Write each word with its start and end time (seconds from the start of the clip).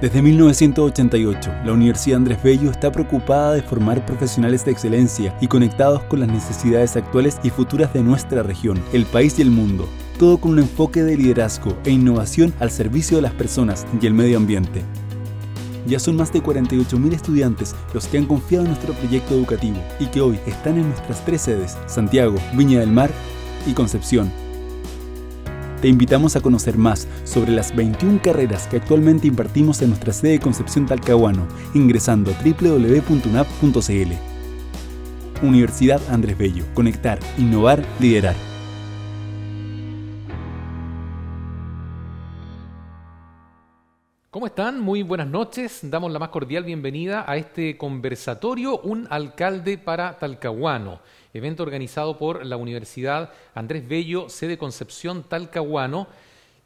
Desde 0.00 0.22
1988, 0.22 1.52
la 1.64 1.72
Universidad 1.72 2.18
Andrés 2.18 2.40
Bello 2.40 2.70
está 2.70 2.92
preocupada 2.92 3.54
de 3.54 3.62
formar 3.62 4.06
profesionales 4.06 4.64
de 4.64 4.70
excelencia 4.70 5.36
y 5.40 5.48
conectados 5.48 6.04
con 6.04 6.20
las 6.20 6.28
necesidades 6.28 6.96
actuales 6.96 7.40
y 7.42 7.50
futuras 7.50 7.92
de 7.92 8.04
nuestra 8.04 8.44
región, 8.44 8.80
el 8.92 9.06
país 9.06 9.40
y 9.40 9.42
el 9.42 9.50
mundo. 9.50 9.88
Todo 10.16 10.38
con 10.38 10.52
un 10.52 10.60
enfoque 10.60 11.02
de 11.02 11.16
liderazgo 11.16 11.76
e 11.84 11.90
innovación 11.90 12.54
al 12.60 12.70
servicio 12.70 13.16
de 13.16 13.22
las 13.22 13.32
personas 13.32 13.88
y 14.00 14.06
el 14.06 14.14
medio 14.14 14.36
ambiente. 14.36 14.84
Ya 15.84 15.98
son 15.98 16.14
más 16.14 16.32
de 16.32 16.44
48.000 16.44 17.14
estudiantes 17.14 17.74
los 17.92 18.06
que 18.06 18.18
han 18.18 18.26
confiado 18.26 18.66
en 18.66 18.70
nuestro 18.70 18.94
proyecto 18.94 19.34
educativo 19.34 19.78
y 19.98 20.06
que 20.06 20.20
hoy 20.20 20.38
están 20.46 20.78
en 20.78 20.88
nuestras 20.90 21.24
tres 21.24 21.42
sedes, 21.42 21.76
Santiago, 21.86 22.36
Viña 22.54 22.78
del 22.78 22.92
Mar 22.92 23.10
y 23.66 23.72
Concepción 23.72 24.30
te 25.80 25.88
invitamos 25.88 26.34
a 26.36 26.40
conocer 26.40 26.76
más 26.76 27.06
sobre 27.24 27.52
las 27.52 27.74
21 27.74 28.20
carreras 28.22 28.66
que 28.66 28.78
actualmente 28.78 29.26
impartimos 29.26 29.80
en 29.82 29.90
nuestra 29.90 30.12
sede 30.12 30.32
de 30.32 30.40
Concepción 30.40 30.86
Talcahuano, 30.86 31.46
ingresando 31.74 32.32
a 32.32 32.34
www.unap.cl. 32.42 34.12
Universidad 35.46 36.00
Andrés 36.10 36.36
Bello. 36.36 36.64
Conectar, 36.74 37.20
innovar, 37.38 37.84
liderar. 38.00 38.34
¿Cómo 44.30 44.46
están? 44.46 44.80
Muy 44.80 45.02
buenas 45.02 45.28
noches. 45.28 45.80
Damos 45.82 46.12
la 46.12 46.18
más 46.18 46.28
cordial 46.28 46.64
bienvenida 46.64 47.24
a 47.26 47.36
este 47.36 47.78
conversatorio 47.78 48.78
Un 48.80 49.06
alcalde 49.10 49.78
para 49.78 50.18
Talcahuano 50.18 51.00
evento 51.32 51.62
organizado 51.62 52.18
por 52.18 52.44
la 52.44 52.56
Universidad 52.56 53.32
Andrés 53.54 53.86
Bello, 53.88 54.28
sede 54.28 54.58
Concepción 54.58 55.24
Talcahuano, 55.24 56.08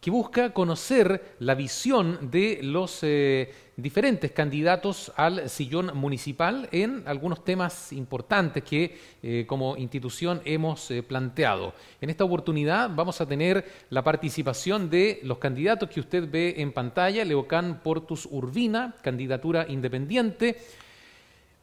que 0.03 0.11
busca 0.11 0.53
conocer 0.53 1.37
la 1.39 1.55
visión 1.55 2.29
de 2.33 2.59
los 2.61 2.99
eh, 3.03 3.55
diferentes 3.77 4.33
candidatos 4.33 5.13
al 5.15 5.49
sillón 5.49 5.93
municipal 5.95 6.69
en 6.73 7.05
algunos 7.07 7.45
temas 7.45 7.93
importantes 7.93 8.65
que 8.65 8.99
eh, 9.23 9.45
como 9.47 9.77
institución 9.77 10.43
hemos 10.45 10.91
eh, 10.91 11.05
planteado. 11.05 11.73
En 12.01 12.11
esta 12.11 12.25
oportunidad 12.25 12.91
vamos 12.93 13.21
a 13.21 13.27
tener 13.27 13.65
la 13.91 14.03
participación 14.03 14.91
de 14.91 15.21
los 15.23 15.39
candidatos 15.39 15.89
que 15.89 16.01
usted 16.01 16.29
ve 16.29 16.57
en 16.59 16.73
pantalla, 16.73 17.25
Leocán 17.25 17.81
Portus 17.81 18.27
Urbina, 18.29 18.97
candidatura 19.03 19.67
independiente, 19.69 20.57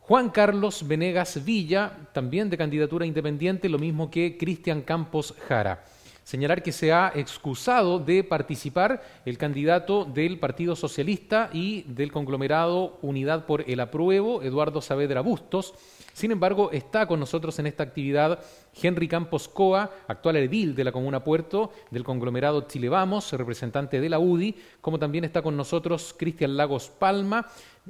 Juan 0.10 0.32
Carlos 0.32 0.88
Venegas 0.88 1.46
Villa, 1.46 1.92
también 2.14 2.50
de 2.50 2.58
candidatura 2.58 3.06
independiente, 3.06 3.70
lo 3.70 3.78
mismo 3.78 4.10
que 4.10 4.40
Cristian 4.40 4.82
Campos 4.82 5.36
Jara. 5.48 5.86
Señalar 6.24 6.64
que 6.64 6.72
se 6.72 6.92
ha 6.92 7.12
excusado 7.14 8.00
de 8.00 8.24
participar 8.24 9.04
el 9.24 9.38
candidato 9.38 10.06
del 10.06 10.40
Partido 10.40 10.76
Socialista 10.76 11.52
y 11.54 11.84
del 11.84 12.12
conglomerado 12.12 12.98
Unidad 13.04 13.46
por 13.46 13.64
el 13.70 13.80
Apruebo, 13.80 14.42
Eduardo 14.42 14.82
Saavedra 14.82 15.22
Bustos. 15.22 15.76
Sin 16.14 16.32
embargo, 16.32 16.72
está 16.72 17.06
con 17.06 17.20
nosotros 17.20 17.60
en 17.60 17.68
esta 17.68 17.84
actividad 17.84 18.40
Henry 18.82 19.08
Campos 19.08 19.48
Coa, 19.48 19.92
actual 20.08 20.38
edil 20.38 20.76
de 20.76 20.84
la 20.84 20.92
Comuna 20.92 21.24
Puerto, 21.24 21.72
del 21.92 22.04
conglomerado 22.04 22.62
Chile 22.62 22.90
Vamos, 22.90 23.32
representante 23.34 24.02
de 24.02 24.10
la 24.10 24.20
UDI, 24.20 24.56
como 24.82 24.98
también 24.98 25.24
está 25.24 25.42
con 25.42 25.56
nosotros 25.56 26.16
Cristian 26.18 26.58
Lagos 26.58 26.90
Palma, 26.90 27.46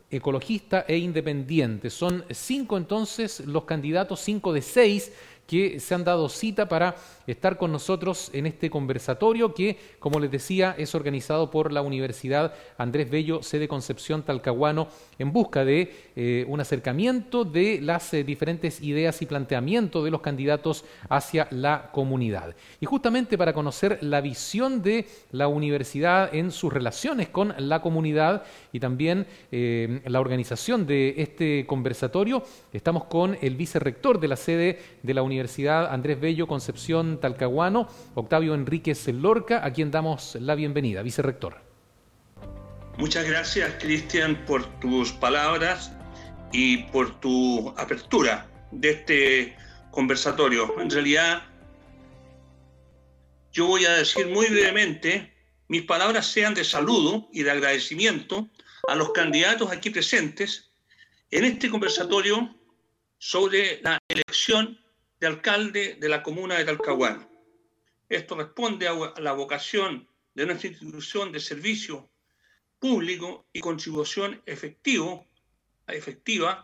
ecologista 0.10 0.86
e 0.88 0.98
independiente. 0.98 1.90
Son 1.90 2.24
cinco 2.32 2.78
entonces 2.78 3.42
los 3.42 3.66
candidatos, 3.66 4.20
cinco 4.20 4.54
de 4.54 4.62
seis 4.62 5.12
que 5.50 5.80
se 5.80 5.96
han 5.96 6.04
dado 6.04 6.30
cita 6.30 6.70
para 6.70 6.96
estar 7.26 7.58
con 7.58 7.72
nosotros 7.72 8.30
en 8.34 8.46
este 8.46 8.70
conversatorio 8.70 9.52
que, 9.52 9.78
como 9.98 10.20
les 10.20 10.30
decía, 10.30 10.76
es 10.78 10.94
organizado 10.94 11.50
por 11.50 11.74
la 11.74 11.82
Universidad 11.82 12.54
Andrés 12.78 13.10
Bello, 13.10 13.42
sede 13.42 13.68
Concepción 13.68 14.22
Talcahuano, 14.22 14.90
en 15.18 15.34
busca 15.34 15.66
de 15.66 15.92
eh, 16.16 16.46
un 16.48 16.60
acercamiento 16.60 17.46
de 17.46 17.82
las 17.82 18.14
eh, 18.14 18.24
diferentes 18.24 18.80
ideas 18.82 19.24
y 19.24 19.26
planteamientos 19.26 20.04
de 20.04 20.12
los 20.12 20.22
candidatos 20.22 20.86
hacia 21.10 21.48
la 21.50 21.90
comunidad. 21.92 22.56
Y 22.80 22.86
justamente 22.86 23.36
para 23.36 23.54
conocer 23.54 23.98
la 24.02 24.22
visión 24.22 24.84
de 24.84 25.08
la 25.32 25.48
universidad 25.48 26.34
en 26.34 26.52
sus 26.52 26.72
relaciones 26.72 27.30
con 27.30 27.56
la 27.58 27.82
comunidad 27.82 28.44
y 28.72 28.80
también 28.80 29.26
eh, 29.52 30.02
la 30.06 30.20
organización 30.20 30.86
de 30.86 31.16
este 31.18 31.66
conversatorio, 31.66 32.44
estamos 32.72 33.06
con 33.06 33.36
el 33.42 33.56
vicerrector 33.56 34.20
de 34.20 34.28
la 34.28 34.36
sede 34.36 34.80
de 35.02 35.14
la 35.16 35.24
Universidad 35.24 35.39
Andrés 35.90 36.20
Bello 36.20 36.48
Concepción 36.48 37.20
Talcahuano, 37.20 37.88
Octavio 38.16 38.54
Enríquez 38.54 39.08
Lorca, 39.08 39.66
a 39.66 39.72
quien 39.72 39.92
damos 39.92 40.36
la 40.36 40.56
bienvenida, 40.56 41.02
vicerrector. 41.02 41.62
Muchas 42.98 43.28
gracias, 43.28 43.76
Cristian, 43.80 44.46
por 44.46 44.66
tus 44.80 45.12
palabras 45.14 45.94
y 46.52 46.84
por 46.92 47.20
tu 47.20 47.70
apertura 47.78 48.48
de 48.72 48.90
este 48.90 49.56
conversatorio. 49.92 50.80
En 50.80 50.90
realidad, 50.90 51.44
yo 53.52 53.68
voy 53.68 53.86
a 53.86 53.92
decir 53.92 54.28
muy 54.28 54.48
brevemente, 54.48 55.34
mis 55.68 55.84
palabras 55.84 56.28
sean 56.28 56.54
de 56.54 56.64
saludo 56.64 57.28
y 57.32 57.44
de 57.44 57.52
agradecimiento 57.52 58.50
a 58.88 58.96
los 58.96 59.12
candidatos 59.12 59.72
aquí 59.72 59.90
presentes 59.90 60.72
en 61.32 61.46
este 61.46 61.70
conversatorio 61.70 62.56
sobre 63.18 63.82
la 63.82 64.00
elección 64.08 64.79
de 65.20 65.28
alcalde 65.28 65.98
de 66.00 66.10
la 66.10 66.24
comuna 66.24 66.58
de 66.58 66.66
Talcahuano. 66.66 67.30
Esto 68.08 68.36
responde 68.36 68.88
a 68.88 69.14
la 69.20 69.34
vocación 69.34 70.08
de 70.34 70.46
nuestra 70.46 70.70
institución 70.70 71.32
de 71.32 71.40
servicio 71.40 72.10
público 72.80 73.48
y 73.52 73.60
contribución 73.60 74.42
efectiva 74.46 75.26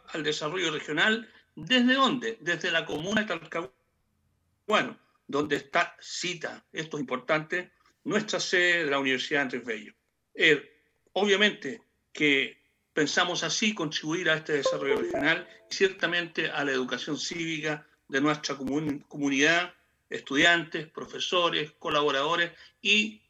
al 0.08 0.24
desarrollo 0.24 0.72
regional. 0.72 1.30
¿Desde 1.56 1.94
dónde? 1.94 2.38
Desde 2.42 2.72
la 2.72 2.86
comuna 2.86 3.22
de 3.22 3.28
Talcahuano, 3.28 5.00
donde 5.28 5.58
está 5.58 5.96
cita, 6.00 6.66
esto 6.72 6.98
es 6.98 7.02
importante, 7.02 7.72
nuestra 8.04 8.40
sede 8.40 8.86
de 8.86 8.92
la 8.92 9.00
Universidad 9.00 9.44
Andrés 9.44 9.66
Bello. 9.66 9.94
Eh, 10.34 10.82
obviamente 11.14 11.82
que 12.14 12.64
pensamos 12.94 13.44
así 13.44 13.76
contribuir 13.76 14.30
a 14.30 14.36
este 14.36 14.54
desarrollo 14.54 14.98
regional 14.98 15.48
y 15.70 15.76
ciertamente 15.76 16.50
a 16.50 16.64
la 16.64 16.72
educación 16.72 17.18
cívica 17.18 17.86
de 18.08 18.22
nuestra 18.22 18.56
comunidad, 18.56 19.74
estudiantes, 20.10 20.88
profesores, 20.88 21.72
colaboradores 21.80 22.52
y 22.82 23.22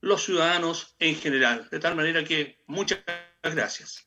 los 0.00 0.24
ciudadanos 0.24 0.94
en 0.98 1.16
general. 1.16 1.68
De 1.70 1.78
tal 1.78 1.96
manera 1.96 2.24
que 2.24 2.58
muchas 2.66 3.00
gracias. 3.42 4.05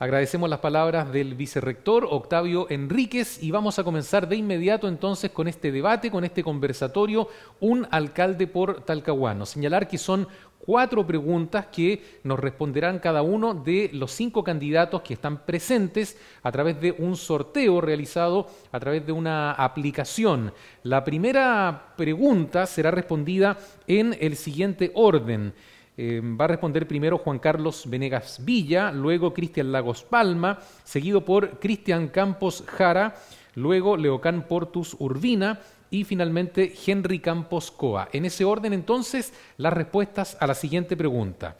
Agradecemos 0.00 0.48
las 0.48 0.60
palabras 0.60 1.10
del 1.12 1.34
vicerrector 1.34 2.06
Octavio 2.08 2.70
Enríquez 2.70 3.42
y 3.42 3.50
vamos 3.50 3.80
a 3.80 3.84
comenzar 3.84 4.28
de 4.28 4.36
inmediato 4.36 4.86
entonces 4.86 5.32
con 5.32 5.48
este 5.48 5.72
debate, 5.72 6.08
con 6.08 6.22
este 6.22 6.44
conversatorio, 6.44 7.28
un 7.58 7.84
alcalde 7.90 8.46
por 8.46 8.82
Talcahuano. 8.82 9.44
Señalar 9.44 9.88
que 9.88 9.98
son 9.98 10.28
cuatro 10.60 11.04
preguntas 11.04 11.66
que 11.66 12.20
nos 12.22 12.38
responderán 12.38 13.00
cada 13.00 13.22
uno 13.22 13.54
de 13.54 13.90
los 13.92 14.12
cinco 14.12 14.44
candidatos 14.44 15.02
que 15.02 15.14
están 15.14 15.44
presentes 15.44 16.16
a 16.44 16.52
través 16.52 16.80
de 16.80 16.92
un 16.92 17.16
sorteo 17.16 17.80
realizado 17.80 18.46
a 18.70 18.78
través 18.78 19.04
de 19.04 19.10
una 19.10 19.50
aplicación. 19.50 20.52
La 20.84 21.02
primera 21.02 21.94
pregunta 21.96 22.66
será 22.66 22.92
respondida 22.92 23.58
en 23.88 24.16
el 24.20 24.36
siguiente 24.36 24.92
orden. 24.94 25.54
Eh, 26.00 26.22
va 26.22 26.44
a 26.44 26.48
responder 26.48 26.86
primero 26.86 27.18
Juan 27.18 27.40
Carlos 27.40 27.82
Venegas 27.90 28.38
Villa, 28.44 28.92
luego 28.92 29.34
Cristian 29.34 29.72
Lagos 29.72 30.04
Palma, 30.04 30.60
seguido 30.84 31.24
por 31.24 31.58
Cristian 31.58 32.06
Campos 32.06 32.62
Jara, 32.68 33.16
luego 33.56 33.96
Leocán 33.96 34.46
Portus 34.46 34.94
Urbina, 35.00 35.58
y 35.90 36.04
finalmente 36.04 36.72
Henry 36.86 37.18
Campos 37.18 37.72
Coa. 37.72 38.08
En 38.12 38.24
ese 38.24 38.44
orden 38.44 38.72
entonces 38.74 39.32
las 39.56 39.72
respuestas 39.72 40.36
a 40.38 40.46
la 40.46 40.54
siguiente 40.54 40.96
pregunta. 40.96 41.56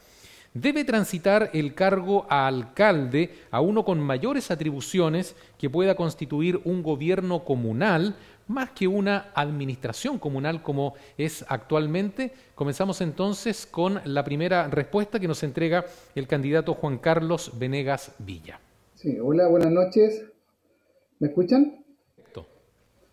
¿Debe 0.53 0.85
transitar 0.85 1.51
el 1.53 1.75
cargo 1.75 2.25
a 2.29 2.47
alcalde 2.47 3.35
a 3.51 3.59
uno 3.59 3.83
con 3.83 3.99
mayores 3.99 4.51
atribuciones 4.51 5.35
que 5.57 5.69
pueda 5.69 5.95
constituir 5.95 6.61
un 6.63 6.81
gobierno 6.81 7.43
comunal 7.43 8.15
más 8.49 8.71
que 8.71 8.87
una 8.87 9.31
administración 9.33 10.19
comunal 10.19 10.61
como 10.61 10.95
es 11.17 11.45
actualmente? 11.47 12.33
Comenzamos 12.55 13.01
entonces 13.01 13.65
con 13.65 14.01
la 14.05 14.23
primera 14.23 14.67
respuesta 14.67 15.19
que 15.19 15.27
nos 15.27 15.43
entrega 15.43 15.85
el 16.15 16.27
candidato 16.27 16.73
Juan 16.73 16.97
Carlos 16.97 17.57
Venegas 17.57 18.13
Villa. 18.19 18.59
Sí, 18.95 19.17
hola, 19.19 19.47
buenas 19.47 19.71
noches. 19.71 20.25
¿Me 21.19 21.29
escuchan? 21.29 21.79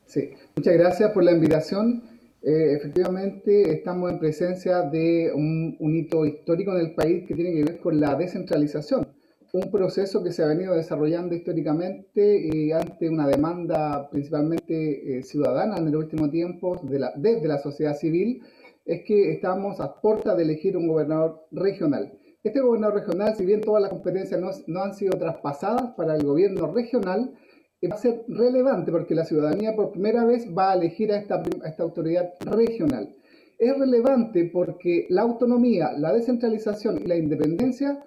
Sí, 0.06 0.30
muchas 0.54 0.74
gracias 0.74 1.10
por 1.10 1.24
la 1.24 1.32
invitación. 1.32 2.02
Eh, 2.42 2.74
efectivamente, 2.74 3.72
estamos 3.72 4.10
en 4.10 4.20
presencia 4.20 4.82
de 4.82 5.32
un, 5.34 5.76
hito 5.80 6.24
histórico 6.24 6.72
en 6.72 6.86
el 6.86 6.94
país 6.94 7.26
que 7.26 7.34
tiene 7.34 7.52
que 7.52 7.64
ver 7.64 7.80
con 7.80 8.00
la 8.00 8.14
descentralización, 8.14 9.08
un 9.56 9.70
proceso 9.70 10.22
que 10.22 10.32
se 10.32 10.42
ha 10.42 10.46
venido 10.46 10.74
desarrollando 10.74 11.34
históricamente 11.34 12.46
y 12.52 12.72
ante 12.72 13.08
una 13.08 13.26
demanda 13.26 14.08
principalmente 14.10 15.18
eh, 15.18 15.22
ciudadana 15.22 15.78
en 15.78 15.88
el 15.88 15.96
último 15.96 16.28
tiempo 16.30 16.78
de 16.82 16.98
la, 16.98 17.12
desde 17.16 17.48
la 17.48 17.58
sociedad 17.58 17.96
civil, 17.96 18.42
es 18.84 19.02
que 19.04 19.32
estamos 19.32 19.80
a 19.80 20.00
puerta 20.00 20.36
de 20.36 20.42
elegir 20.42 20.76
un 20.76 20.86
gobernador 20.86 21.46
regional. 21.50 22.12
Este 22.44 22.60
gobernador 22.60 23.00
regional, 23.00 23.34
si 23.34 23.46
bien 23.46 23.62
todas 23.62 23.80
las 23.82 23.90
competencias 23.90 24.40
no, 24.66 24.80
han 24.82 24.94
sido 24.94 25.18
traspasadas 25.18 25.94
para 25.96 26.14
el 26.16 26.24
gobierno 26.24 26.72
regional, 26.72 27.32
eh, 27.80 27.88
va 27.88 27.96
a 27.96 27.98
ser 27.98 28.24
relevante 28.28 28.92
porque 28.92 29.14
la 29.14 29.24
ciudadanía 29.24 29.74
por 29.74 29.90
primera 29.90 30.24
vez 30.24 30.46
va 30.56 30.72
a 30.72 30.74
elegir 30.74 31.12
a 31.12 31.16
esta, 31.16 31.42
autoridad 31.78 32.34
regional. 32.40 33.16
Es 33.58 33.76
relevante 33.78 34.50
porque 34.52 35.06
la 35.08 35.22
autonomía, 35.22 35.92
la 35.96 36.12
descentralización 36.12 37.00
y 37.02 37.06
la 37.06 37.16
independencia 37.16 38.04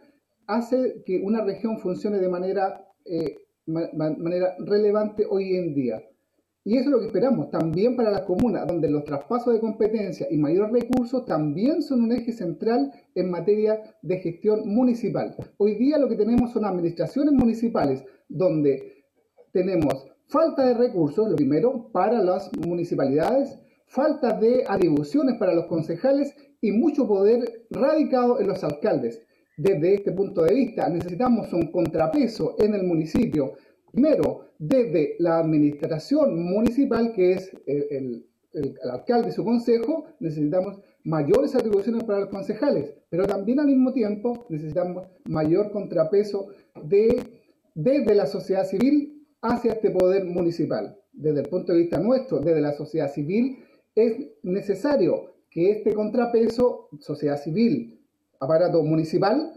hace 0.49 1.03
que 1.05 1.21
una 1.21 1.43
región 1.45 1.77
funcione 1.77 2.17
de 2.17 2.27
manera, 2.27 2.83
eh, 3.05 3.37
manera 3.67 4.55
relevante 4.59 5.25
hoy 5.29 5.55
en 5.55 5.75
día. 5.75 6.01
Y 6.65 6.77
eso 6.77 6.89
es 6.89 6.91
lo 6.91 6.99
que 6.99 7.05
esperamos 7.05 7.51
también 7.51 7.95
para 7.95 8.11
las 8.11 8.23
comunas, 8.23 8.67
donde 8.67 8.89
los 8.89 9.03
traspasos 9.03 9.53
de 9.53 9.59
competencia 9.59 10.27
y 10.29 10.37
mayores 10.37 10.71
recursos 10.71 11.23
también 11.25 11.83
son 11.83 12.01
un 12.03 12.11
eje 12.11 12.33
central 12.33 12.91
en 13.13 13.29
materia 13.29 13.79
de 14.01 14.17
gestión 14.17 14.67
municipal. 14.67 15.35
Hoy 15.57 15.75
día 15.75 15.99
lo 15.99 16.09
que 16.09 16.15
tenemos 16.15 16.51
son 16.51 16.65
administraciones 16.65 17.33
municipales 17.33 18.03
donde 18.27 19.05
tenemos 19.53 20.07
falta 20.25 20.65
de 20.65 20.73
recursos, 20.73 21.29
lo 21.29 21.35
primero, 21.35 21.91
para 21.91 22.23
las 22.23 22.49
municipalidades, 22.57 23.55
falta 23.85 24.33
de 24.33 24.63
atribuciones 24.67 25.35
para 25.37 25.53
los 25.53 25.67
concejales 25.67 26.35
y 26.59 26.71
mucho 26.71 27.07
poder 27.07 27.67
radicado 27.69 28.39
en 28.39 28.47
los 28.47 28.63
alcaldes. 28.63 29.21
Desde 29.59 29.95
este 29.95 30.11
punto 30.13 30.43
de 30.43 30.53
vista, 30.53 30.87
necesitamos 30.89 31.51
un 31.53 31.71
contrapeso 31.71 32.55
en 32.59 32.73
el 32.75 32.83
municipio 32.83 33.53
Primero, 33.91 34.45
desde 34.59 35.15
la 35.19 35.39
administración 35.39 36.43
municipal, 36.43 37.11
que 37.13 37.33
es 37.33 37.51
el, 37.65 38.25
alcalde 38.91 39.29
y 39.29 39.31
su 39.31 39.43
consejo, 39.43 40.05
necesitamos 40.19 40.79
mayores 41.03 41.55
atribuciones 41.55 42.03
para 42.03 42.21
los 42.21 42.29
concejales, 42.29 42.93
pero 43.09 43.25
también 43.25 43.59
al 43.59 43.67
mismo 43.67 43.93
tiempo 43.93 44.45
necesitamos 44.49 45.07
mayor 45.25 45.71
contrapeso 45.71 46.47
de, 46.83 47.23
desde 47.75 48.15
la 48.15 48.25
sociedad 48.25 48.65
civil 48.65 49.27
hacia 49.41 49.73
este 49.73 49.91
poder 49.91 50.25
municipal. 50.25 50.97
Desde 51.13 51.41
el 51.41 51.49
punto 51.49 51.73
de 51.73 51.79
vista 51.79 51.99
nuestro, 51.99 52.39
desde 52.39 52.61
la 52.61 52.73
sociedad 52.73 53.11
civil, 53.11 53.59
es 53.95 54.17
necesario 54.43 55.35
que 55.49 55.71
este 55.71 55.93
contrapeso, 55.93 56.89
sociedad 56.99 57.37
civil, 57.37 57.98
aparato 58.39 58.83
municipal, 58.83 59.53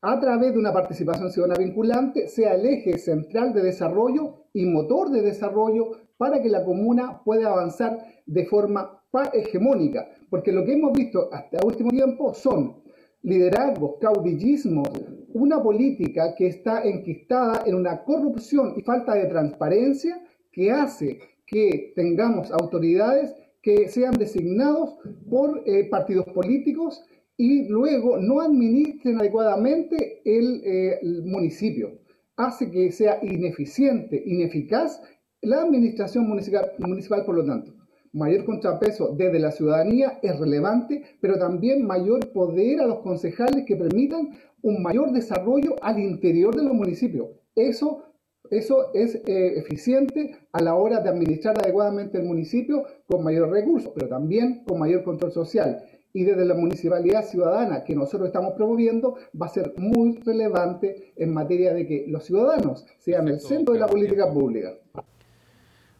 a 0.00 0.18
través 0.18 0.52
de 0.52 0.58
una 0.58 0.72
participación 0.72 1.30
ciudadana 1.30 1.58
vinculante, 1.64 2.26
sea 2.26 2.54
el 2.54 2.66
eje 2.66 2.98
central 2.98 3.52
de 3.52 3.62
desarrollo 3.62 4.46
y 4.52 4.66
motor 4.66 5.10
de 5.10 5.22
desarrollo 5.22 5.92
para 6.16 6.42
que 6.42 6.48
la 6.48 6.64
comuna 6.64 7.22
pueda 7.24 7.48
avanzar 7.48 7.98
de 8.26 8.44
forma 8.46 9.00
hegemónica. 9.32 10.08
Porque 10.28 10.50
lo 10.50 10.64
que 10.64 10.72
hemos 10.72 10.92
visto 10.92 11.28
hasta 11.32 11.64
último 11.64 11.90
tiempo 11.90 12.34
son 12.34 12.82
liderazgos, 13.22 13.94
caudillismos, 14.00 14.88
una 15.34 15.62
política 15.62 16.34
que 16.34 16.48
está 16.48 16.82
enquistada 16.82 17.62
en 17.64 17.76
una 17.76 18.02
corrupción 18.02 18.74
y 18.76 18.82
falta 18.82 19.14
de 19.14 19.26
transparencia 19.26 20.20
que 20.50 20.70
hace 20.72 21.20
que 21.46 21.92
tengamos 21.94 22.50
autoridades 22.50 23.34
que 23.62 23.88
sean 23.88 24.14
designados 24.14 24.96
por 25.30 25.62
eh, 25.66 25.88
partidos 25.88 26.26
políticos 26.26 27.04
y 27.42 27.66
luego 27.66 28.18
no 28.18 28.40
administren 28.40 29.18
adecuadamente 29.18 30.22
eh, 30.24 30.98
el, 31.02 31.24
municipio. 31.24 31.98
Hace 32.36 32.70
que 32.70 32.92
sea 32.92 33.18
ineficiente, 33.20 34.22
ineficaz 34.24 35.02
la 35.40 35.62
administración 35.62 36.28
municipal, 36.28 36.70
municipal, 36.78 37.24
por 37.24 37.34
lo 37.34 37.44
tanto. 37.44 37.74
Mayor 38.12 38.44
contrapeso 38.44 39.12
desde 39.16 39.40
la 39.40 39.50
ciudadanía 39.50 40.20
es 40.22 40.38
relevante, 40.38 41.02
pero 41.20 41.36
también 41.36 41.84
mayor 41.84 42.32
poder 42.32 42.80
a 42.80 42.86
los 42.86 43.00
concejales 43.00 43.64
que 43.66 43.74
permitan 43.74 44.38
un 44.62 44.80
mayor 44.80 45.10
desarrollo 45.10 45.74
al 45.82 45.98
interior 45.98 46.54
de 46.54 46.62
los 46.62 46.74
municipios. 46.74 47.26
Eso, 47.56 48.04
eso 48.52 48.94
es 48.94 49.16
eh, 49.16 49.58
eficiente 49.58 50.36
a 50.52 50.62
la 50.62 50.76
hora 50.76 51.00
de 51.00 51.08
administrar 51.08 51.58
adecuadamente 51.58 52.18
el 52.18 52.24
municipio 52.24 52.84
con 53.08 53.24
mayor 53.24 53.50
recursos, 53.50 53.90
pero 53.96 54.06
también 54.06 54.62
con 54.64 54.78
mayor 54.78 55.02
control 55.02 55.32
social 55.32 55.82
y 56.12 56.24
desde 56.24 56.44
la 56.44 56.54
municipalidad 56.54 57.24
ciudadana 57.24 57.84
que 57.84 57.94
nosotros 57.94 58.26
estamos 58.26 58.52
promoviendo 58.54 59.16
va 59.40 59.46
a 59.46 59.50
ser 59.50 59.74
muy 59.78 60.18
relevante 60.24 61.12
en 61.16 61.32
materia 61.32 61.72
de 61.72 61.86
que 61.86 62.04
los 62.08 62.24
ciudadanos 62.24 62.86
sean 62.98 63.28
el 63.28 63.40
centro 63.40 63.74
de 63.74 63.80
la 63.80 63.86
política 63.86 64.30
pública. 64.30 64.74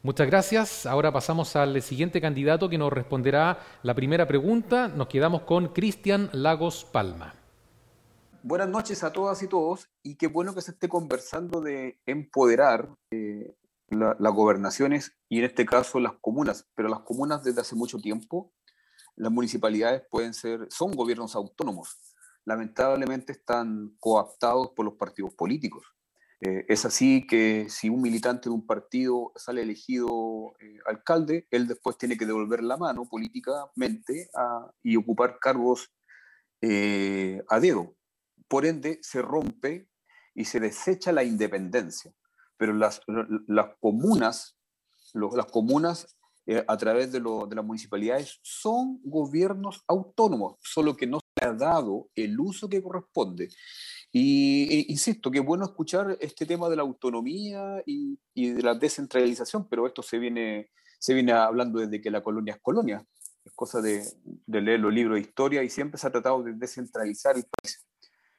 Muchas 0.03 0.26
gracias. 0.26 0.85
Ahora 0.85 1.12
pasamos 1.12 1.55
al 1.55 1.81
siguiente 1.81 2.20
candidato 2.20 2.69
que 2.69 2.76
nos 2.76 2.93
responderá 2.93 3.59
la 3.85 3.94
primera 3.94 4.26
pregunta. 4.26 4.88
Nos 4.88 5.06
quedamos 5.06 5.43
con 5.43 5.69
Cristian 5.69 6.29
Lagos 6.32 6.85
Palma. 6.85 7.35
Buenas 8.43 8.69
noches 8.69 9.05
a 9.05 9.12
todas 9.12 9.41
y 9.44 9.47
todos 9.47 9.88
y 10.03 10.17
qué 10.17 10.26
bueno 10.26 10.53
que 10.55 10.61
se 10.61 10.73
esté 10.73 10.88
conversando 10.88 11.61
de 11.61 12.00
empoderar 12.06 12.88
eh, 13.12 13.55
las 13.91 14.32
gobernaciones 14.35 15.12
y 15.29 15.38
en 15.38 15.44
este 15.44 15.65
caso 15.65 16.00
las 16.00 16.15
comunas, 16.20 16.67
pero 16.75 16.88
las 16.88 17.00
comunas 17.00 17.44
desde 17.44 17.61
hace 17.61 17.76
mucho 17.76 17.99
tiempo 17.99 18.50
las 19.17 19.32
municipalidades 19.32 20.03
pueden 20.11 20.35
ser, 20.35 20.67
son 20.70 20.93
gobiernos 20.93 21.35
autónomos. 21.35 21.99
Lamentablemente 22.44 23.32
están 23.32 23.97
coaptados 24.00 24.70
por 24.75 24.85
los 24.85 24.94
partidos 24.94 25.35
políticos. 25.35 25.85
Eh, 26.44 26.67
es 26.69 26.85
así 26.85 27.25
que 27.25 27.67
si 27.69 27.88
un 27.88 28.03
militante 28.03 28.49
de 28.49 28.55
un 28.55 28.67
partido 28.67 29.32
sale 29.37 29.62
elegido 29.62 30.55
eh, 30.61 30.79
alcalde, 30.87 31.47
él 31.53 31.69
después 31.69 31.97
tiene 31.97 32.17
que 32.17 32.26
devolver 32.26 32.64
la 32.64 32.76
mano 32.76 33.09
políticamente 33.09 34.29
y 34.82 34.97
ocupar 34.97 35.38
cargos 35.38 35.93
eh, 36.61 37.43
a 37.49 37.61
dedo. 37.61 37.94
Por 38.49 38.67
ende, 38.67 38.99
se 39.03 39.23
rompe 39.23 39.88
y 40.35 40.47
se 40.47 40.58
desecha 40.58 41.12
la 41.12 41.23
independencia. 41.23 42.12
Pero 42.56 42.73
las, 42.73 43.03
las 43.47 43.76
comunas, 43.81 44.58
las 45.15 45.47
comunas 45.47 46.17
eh, 46.44 46.65
a 46.67 46.77
través 46.77 47.12
de, 47.12 47.21
las 47.21 47.65
municipalidades 47.65 48.41
son 48.43 49.00
gobiernos 49.05 49.85
autónomos, 49.87 50.56
solo 50.61 50.97
que 50.97 51.06
no 51.06 51.21
se 51.21 51.44
ha 51.44 51.53
dado 51.53 52.09
el 52.17 52.39
uso 52.41 52.69
que 52.69 52.83
corresponde. 52.83 53.49
Y 54.11 54.69
e, 54.71 54.87
insisto, 54.89 55.31
que 55.31 55.39
es 55.39 55.44
bueno 55.44 55.65
escuchar 55.65 56.19
este 56.21 56.44
tema 56.44 56.69
de 56.69 56.77
la 56.77 56.83
autonomía 56.83 57.83
y, 57.87 58.19
de 58.35 58.62
la 58.62 58.75
descentralización, 58.75 59.69
pero 59.69 59.87
esto 59.87 60.03
se 60.03 60.19
viene, 60.19 60.71
se 60.99 61.15
viene 61.15 61.33
hablando 61.33 61.79
desde 61.79 62.00
que 62.00 62.11
la 62.11 62.23
colonia 62.23 62.55
es 62.55 62.61
colonia. 62.61 63.06
Es 63.44 63.53
cosa 63.55 63.81
de, 63.81 64.05
leer 64.47 64.81
los 64.81 64.93
libros 64.93 65.17
de 65.17 65.23
historia 65.23 65.62
y 65.62 65.71
siempre 65.71 65.99
se 65.99 66.09
ha 66.09 66.12
tratado 66.12 66.43
de 66.43 66.55
descentralizar 66.55 67.37
el 67.37 67.44
país. 67.44 67.87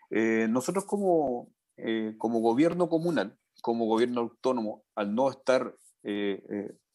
Eh, 0.09 0.47
nosotros 0.49 0.85
como, 0.85 1.53
eh, 1.77 2.15
como 2.17 2.39
gobierno 2.41 2.89
comunal, 2.89 3.37
como 3.61 3.85
gobierno 3.85 4.21
autónomo, 4.21 4.83
al 4.93 5.15
no 5.15 5.29
estar 5.29 5.73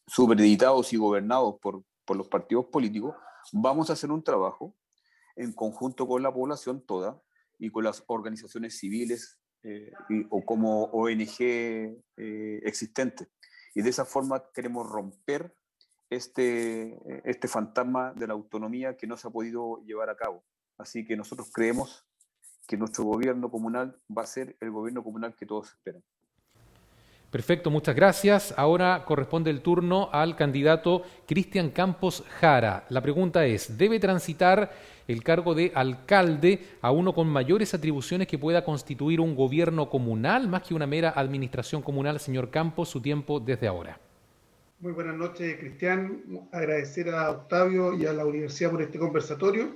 superditados 0.09 0.91
y 0.93 0.97
gobernados 0.97 1.55
por, 1.61 1.83
por 2.05 2.17
los 2.17 2.27
partidos 2.27 2.65
políticos, 2.65 3.15
vamos 3.53 3.89
a 3.89 3.93
hacer 3.93 4.11
un 4.11 4.23
trabajo 4.23 4.75
en 5.35 5.53
conjunto 5.53 6.07
con 6.07 6.23
la 6.23 6.33
población 6.33 6.83
toda 6.85 7.21
y 7.57 7.69
con 7.69 7.83
las 7.83 8.03
organizaciones 8.07 8.77
civiles 8.77 9.39
eh, 9.63 9.91
o 10.29 10.43
como 10.45 10.85
ONG 10.85 11.41
eh, 11.41 12.61
existentes. 12.63 13.27
Y 13.75 13.81
de 13.81 13.89
esa 13.89 14.05
forma 14.05 14.43
queremos 14.53 14.89
romper 14.89 15.55
este, 16.09 16.97
este 17.29 17.47
fantasma 17.47 18.13
de 18.13 18.27
la 18.27 18.33
autonomía 18.33 18.97
que 18.97 19.05
no 19.05 19.15
se 19.15 19.27
ha 19.27 19.31
podido 19.31 19.83
llevar 19.85 20.09
a 20.09 20.15
cabo. 20.15 20.43
Así 20.77 21.05
que 21.05 21.15
nosotros 21.15 21.51
creemos 21.53 22.05
que 22.67 22.77
nuestro 22.77 23.03
gobierno 23.03 23.51
comunal 23.51 24.01
va 24.15 24.23
a 24.23 24.27
ser 24.27 24.57
el 24.59 24.71
gobierno 24.71 25.03
comunal 25.03 25.35
que 25.35 25.45
todos 25.45 25.69
esperan. 25.69 26.03
Perfecto, 27.31 27.69
muchas 27.69 27.95
gracias. 27.95 28.55
Ahora 28.57 29.03
corresponde 29.05 29.51
el 29.51 29.61
turno 29.61 30.09
al 30.11 30.35
candidato 30.35 31.03
Cristian 31.27 31.69
Campos 31.69 32.23
Jara. 32.39 32.85
La 32.89 33.01
pregunta 33.01 33.45
es, 33.45 33.77
¿debe 33.77 33.99
transitar 33.99 34.71
el 35.07 35.23
cargo 35.23 35.53
de 35.53 35.71
alcalde 35.75 36.59
a 36.81 36.91
uno 36.91 37.13
con 37.13 37.27
mayores 37.27 37.75
atribuciones 37.75 38.27
que 38.27 38.39
pueda 38.39 38.63
constituir 38.63 39.21
un 39.21 39.35
gobierno 39.35 39.91
comunal 39.91 40.47
más 40.47 40.63
que 40.63 40.73
una 40.73 40.87
mera 40.87 41.13
administración 41.15 41.83
comunal? 41.83 42.19
Señor 42.19 42.49
Campos, 42.49 42.89
su 42.89 42.99
tiempo 42.99 43.39
desde 43.39 43.67
ahora. 43.67 43.99
Muy 44.79 44.93
buenas 44.93 45.15
noches, 45.15 45.55
Cristian. 45.59 46.23
Agradecer 46.51 47.09
a 47.09 47.29
Octavio 47.29 47.93
y 47.95 48.07
a 48.07 48.13
la 48.13 48.25
universidad 48.25 48.71
por 48.71 48.81
este 48.81 48.97
conversatorio. 48.97 49.75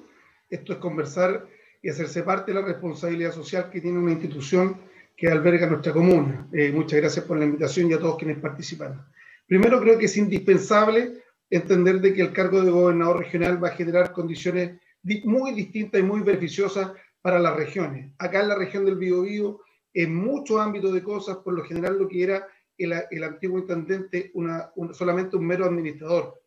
Esto 0.49 0.73
es 0.73 0.79
conversar 0.79 1.45
y 1.83 1.89
hacerse 1.89 2.23
parte 2.23 2.51
de 2.51 2.59
la 2.59 2.65
responsabilidad 2.65 3.31
social 3.31 3.69
que 3.69 3.79
tiene 3.79 3.99
una 3.99 4.13
institución 4.13 4.77
que 5.23 5.29
alberga 5.29 5.67
nuestra 5.67 5.93
comuna. 5.93 6.49
Eh, 6.51 6.69
muchas 6.73 6.99
gracias 6.99 7.23
por 7.23 7.37
la 7.37 7.45
invitación 7.45 7.89
y 7.89 7.93
a 7.93 7.97
todos 7.97 8.17
quienes 8.17 8.39
participaron. 8.39 9.05
Primero, 9.47 9.79
creo 9.79 9.97
que 9.97 10.07
es 10.07 10.17
indispensable 10.17 11.23
entender 11.49 12.01
de 12.01 12.13
que 12.13 12.23
el 12.23 12.33
cargo 12.33 12.61
de 12.61 12.69
gobernador 12.69 13.19
regional 13.19 13.63
va 13.63 13.69
a 13.69 13.71
generar 13.71 14.11
condiciones 14.11 14.81
muy 15.23 15.53
distintas 15.53 16.01
y 16.01 16.03
muy 16.03 16.19
beneficiosas 16.19 16.91
para 17.21 17.39
las 17.39 17.55
regiones. 17.55 18.11
Acá 18.17 18.41
en 18.41 18.49
la 18.49 18.55
región 18.55 18.83
del 18.83 18.97
Biobío, 18.97 19.61
en 19.93 20.13
muchos 20.13 20.59
ámbitos 20.59 20.93
de 20.93 21.01
cosas, 21.01 21.37
por 21.37 21.53
lo 21.53 21.63
general 21.63 21.97
lo 21.97 22.09
que 22.09 22.21
era 22.21 22.45
el, 22.77 23.23
antiguo 23.23 23.59
intendente 23.59 24.29
una, 24.33 24.73
solamente 24.91 25.37
un 25.37 25.47
mero 25.47 25.63
administrador. 25.63 26.41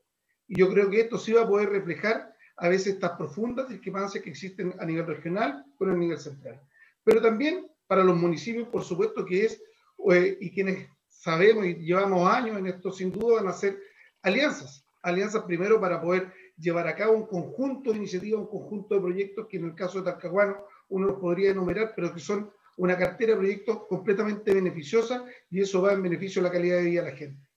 Y 0.49 0.61
yo 0.61 0.69
creo 0.69 0.91
que 0.91 1.01
esto 1.01 1.17
sí 1.17 1.33
va 1.33 1.45
a 1.45 1.49
poder 1.49 1.71
reflejar 1.71 2.31
a 2.59 2.69
veces 2.69 2.93
estas 2.93 3.13
profundas 3.13 3.71
discrepancias 3.71 4.23
que 4.23 4.29
existen 4.29 4.75
a 4.79 4.85
nivel 4.85 5.07
regional 5.07 5.65
con 5.79 5.89
el 5.89 5.99
nivel 5.99 6.19
central. 6.19 6.61
Pero 7.03 7.23
también 7.23 7.67
para 7.87 8.05
los 8.05 8.17
municipios, 8.17 8.69
por 8.69 8.83
supuesto 8.83 9.25
que 9.25 9.45
es, 9.45 9.63
eh, 10.13 10.37
y 10.41 10.51
quienes 10.51 10.89
sabemos 11.09 11.67
y 11.67 11.75
llevamos 11.77 12.29
años 12.31 12.59
en 12.59 12.67
esto, 12.67 12.93
sin 12.93 13.13
duda 13.13 13.37
van 13.37 13.49
a 13.49 13.53
ser 13.53 13.79
alianzas. 14.23 14.87
Alianzas 15.03 15.45
primero 15.45 15.81
para 15.81 16.01
poder 16.01 16.33
llevar 16.57 16.89
a 16.89 16.97
cabo 16.97 17.15
un 17.15 17.27
conjunto 17.27 17.91
de 17.91 17.99
iniciativas, 17.99 18.41
un 18.41 18.49
conjunto 18.49 18.95
de 18.95 19.01
proyectos 19.01 19.47
que 19.49 19.57
en 19.59 19.65
el 19.67 19.75
caso 19.75 19.99
de 19.99 20.11
Talcahuano 20.11 20.65
uno 20.89 21.07
los 21.09 21.19
podría 21.19 21.51
enumerar, 21.51 21.93
pero 21.95 22.13
que 22.13 22.21
son 22.21 22.51
una 22.77 22.97
cartera 22.97 23.33
de 23.33 23.39
proyectos 23.39 23.87
completamente 23.89 24.53
beneficiosa 24.53 25.25
y 25.51 25.61
eso 25.61 25.83
va 25.83 25.93
en 25.93 26.03
beneficio 26.03 26.43
de 26.43 26.49
la 26.49 26.53
calidad 26.53 26.77
de 26.79 26.85
vida 26.85 27.03
de 27.03 27.11
la 27.11 27.17
gente. 27.17 27.49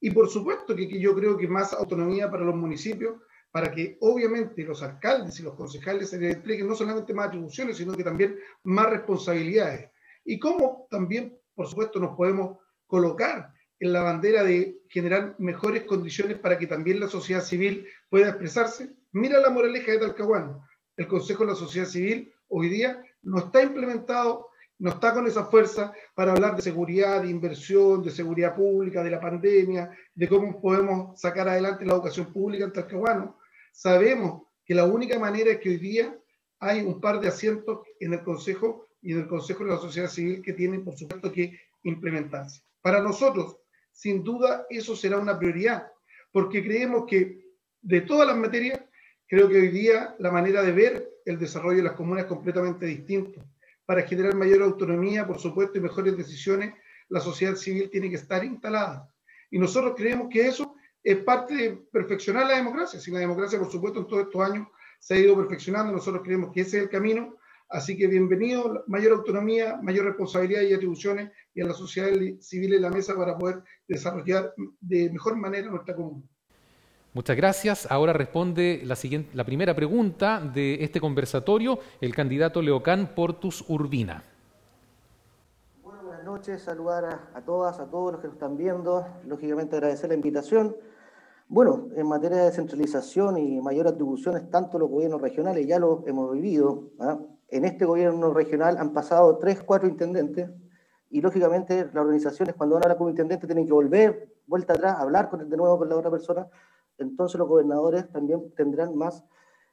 Y 0.00 0.10
por 0.10 0.28
supuesto 0.28 0.74
que, 0.74 1.00
yo 1.00 1.14
creo 1.14 1.36
que 1.36 1.48
más 1.48 1.72
autonomía 1.72 2.30
para 2.30 2.44
los 2.44 2.54
municipios, 2.54 3.20
para 3.52 3.70
que 3.70 3.98
obviamente 4.00 4.64
los 4.64 4.82
alcaldes 4.82 5.38
y 5.38 5.42
los 5.42 5.54
concejales 5.54 6.10
se 6.10 6.18
les 6.18 6.34
entreguen 6.34 6.66
no 6.66 6.74
solamente 6.74 7.14
más 7.14 7.28
atribuciones, 7.28 7.76
sino 7.76 7.92
que 7.92 8.02
también 8.02 8.36
más 8.64 8.90
responsabilidades. 8.90 9.90
Y 10.24 10.38
cómo 10.38 10.88
también, 10.90 11.38
por 11.54 11.68
supuesto, 11.68 12.00
nos 12.00 12.16
podemos 12.16 12.58
colocar 12.86 13.52
en 13.78 13.92
la 13.92 14.02
bandera 14.02 14.42
de 14.42 14.80
generar 14.88 15.36
mejores 15.38 15.84
condiciones 15.84 16.38
para 16.38 16.58
que 16.58 16.66
también 16.66 16.98
la 16.98 17.08
sociedad 17.08 17.42
civil 17.42 17.86
pueda 18.08 18.30
expresarse. 18.30 18.96
Mira 19.12 19.38
la 19.38 19.50
moraleja 19.50 19.92
de 19.92 19.98
Talcahuano. 19.98 20.66
El 20.96 21.06
Consejo 21.06 21.44
de 21.44 21.50
la 21.50 21.56
Sociedad 21.56 21.86
Civil 21.86 22.32
hoy 22.48 22.68
día 22.68 23.04
no 23.22 23.38
está 23.38 23.62
implementado 23.62 24.48
no 24.82 24.90
está 24.90 25.14
con 25.14 25.28
esa 25.28 25.44
fuerza 25.44 25.92
para 26.12 26.32
hablar 26.32 26.56
de 26.56 26.62
seguridad, 26.62 27.22
de 27.22 27.30
inversión, 27.30 28.02
de 28.02 28.10
seguridad 28.10 28.56
pública, 28.56 29.04
de 29.04 29.12
la 29.12 29.20
pandemia, 29.20 29.96
de 30.12 30.28
cómo 30.28 30.60
podemos 30.60 31.20
sacar 31.20 31.48
adelante 31.48 31.86
la 31.86 31.92
educación 31.92 32.32
pública 32.32 32.64
en 32.64 32.72
Talcahuano. 32.72 33.38
Sabemos 33.72 34.42
que 34.64 34.74
la 34.74 34.84
única 34.84 35.18
manera 35.18 35.50
es 35.50 35.58
que 35.58 35.70
hoy 35.70 35.78
día 35.78 36.16
hay 36.60 36.82
un 36.82 37.00
par 37.00 37.20
de 37.20 37.28
asientos 37.28 37.80
en 37.98 38.12
el 38.12 38.22
Consejo 38.22 38.86
y 39.00 39.12
en 39.12 39.20
el 39.20 39.26
Consejo 39.26 39.64
de 39.64 39.70
la 39.70 39.78
Sociedad 39.78 40.08
Civil 40.08 40.42
que 40.42 40.52
tienen, 40.52 40.84
por 40.84 40.96
supuesto, 40.96 41.32
que 41.32 41.58
implementarse. 41.82 42.62
Para 42.80 43.00
nosotros, 43.00 43.56
sin 43.90 44.22
duda, 44.22 44.66
eso 44.70 44.94
será 44.94 45.18
una 45.18 45.38
prioridad, 45.38 45.90
porque 46.30 46.62
creemos 46.62 47.04
que 47.06 47.42
de 47.80 48.00
todas 48.02 48.28
las 48.28 48.36
materias, 48.36 48.80
creo 49.26 49.48
que 49.48 49.56
hoy 49.56 49.68
día 49.68 50.14
la 50.20 50.30
manera 50.30 50.62
de 50.62 50.72
ver 50.72 51.10
el 51.24 51.38
desarrollo 51.38 51.78
de 51.78 51.82
las 51.82 51.94
comunas 51.94 52.24
es 52.24 52.28
completamente 52.28 52.86
distinto 52.86 53.42
para 53.84 54.02
generar 54.02 54.34
mayor 54.34 54.62
autonomía, 54.62 55.26
por 55.26 55.38
supuesto, 55.38 55.78
y 55.78 55.80
mejores 55.80 56.16
decisiones, 56.16 56.74
la 57.08 57.20
sociedad 57.20 57.56
civil 57.56 57.90
tiene 57.90 58.08
que 58.08 58.16
estar 58.16 58.44
instalada. 58.44 59.12
Y 59.50 59.58
nosotros 59.58 59.94
creemos 59.96 60.28
que 60.30 60.46
eso 60.46 60.71
es 61.02 61.16
parte 61.18 61.54
de 61.54 61.70
perfeccionar 61.92 62.46
la 62.46 62.56
democracia. 62.56 63.00
Si 63.00 63.10
la 63.10 63.20
democracia, 63.20 63.58
por 63.58 63.70
supuesto, 63.70 64.00
en 64.00 64.06
todos 64.06 64.22
estos 64.24 64.40
años 64.40 64.68
se 64.98 65.14
ha 65.14 65.18
ido 65.18 65.36
perfeccionando, 65.36 65.92
nosotros 65.92 66.22
creemos 66.24 66.52
que 66.52 66.60
ese 66.60 66.78
es 66.78 66.82
el 66.84 66.88
camino. 66.88 67.36
Así 67.68 67.96
que 67.96 68.06
bienvenido, 68.06 68.84
mayor 68.86 69.14
autonomía, 69.14 69.78
mayor 69.82 70.04
responsabilidad 70.04 70.60
y 70.62 70.74
atribuciones 70.74 71.30
y 71.54 71.62
a 71.62 71.66
la 71.66 71.72
sociedad 71.72 72.10
civil 72.38 72.74
en 72.74 72.82
la 72.82 72.90
mesa 72.90 73.16
para 73.16 73.36
poder 73.36 73.62
desarrollar 73.88 74.52
de 74.80 75.10
mejor 75.10 75.36
manera 75.36 75.68
nuestra 75.68 75.96
comunidad. 75.96 76.28
Muchas 77.14 77.36
gracias. 77.36 77.90
Ahora 77.90 78.12
responde 78.12 78.82
la, 78.84 78.96
siguiente, 78.96 79.30
la 79.34 79.44
primera 79.44 79.74
pregunta 79.74 80.40
de 80.40 80.82
este 80.82 81.00
conversatorio 81.00 81.78
el 82.00 82.14
candidato 82.14 82.62
Leocán 82.62 83.14
Portus 83.14 83.64
Urbina. 83.68 84.22
Bueno, 85.82 86.02
buenas 86.04 86.24
noches, 86.24 86.62
saludar 86.62 87.04
a, 87.34 87.40
todas, 87.42 87.80
a 87.80 87.90
todos 87.90 88.12
los 88.12 88.20
que 88.20 88.28
nos 88.28 88.36
están 88.36 88.56
viendo, 88.56 89.06
lógicamente 89.26 89.76
agradecer 89.76 90.08
la 90.08 90.14
invitación. 90.14 90.74
Bueno, 91.54 91.90
en 91.94 92.06
materia 92.06 92.38
de 92.38 92.44
descentralización 92.44 93.36
y 93.36 93.60
mayor 93.60 93.86
atribuciones, 93.86 94.48
tanto 94.48 94.78
los 94.78 94.88
gobiernos 94.88 95.20
regionales 95.20 95.66
ya 95.66 95.78
lo 95.78 96.02
hemos 96.06 96.32
vivido. 96.32 96.92
¿ah? 96.98 97.18
En 97.48 97.66
este 97.66 97.84
gobierno 97.84 98.32
regional 98.32 98.78
han 98.78 98.94
pasado 98.94 99.36
tres, 99.36 99.62
cuatro 99.62 99.86
intendentes 99.86 100.48
y 101.10 101.20
lógicamente 101.20 101.84
las 101.92 101.96
organizaciones 101.96 102.54
cuando 102.54 102.76
van 102.76 102.84
a 102.84 102.86
hablar 102.86 102.96
con 102.96 103.04
un 103.04 103.10
intendente 103.10 103.46
tienen 103.46 103.66
que 103.66 103.72
volver, 103.74 104.32
vuelta 104.46 104.72
atrás, 104.72 104.98
hablar 104.98 105.28
con, 105.28 105.46
de 105.46 105.56
nuevo 105.58 105.76
con 105.76 105.90
la 105.90 105.96
otra 105.96 106.10
persona 106.10 106.48
entonces 106.96 107.38
los 107.38 107.48
gobernadores 107.48 108.10
también 108.10 108.50
tendrán 108.54 108.96
más 108.96 109.22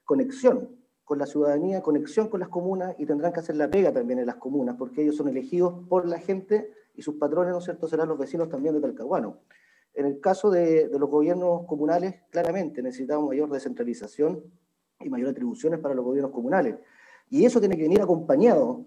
conexión 0.03 0.75
con 1.05 1.17
la 1.17 1.25
ciudadanía, 1.25 1.81
conexión 1.81 2.27
con 2.27 2.41
las 2.41 2.49
comunas 2.49 2.93
y 2.99 3.05
tendrán 3.05 3.31
que 3.31 3.39
hacer 3.39 3.55
la 3.55 3.69
pega 3.69 3.93
también 3.93 4.19
en 4.19 4.25
las 4.27 4.35
comunas, 4.35 4.75
porque 4.77 5.01
ellos 5.01 5.15
son 5.15 5.29
elegidos 5.29 5.87
por 5.87 6.05
la 6.07 6.19
gente 6.19 6.71
y 6.93 7.01
sus 7.01 7.15
patrones, 7.15 7.51
¿no 7.53 7.59
es 7.59 7.63
cierto?, 7.63 7.87
serán 7.87 8.09
los 8.09 8.17
vecinos 8.17 8.49
también 8.49 8.75
de 8.75 8.81
Talcahuano. 8.81 9.37
En 9.93 10.05
el 10.05 10.19
caso 10.19 10.49
de, 10.49 10.89
los 10.97 11.09
gobiernos 11.09 11.65
comunales, 11.65 12.15
claramente 12.29 12.81
necesitamos 12.81 13.27
mayor 13.27 13.49
descentralización 13.49 14.43
y 14.99 15.09
mayor 15.09 15.29
atribuciones 15.29 15.79
para 15.79 15.95
los 15.95 16.05
gobiernos 16.05 16.31
comunales. 16.31 16.75
Y 17.29 17.45
eso 17.45 17.59
tiene 17.59 17.75
que 17.75 17.83
venir 17.83 18.01
acompañado, 18.01 18.85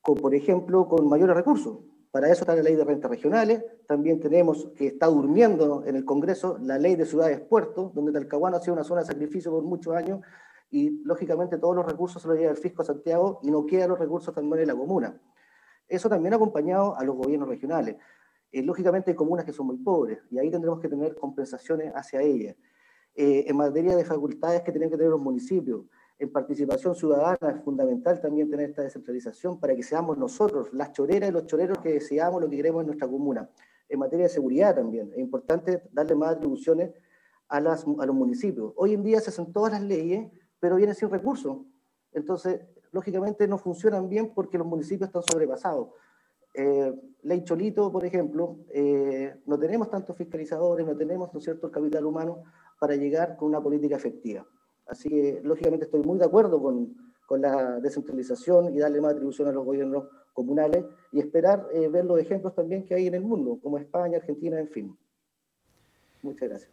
con, 0.00 0.16
por 0.16 0.34
ejemplo, 0.34 0.88
con 0.88 1.08
mayores 1.08 1.36
recursos. 1.36 1.78
Para 2.10 2.30
eso 2.30 2.42
está 2.42 2.54
la 2.54 2.62
ley 2.62 2.76
de 2.76 2.84
rentas 2.84 3.10
regionales. 3.10 3.64
También 3.86 4.20
tenemos 4.20 4.70
que 4.76 4.86
está 4.86 5.06
durmiendo 5.06 5.84
en 5.84 5.96
el 5.96 6.04
Congreso 6.04 6.58
la 6.60 6.78
ley 6.78 6.94
de 6.94 7.06
ciudades 7.06 7.40
puertos, 7.40 7.92
donde 7.92 8.12
Talcahuano 8.12 8.56
ha 8.56 8.60
sido 8.60 8.74
una 8.74 8.84
zona 8.84 9.00
de 9.00 9.08
sacrificio 9.08 9.50
por 9.50 9.64
muchos 9.64 9.94
años 9.94 10.20
y 10.70 10.90
lógicamente 11.04 11.58
todos 11.58 11.76
los 11.76 11.86
recursos 11.86 12.20
se 12.20 12.28
los 12.28 12.36
lleva 12.36 12.50
el 12.50 12.56
fisco 12.56 12.82
a 12.82 12.84
Santiago 12.84 13.38
y 13.42 13.50
no 13.50 13.64
quedan 13.64 13.90
los 13.90 13.98
recursos 13.98 14.34
también 14.34 14.62
en 14.62 14.68
la 14.68 14.74
comuna. 14.74 15.20
Eso 15.86 16.08
también 16.08 16.34
acompañado 16.34 16.96
a 16.96 17.04
los 17.04 17.14
gobiernos 17.14 17.48
regionales. 17.48 17.96
Eh, 18.54 18.62
lógicamente 18.62 19.10
hay 19.10 19.16
comunas 19.16 19.44
que 19.44 19.52
son 19.52 19.66
muy 19.66 19.78
pobres 19.78 20.20
y 20.30 20.38
ahí 20.38 20.48
tendremos 20.48 20.78
que 20.78 20.88
tener 20.88 21.16
compensaciones 21.16 21.92
hacia 21.92 22.22
ellas. 22.22 22.54
Eh, 23.16 23.46
en 23.48 23.56
materia 23.56 23.96
de 23.96 24.04
facultades 24.04 24.62
que 24.62 24.70
tienen 24.70 24.90
que 24.90 24.96
tener 24.96 25.10
los 25.10 25.20
municipios, 25.20 25.86
en 26.20 26.30
participación 26.30 26.94
ciudadana 26.94 27.50
es 27.50 27.64
fundamental 27.64 28.20
también 28.20 28.48
tener 28.48 28.70
esta 28.70 28.82
descentralización 28.82 29.58
para 29.58 29.74
que 29.74 29.82
seamos 29.82 30.16
nosotros, 30.18 30.72
las 30.72 30.92
choreras 30.92 31.30
y 31.30 31.32
los 31.32 31.46
choreros 31.46 31.78
que 31.78 31.94
deseamos 31.94 32.40
lo 32.40 32.48
que 32.48 32.54
queremos 32.54 32.82
en 32.82 32.86
nuestra 32.86 33.08
comuna. 33.08 33.50
En 33.88 33.98
materia 33.98 34.26
de 34.26 34.30
seguridad 34.30 34.72
también, 34.76 35.10
es 35.12 35.18
importante 35.18 35.82
darle 35.90 36.14
más 36.14 36.36
atribuciones 36.36 36.92
a, 37.48 37.58
las, 37.58 37.84
a 37.84 38.06
los 38.06 38.14
municipios. 38.14 38.72
Hoy 38.76 38.94
en 38.94 39.02
día 39.02 39.20
se 39.20 39.30
hacen 39.30 39.52
todas 39.52 39.72
las 39.72 39.82
leyes, 39.82 40.30
pero 40.60 40.76
vienen 40.76 40.94
sin 40.94 41.10
recursos. 41.10 41.58
Entonces, 42.12 42.60
lógicamente 42.92 43.48
no 43.48 43.58
funcionan 43.58 44.08
bien 44.08 44.32
porque 44.32 44.58
los 44.58 44.66
municipios 44.68 45.08
están 45.08 45.24
sobrepasados. 45.24 45.88
Eh, 46.54 46.92
ley 47.24 47.42
Cholito, 47.42 47.90
por 47.90 48.04
ejemplo, 48.04 48.58
eh, 48.72 49.34
no 49.46 49.58
tenemos 49.58 49.90
tantos 49.90 50.16
fiscalizadores, 50.16 50.86
no 50.86 50.96
tenemos, 50.96 51.34
¿no 51.34 51.40
cierto?, 51.40 51.66
el 51.66 51.72
capital 51.72 52.06
humano 52.06 52.44
para 52.78 52.94
llegar 52.94 53.36
con 53.36 53.48
una 53.48 53.60
política 53.60 53.96
efectiva. 53.96 54.46
Así 54.86 55.08
que, 55.08 55.40
lógicamente, 55.42 55.86
estoy 55.86 56.02
muy 56.02 56.18
de 56.18 56.26
acuerdo 56.26 56.62
con, 56.62 56.94
con 57.26 57.40
la 57.40 57.80
descentralización 57.80 58.74
y 58.74 58.78
darle 58.78 59.00
más 59.00 59.12
atribución 59.14 59.48
a 59.48 59.52
los 59.52 59.64
gobiernos 59.64 60.04
comunales 60.32 60.84
y 61.12 61.20
esperar 61.20 61.66
eh, 61.72 61.88
ver 61.88 62.04
los 62.04 62.18
ejemplos 62.18 62.54
también 62.54 62.84
que 62.84 62.94
hay 62.94 63.06
en 63.06 63.14
el 63.14 63.22
mundo, 63.22 63.58
como 63.62 63.78
España, 63.78 64.18
Argentina, 64.18 64.58
en 64.58 64.68
fin. 64.68 64.96
Muchas 66.22 66.48
gracias. 66.48 66.70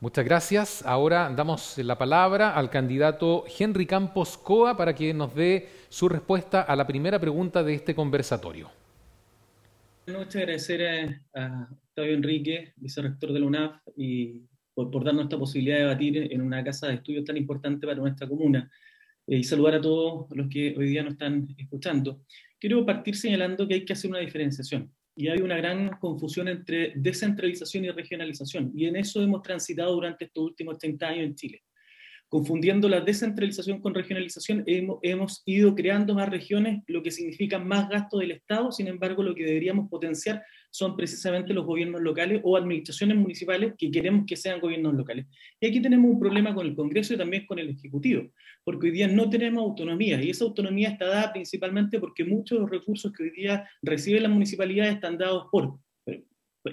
Muchas 0.00 0.24
gracias. 0.24 0.86
Ahora 0.86 1.30
damos 1.36 1.76
la 1.76 1.98
palabra 1.98 2.54
al 2.54 2.70
candidato 2.70 3.44
Henry 3.58 3.84
Campos 3.84 4.38
Coa 4.38 4.74
para 4.76 4.94
que 4.94 5.12
nos 5.12 5.34
dé 5.34 5.68
su 5.90 6.08
respuesta 6.08 6.62
a 6.62 6.74
la 6.74 6.86
primera 6.86 7.18
pregunta 7.18 7.62
de 7.62 7.74
este 7.74 7.94
conversatorio. 7.94 8.79
Buenas 10.10 10.26
noches, 10.26 10.42
agradecer 10.42 11.20
a 11.36 11.68
Octavio 11.70 12.14
Enrique, 12.14 12.72
vicerrector 12.74 13.32
de 13.32 13.38
la 13.38 13.46
UNAF, 13.46 13.76
y 13.96 14.42
por, 14.74 15.04
darnos 15.04 15.22
esta 15.22 15.38
posibilidad 15.38 15.76
de 15.76 15.82
debatir 15.82 16.32
en 16.32 16.42
una 16.42 16.64
casa 16.64 16.88
de 16.88 16.94
estudios 16.94 17.24
tan 17.24 17.36
importante 17.36 17.86
para 17.86 18.00
nuestra 18.00 18.26
comuna. 18.26 18.68
Eh, 19.28 19.36
y 19.36 19.44
saludar 19.44 19.76
a 19.76 19.80
todos 19.80 20.26
los 20.30 20.48
que 20.48 20.74
hoy 20.76 20.88
día 20.88 21.04
nos 21.04 21.12
están 21.12 21.46
escuchando. 21.56 22.24
Quiero 22.58 22.84
partir 22.84 23.14
señalando 23.14 23.68
que 23.68 23.74
hay 23.74 23.84
que 23.84 23.92
hacer 23.92 24.10
una 24.10 24.18
diferenciación. 24.18 24.92
Y 25.14 25.28
hay 25.28 25.40
una 25.42 25.56
gran 25.58 25.90
confusión 26.00 26.48
entre 26.48 26.92
descentralización 26.96 27.84
y 27.84 27.90
regionalización. 27.90 28.72
Y 28.74 28.86
en 28.86 28.96
eso 28.96 29.22
hemos 29.22 29.42
transitado 29.42 29.94
durante 29.94 30.24
estos 30.24 30.42
últimos 30.42 30.76
30 30.76 31.06
años 31.06 31.24
en 31.26 31.34
Chile 31.36 31.62
confundiendo 32.30 32.88
la 32.88 33.00
descentralización 33.00 33.80
con 33.80 33.92
regionalización, 33.92 34.62
hemos, 34.64 35.42
ido 35.46 35.74
creando 35.74 36.14
más 36.14 36.28
regiones, 36.28 36.80
lo 36.86 37.02
que 37.02 37.10
significa 37.10 37.58
más 37.58 37.88
gasto 37.88 38.18
del 38.18 38.30
Estado, 38.30 38.70
sin 38.70 38.86
embargo, 38.86 39.24
lo 39.24 39.34
que 39.34 39.44
deberíamos 39.44 39.90
potenciar 39.90 40.44
son 40.70 40.96
precisamente 40.96 41.52
los 41.52 41.66
gobiernos 41.66 42.00
locales 42.00 42.40
o 42.44 42.56
administraciones 42.56 43.16
municipales 43.16 43.74
que 43.76 43.90
queremos 43.90 44.26
que 44.26 44.36
sean 44.36 44.60
gobiernos 44.60 44.94
locales. 44.94 45.26
Y 45.60 45.66
aquí 45.66 45.82
tenemos 45.82 46.08
un 46.08 46.20
problema 46.20 46.54
con 46.54 46.68
el 46.68 46.76
Congreso 46.76 47.14
y 47.14 47.18
también 47.18 47.46
con 47.46 47.58
el 47.58 47.68
Ejecutivo, 47.68 48.30
porque 48.62 48.86
hoy 48.86 48.92
día 48.92 49.08
no 49.08 49.28
tenemos 49.28 49.64
autonomía 49.64 50.22
y 50.22 50.30
esa 50.30 50.44
autonomía 50.44 50.90
está 50.90 51.06
dada 51.06 51.32
principalmente 51.32 51.98
porque 51.98 52.24
muchos 52.24 52.58
de 52.58 52.62
los 52.62 52.70
recursos 52.70 53.12
que 53.12 53.24
hoy 53.24 53.30
día 53.30 53.68
reciben 53.82 54.22
las 54.22 54.30
municipalidades 54.30 54.94
están 54.94 55.18
dados 55.18 55.48
por 55.50 55.80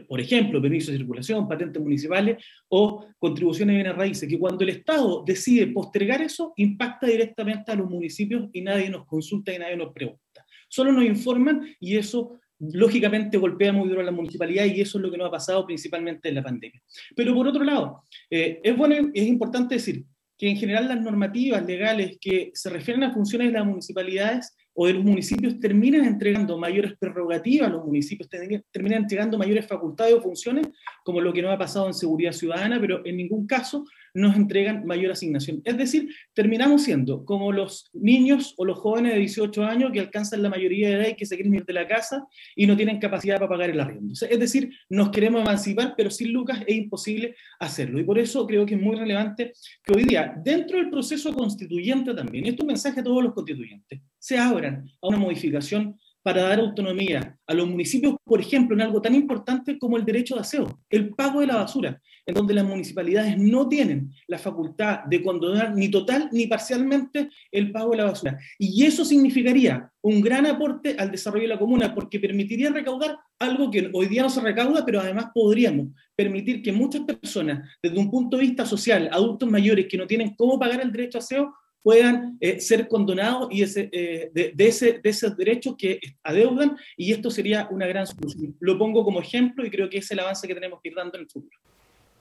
por 0.07 0.19
ejemplo, 0.19 0.61
permisos 0.61 0.91
de 0.91 0.97
circulación, 0.97 1.47
patentes 1.47 1.81
municipales 1.81 2.43
o 2.67 3.05
contribuciones 3.17 3.73
de 3.73 3.83
bienes 3.83 3.97
raíces, 3.97 4.29
que 4.29 4.39
cuando 4.39 4.63
el 4.63 4.69
Estado 4.69 5.23
decide 5.25 5.67
postergar 5.67 6.21
eso, 6.21 6.53
impacta 6.57 7.07
directamente 7.07 7.71
a 7.71 7.75
los 7.75 7.89
municipios 7.89 8.49
y 8.53 8.61
nadie 8.61 8.89
nos 8.89 9.05
consulta 9.05 9.53
y 9.53 9.59
nadie 9.59 9.77
nos 9.77 9.93
pregunta. 9.93 10.45
Solo 10.69 10.91
nos 10.91 11.05
informan 11.05 11.75
y 11.79 11.95
eso 11.95 12.39
lógicamente 12.59 13.37
golpea 13.37 13.71
muy 13.71 13.87
duro 13.87 14.01
a 14.01 14.05
la 14.05 14.11
municipalidad 14.11 14.65
y 14.65 14.81
eso 14.81 14.97
es 14.97 15.03
lo 15.03 15.11
que 15.11 15.17
nos 15.17 15.27
ha 15.27 15.31
pasado 15.31 15.65
principalmente 15.65 16.29
en 16.29 16.35
la 16.35 16.43
pandemia. 16.43 16.81
Pero 17.15 17.33
por 17.33 17.47
otro 17.47 17.63
lado, 17.63 18.03
eh, 18.29 18.59
es 18.63 18.75
bueno, 18.75 19.11
es 19.13 19.27
importante 19.27 19.75
decir, 19.75 20.03
que 20.37 20.49
en 20.49 20.57
general 20.57 20.87
las 20.87 21.01
normativas 21.01 21.65
legales 21.65 22.17
que 22.21 22.51
se 22.53 22.69
refieren 22.69 23.03
a 23.03 23.13
funciones 23.13 23.47
de 23.47 23.57
las 23.57 23.65
municipalidades 23.65 24.55
o 24.79 24.85
de 24.85 24.93
los 24.93 25.03
municipios 25.03 25.59
terminan 25.59 26.05
entregando 26.05 26.55
mayores 26.55 26.95
prerrogativas 26.99 27.67
a 27.67 27.71
los 27.71 27.83
municipios, 27.83 28.29
terminan 28.29 29.01
entregando 29.01 29.35
mayores 29.35 29.65
facultades 29.65 30.13
o 30.13 30.21
funciones, 30.21 30.67
como 31.03 31.19
lo 31.19 31.33
que 31.33 31.41
no 31.41 31.49
ha 31.49 31.57
pasado 31.57 31.87
en 31.87 31.95
seguridad 31.95 32.31
ciudadana, 32.31 32.79
pero 32.79 33.03
en 33.03 33.17
ningún 33.17 33.47
caso 33.47 33.85
nos 34.17 34.35
entregan 34.35 34.83
mayor 34.85 35.11
asignación. 35.11 35.61
Es 35.63 35.77
decir, 35.77 36.09
terminamos 36.33 36.83
siendo 36.83 37.23
como 37.23 37.51
los 37.51 37.89
niños 37.93 38.55
o 38.57 38.65
los 38.65 38.79
jóvenes 38.79 39.13
de 39.13 39.19
18 39.19 39.63
años 39.63 39.91
que 39.91 39.99
alcanzan 39.99 40.41
la 40.41 40.49
mayoría 40.49 40.89
de 40.89 40.95
edad 40.95 41.07
y 41.09 41.15
que 41.15 41.25
se 41.25 41.35
quieren 41.35 41.53
ir 41.53 41.65
de 41.65 41.73
la 41.73 41.87
casa 41.87 42.25
y 42.55 42.65
no 42.65 42.75
tienen 42.75 42.99
capacidad 42.99 43.35
para 43.35 43.49
pagar 43.49 43.69
el 43.69 43.79
arriendo. 43.79 44.13
Es 44.13 44.39
decir, 44.39 44.71
nos 44.89 45.11
queremos 45.11 45.41
emancipar, 45.41 45.93
pero 45.95 46.09
sin 46.09 46.33
Lucas 46.33 46.63
es 46.65 46.75
imposible 46.75 47.35
hacerlo. 47.59 47.99
Y 47.99 48.03
por 48.03 48.17
eso 48.17 48.47
creo 48.47 48.65
que 48.65 48.73
es 48.73 48.81
muy 48.81 48.95
relevante 48.95 49.53
que 49.83 49.93
hoy 49.95 50.03
día, 50.03 50.33
dentro 50.43 50.77
del 50.77 50.89
proceso 50.89 51.31
constituyente 51.31 52.13
también, 52.15 52.45
esto 52.45 52.57
es 52.57 52.61
un 52.61 52.67
mensaje 52.67 52.99
a 53.01 53.03
todos 53.03 53.23
los 53.23 53.33
constituyentes, 53.33 54.01
se 54.17 54.37
abran 54.37 54.89
a 54.99 55.07
una 55.07 55.17
modificación 55.17 55.95
para 56.27 56.41
dar 56.41 56.59
autonomía 56.59 57.39
a 57.47 57.53
los 57.53 57.69
municipios, 57.69 58.17
por 58.21 58.41
ejemplo, 58.41 58.75
en 58.75 58.81
algo 58.81 59.01
tan 59.01 59.15
importante 59.15 59.79
como 59.79 59.95
el 59.95 60.03
derecho 60.03 60.35
de 60.35 60.41
aseo, 60.41 60.81
el 60.89 61.11
pago 61.11 61.39
de 61.39 61.47
la 61.47 61.55
basura, 61.55 62.01
en 62.25 62.35
donde 62.35 62.53
las 62.53 62.65
municipalidades 62.65 63.37
no 63.37 63.69
tienen 63.69 64.11
la 64.27 64.37
facultad 64.37 65.05
de 65.05 65.23
condonar 65.23 65.73
ni 65.73 65.89
total 65.89 66.27
ni 66.33 66.45
parcialmente 66.45 67.29
el 67.49 67.71
pago 67.71 67.91
de 67.91 67.97
la 67.99 68.03
basura. 68.03 68.37
Y 68.59 68.83
eso 68.83 69.05
significaría 69.05 69.89
un 70.01 70.19
gran 70.19 70.45
aporte 70.45 70.97
al 70.99 71.11
desarrollo 71.11 71.43
de 71.43 71.53
la 71.53 71.59
comuna, 71.59 71.95
porque 71.95 72.19
permitiría 72.19 72.71
recaudar 72.71 73.17
algo 73.39 73.71
que 73.71 73.89
hoy 73.93 74.07
día 74.07 74.23
no 74.23 74.29
se 74.29 74.41
recauda, 74.41 74.83
pero 74.85 74.99
además 74.99 75.27
podríamos 75.33 75.93
permitir 76.13 76.61
que 76.61 76.73
muchas 76.73 77.03
personas, 77.03 77.69
desde 77.81 77.97
un 77.97 78.11
punto 78.11 78.35
de 78.35 78.43
vista 78.43 78.65
social, 78.65 79.07
adultos 79.13 79.49
mayores 79.49 79.87
que 79.87 79.97
no 79.97 80.05
tienen 80.05 80.35
cómo 80.35 80.59
pagar 80.59 80.81
el 80.81 80.91
derecho 80.91 81.19
a 81.19 81.21
aseo, 81.21 81.53
puedan 81.87 82.37
eh, 82.41 82.59
ser 82.59 82.89
condonados 82.89 83.47
y 83.49 83.63
ese, 83.63 83.89
eh, 83.93 84.29
de, 84.33 84.67
ese, 84.67 84.99
de 85.01 85.09
esos 85.09 85.37
derechos 85.37 85.75
que 85.77 86.01
adeudan, 86.21 86.75
y 86.97 87.13
esto 87.13 87.31
sería 87.31 87.65
una 87.71 87.87
gran 87.87 88.05
solución. 88.05 88.53
Lo 88.59 88.77
pongo 88.77 89.05
como 89.05 89.21
ejemplo 89.21 89.65
y 89.65 89.69
creo 89.69 89.89
que 89.89 89.99
es 89.99 90.11
el 90.11 90.19
avance 90.19 90.45
que 90.49 90.53
tenemos 90.53 90.81
que 90.81 90.89
ir 90.89 90.95
dando 90.95 91.15
en 91.15 91.23
el 91.23 91.29
futuro. 91.29 91.57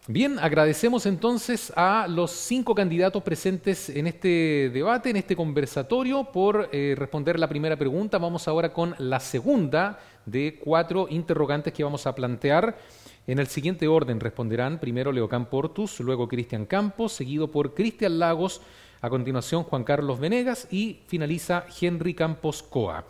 Bien, 0.06 0.38
agradecemos 0.38 1.04
entonces 1.04 1.72
a 1.74 2.06
los 2.08 2.30
cinco 2.30 2.76
candidatos 2.76 3.24
presentes 3.24 3.88
en 3.88 4.06
este 4.06 4.70
debate, 4.72 5.10
en 5.10 5.16
este 5.16 5.34
conversatorio, 5.34 6.30
por 6.32 6.68
eh, 6.70 6.94
responder 6.96 7.36
la 7.40 7.48
primera 7.48 7.76
pregunta. 7.76 8.18
Vamos 8.18 8.46
ahora 8.46 8.72
con 8.72 8.94
la 8.98 9.18
segunda 9.18 9.98
de 10.26 10.60
cuatro 10.64 11.08
interrogantes 11.10 11.72
que 11.72 11.82
vamos 11.82 12.06
a 12.06 12.14
plantear. 12.14 12.78
En 13.26 13.40
el 13.40 13.48
siguiente 13.48 13.88
orden 13.88 14.20
responderán 14.20 14.78
primero 14.78 15.10
Leocán 15.10 15.50
Portus, 15.50 15.98
luego 15.98 16.28
Cristian 16.28 16.66
Campos, 16.66 17.14
seguido 17.14 17.50
por 17.50 17.74
Cristian 17.74 18.20
Lagos, 18.20 18.62
a 19.00 19.10
continuación, 19.10 19.64
Juan 19.64 19.84
Carlos 19.84 20.18
Venegas 20.18 20.68
y 20.70 21.00
finaliza 21.06 21.64
Henry 21.80 22.14
Campos 22.14 22.62
Coa. 22.62 23.04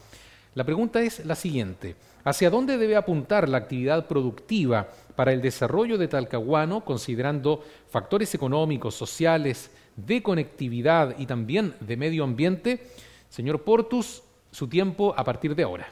La 0.54 0.64
pregunta 0.64 1.00
es 1.02 1.24
la 1.26 1.34
siguiente. 1.34 1.96
¿Hacia 2.24 2.50
dónde 2.50 2.78
debe 2.78 2.96
apuntar 2.96 3.48
la 3.48 3.58
actividad 3.58 4.06
productiva 4.06 4.88
para 5.14 5.32
el 5.32 5.40
desarrollo 5.40 5.98
de 5.98 6.08
Talcahuano, 6.08 6.84
considerando 6.84 7.62
factores 7.88 8.34
económicos, 8.34 8.94
sociales, 8.94 9.70
de 9.96 10.22
conectividad 10.22 11.14
y 11.18 11.26
también 11.26 11.74
de 11.80 11.96
medio 11.96 12.24
ambiente? 12.24 12.80
Señor 13.28 13.62
Portus, 13.62 14.22
su 14.50 14.66
tiempo 14.66 15.14
a 15.16 15.24
partir 15.24 15.54
de 15.54 15.62
ahora. 15.62 15.86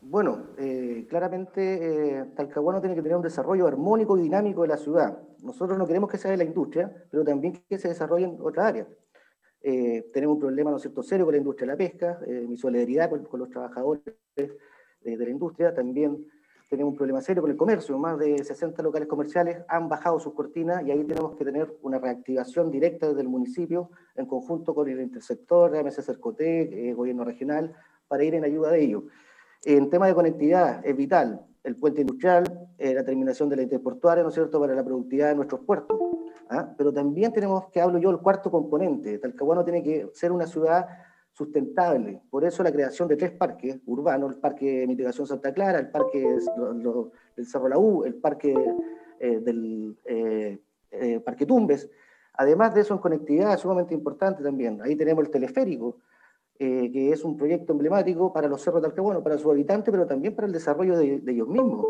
Bueno, 0.00 0.38
eh, 0.56 1.06
claramente 1.08 2.20
eh, 2.20 2.24
Talcahuano 2.34 2.80
tiene 2.80 2.94
que 2.94 3.02
tener 3.02 3.16
un 3.16 3.22
desarrollo 3.22 3.66
armónico 3.66 4.16
y 4.16 4.22
dinámico 4.22 4.62
de 4.62 4.68
la 4.68 4.76
ciudad. 4.76 5.18
Nosotros 5.42 5.78
no 5.78 5.86
queremos 5.86 6.10
que 6.10 6.18
sea 6.18 6.30
de 6.30 6.36
la 6.36 6.44
industria, 6.44 6.92
pero 7.10 7.24
también 7.24 7.62
que 7.68 7.78
se 7.78 7.88
desarrolle 7.88 8.26
en 8.26 8.38
otras 8.40 8.66
áreas. 8.66 8.88
Eh, 9.68 10.10
tenemos 10.12 10.34
un 10.34 10.40
problema, 10.40 10.70
¿no 10.70 10.78
cierto?, 10.78 11.02
serio 11.02 11.24
con 11.24 11.32
la 11.32 11.38
industria 11.38 11.66
de 11.66 11.72
la 11.72 11.76
pesca, 11.76 12.20
eh, 12.26 12.46
mi 12.48 12.56
solidaridad 12.56 13.10
con, 13.10 13.40
los 13.40 13.50
trabajadores 13.50 14.02
de, 14.36 14.56
la 15.02 15.28
industria, 15.28 15.74
también 15.74 16.24
tenemos 16.68 16.92
un 16.92 16.96
problema 16.96 17.20
serio 17.20 17.42
con 17.42 17.50
el 17.50 17.56
comercio, 17.56 17.98
más 17.98 18.18
de 18.18 18.42
60 18.44 18.82
locales 18.82 19.08
comerciales 19.08 19.58
han 19.68 19.88
bajado 19.88 20.20
sus 20.20 20.34
cortinas 20.34 20.84
y 20.86 20.90
ahí 20.90 21.04
tenemos 21.04 21.36
que 21.36 21.44
tener 21.44 21.76
una 21.82 21.98
reactivación 21.98 22.70
directa 22.70 23.08
desde 23.08 23.22
el 23.22 23.28
municipio 23.28 23.90
en 24.14 24.26
conjunto 24.26 24.74
con 24.74 24.88
el 24.88 25.00
intersector, 25.00 25.72
MS 25.82 26.04
Cercotec, 26.04 26.72
eh, 26.72 26.92
gobierno 26.94 27.24
regional, 27.24 27.74
para 28.08 28.24
ir 28.24 28.34
en 28.34 28.44
ayuda 28.44 28.70
de 28.70 28.82
ellos. 28.82 29.04
En 29.64 29.90
tema 29.90 30.06
de 30.06 30.14
conectividad 30.14 30.84
es 30.86 30.96
vital 30.96 31.44
el 31.66 31.76
puente 31.76 32.00
industrial, 32.00 32.70
la 32.78 33.04
terminación 33.04 33.48
de 33.48 33.56
la 33.56 33.62
interportuaria, 33.62 34.22
¿no 34.22 34.30
es 34.30 34.34
cierto?, 34.34 34.58
para 34.60 34.74
la 34.74 34.84
productividad 34.84 35.28
de 35.28 35.34
nuestros 35.34 35.60
puertos. 35.62 35.98
¿ah? 36.50 36.74
pero 36.76 36.92
también 36.92 37.32
tenemos 37.32 37.68
que 37.70 37.80
hablo 37.80 37.98
yo 37.98 38.10
el 38.10 38.18
cuarto 38.18 38.50
componente. 38.50 39.18
Talcahuano 39.18 39.64
tiene 39.64 39.82
que 39.82 40.08
ser 40.12 40.32
una 40.32 40.46
ciudad 40.46 40.86
sustentable. 41.32 42.22
Por 42.30 42.44
eso 42.44 42.62
la 42.62 42.72
creación 42.72 43.08
de 43.08 43.16
tres 43.16 43.32
parques 43.32 43.78
urbanos, 43.86 44.34
el 44.34 44.40
Parque 44.40 44.80
de 44.80 44.86
Mitigación 44.86 45.26
Santa 45.26 45.52
Clara, 45.52 45.78
el 45.78 45.90
Parque 45.90 46.26
del 47.36 47.46
Cerro 47.46 47.68
La 47.68 47.78
U, 47.78 48.04
el 48.04 48.14
Parque 48.14 48.54
eh, 49.20 49.40
del 49.40 49.96
eh, 50.04 50.58
eh, 50.90 51.20
Parque 51.20 51.44
Tumbes. 51.44 51.90
Además 52.34 52.74
de 52.74 52.82
eso, 52.82 52.94
en 52.94 53.00
conectividad 53.00 53.54
es 53.54 53.60
sumamente 53.60 53.94
importante 53.94 54.42
también. 54.42 54.80
Ahí 54.82 54.96
tenemos 54.96 55.24
el 55.24 55.30
teleférico, 55.30 55.98
que 56.58 57.12
es 57.12 57.24
un 57.24 57.36
proyecto 57.36 57.72
emblemático 57.72 58.32
para 58.32 58.48
los 58.48 58.62
cerros 58.62 58.82
de 58.82 58.88
Talcahuano, 58.88 59.22
para 59.22 59.38
sus 59.38 59.50
habitantes, 59.50 59.92
pero 59.92 60.06
también 60.06 60.34
para 60.34 60.46
el 60.46 60.52
desarrollo 60.52 60.96
de 60.98 61.22
ellos 61.26 61.48
mismos 61.48 61.86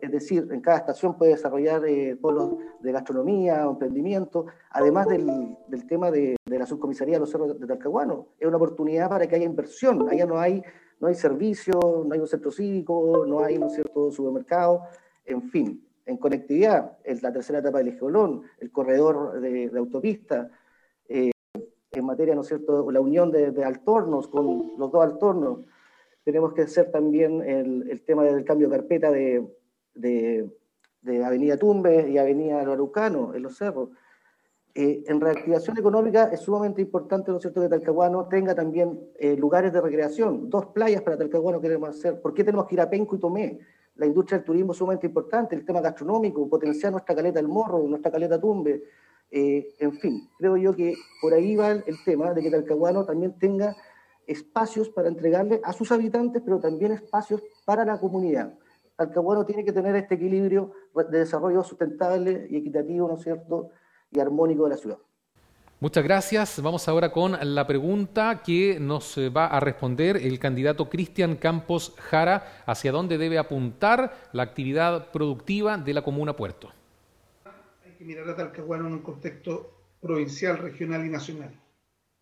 es 0.00 0.10
decir, 0.10 0.48
en 0.50 0.60
cada 0.60 0.78
estación 0.78 1.16
puede 1.16 1.32
desarrollar 1.32 1.84
eh, 1.86 2.16
polos 2.20 2.56
de 2.80 2.92
gastronomía 2.92 3.62
emprendimiento, 3.62 4.46
además 4.70 5.08
del, 5.08 5.56
del 5.68 5.86
tema 5.86 6.10
de, 6.10 6.36
de, 6.44 6.58
la 6.58 6.66
subcomisaría 6.66 7.14
de 7.14 7.20
los 7.20 7.30
cerros 7.30 7.58
de 7.58 7.66
Talcahuano. 7.66 8.28
Es 8.38 8.46
una 8.46 8.56
oportunidad 8.56 9.08
para 9.08 9.26
que 9.26 9.36
haya 9.36 9.44
inversión, 9.44 10.08
allá 10.08 10.26
no 10.26 10.38
hay, 10.38 10.62
no 11.00 11.08
hay 11.08 11.14
servicio, 11.14 12.04
no 12.06 12.12
hay 12.12 12.20
un 12.20 12.28
centro 12.28 12.50
cívico, 12.50 13.24
no 13.26 13.42
hay 13.42 13.58
un 13.58 13.70
cierto 13.70 14.10
supermercado, 14.10 14.82
en 15.24 15.42
fin. 15.42 15.84
En 16.06 16.16
conectividad, 16.16 16.96
es 17.04 17.22
la 17.22 17.32
tercera 17.32 17.58
etapa 17.58 17.78
del 17.78 17.88
Ejeolón, 17.88 18.42
el 18.60 18.72
corredor 18.72 19.40
de, 19.40 19.68
de 19.68 19.78
autopista, 19.78 20.48
eh, 20.48 20.48
en 20.48 20.57
materia, 22.08 22.34
¿no 22.34 22.40
es 22.40 22.48
cierto?, 22.48 22.90
la 22.90 23.00
unión 23.00 23.30
de, 23.30 23.52
de 23.52 23.64
altornos 23.64 24.28
con 24.28 24.72
los 24.76 24.90
dos 24.90 25.02
altornos, 25.04 25.60
tenemos 26.24 26.52
que 26.52 26.62
hacer 26.62 26.90
también 26.90 27.40
el, 27.40 27.88
el 27.88 28.02
tema 28.02 28.22
del 28.22 28.44
cambio 28.44 28.68
de 28.68 28.76
carpeta 28.76 29.10
de, 29.10 29.46
de, 29.94 31.24
Avenida 31.24 31.56
Tumbes 31.56 32.06
y 32.06 32.18
Avenida 32.18 32.60
Arucano, 32.60 33.34
en 33.34 33.42
los 33.42 33.56
cerros. 33.56 33.88
Eh, 34.74 35.04
en 35.06 35.20
reactivación 35.20 35.78
económica 35.78 36.24
es 36.30 36.40
sumamente 36.40 36.82
importante, 36.82 37.30
¿no 37.30 37.38
es 37.38 37.42
cierto?, 37.42 37.62
que 37.62 37.68
Talcahuano 37.70 38.28
tenga 38.28 38.54
también 38.54 39.00
eh, 39.18 39.36
lugares 39.36 39.72
de 39.72 39.80
recreación, 39.80 40.50
dos 40.50 40.66
playas 40.66 41.00
para 41.00 41.16
Talcahuano 41.16 41.62
queremos 41.62 41.88
hacer. 41.88 42.20
¿Por 42.20 42.34
qué 42.34 42.44
tenemos 42.44 42.66
que 42.66 42.74
ir 42.74 42.82
a 42.82 42.90
Penco 42.90 43.16
y 43.16 43.18
Tomé? 43.18 43.58
La 43.96 44.04
industria 44.04 44.38
del 44.38 44.44
turismo 44.44 44.72
es 44.72 44.78
sumamente 44.78 45.06
importante, 45.06 45.56
el 45.56 45.64
tema 45.64 45.80
gastronómico, 45.80 46.46
potenciar 46.46 46.92
nuestra 46.92 47.14
caleta 47.14 47.40
del 47.40 47.48
Morro, 47.48 47.82
nuestra 47.88 48.12
caleta 48.12 48.38
Tumbe, 48.38 48.82
eh, 49.30 49.74
en 49.78 49.92
fin, 49.92 50.28
creo 50.38 50.56
yo 50.56 50.74
que 50.74 50.94
por 51.20 51.34
ahí 51.34 51.54
va 51.54 51.72
el, 51.72 52.04
tema 52.04 52.32
de 52.32 52.42
que 52.42 52.50
Talcahuano 52.50 53.04
también 53.04 53.38
tenga 53.38 53.76
espacios 54.26 54.88
para 54.88 55.08
entregarle 55.08 55.60
a 55.64 55.72
sus 55.72 55.92
habitantes, 55.92 56.42
pero 56.44 56.60
también 56.60 56.92
espacios 56.92 57.42
para 57.64 57.84
la 57.84 57.98
comunidad. 57.98 58.54
Talcahuano 58.96 59.44
tiene 59.44 59.64
que 59.64 59.72
tener 59.72 59.94
este 59.96 60.14
equilibrio 60.14 60.72
de 60.94 61.18
desarrollo 61.18 61.62
sustentable 61.62 62.46
y 62.50 62.56
equitativo, 62.56 63.08
¿no 63.08 63.14
es 63.14 63.22
cierto?, 63.22 63.70
y 64.10 64.20
armónico 64.20 64.64
de 64.64 64.70
la 64.70 64.76
ciudad. 64.76 64.98
Muchas 65.80 66.02
gracias. 66.02 66.60
Vamos 66.60 66.88
ahora 66.88 67.12
con 67.12 67.38
la 67.40 67.66
pregunta 67.66 68.42
que 68.44 68.80
nos 68.80 69.16
eh, 69.16 69.28
va 69.28 69.46
a 69.46 69.60
responder 69.60 70.16
el 70.16 70.40
candidato 70.40 70.88
Cristian 70.88 71.36
Campos 71.36 71.94
Jara. 71.98 72.64
¿Hacia 72.66 72.90
dónde 72.90 73.16
debe 73.16 73.38
apuntar 73.38 74.12
la 74.32 74.42
actividad 74.42 75.12
productiva 75.12 75.78
de 75.78 75.94
la 75.94 76.02
Comuna 76.02 76.34
Puerto? 76.34 76.72
Mirar 78.08 78.30
a 78.30 78.34
Talcahuano 78.34 78.86
en 78.86 78.94
un 78.94 79.02
contexto 79.02 79.52
provincial, 80.00 80.56
regional 80.56 81.04
y 81.04 81.10
nacional. 81.10 81.60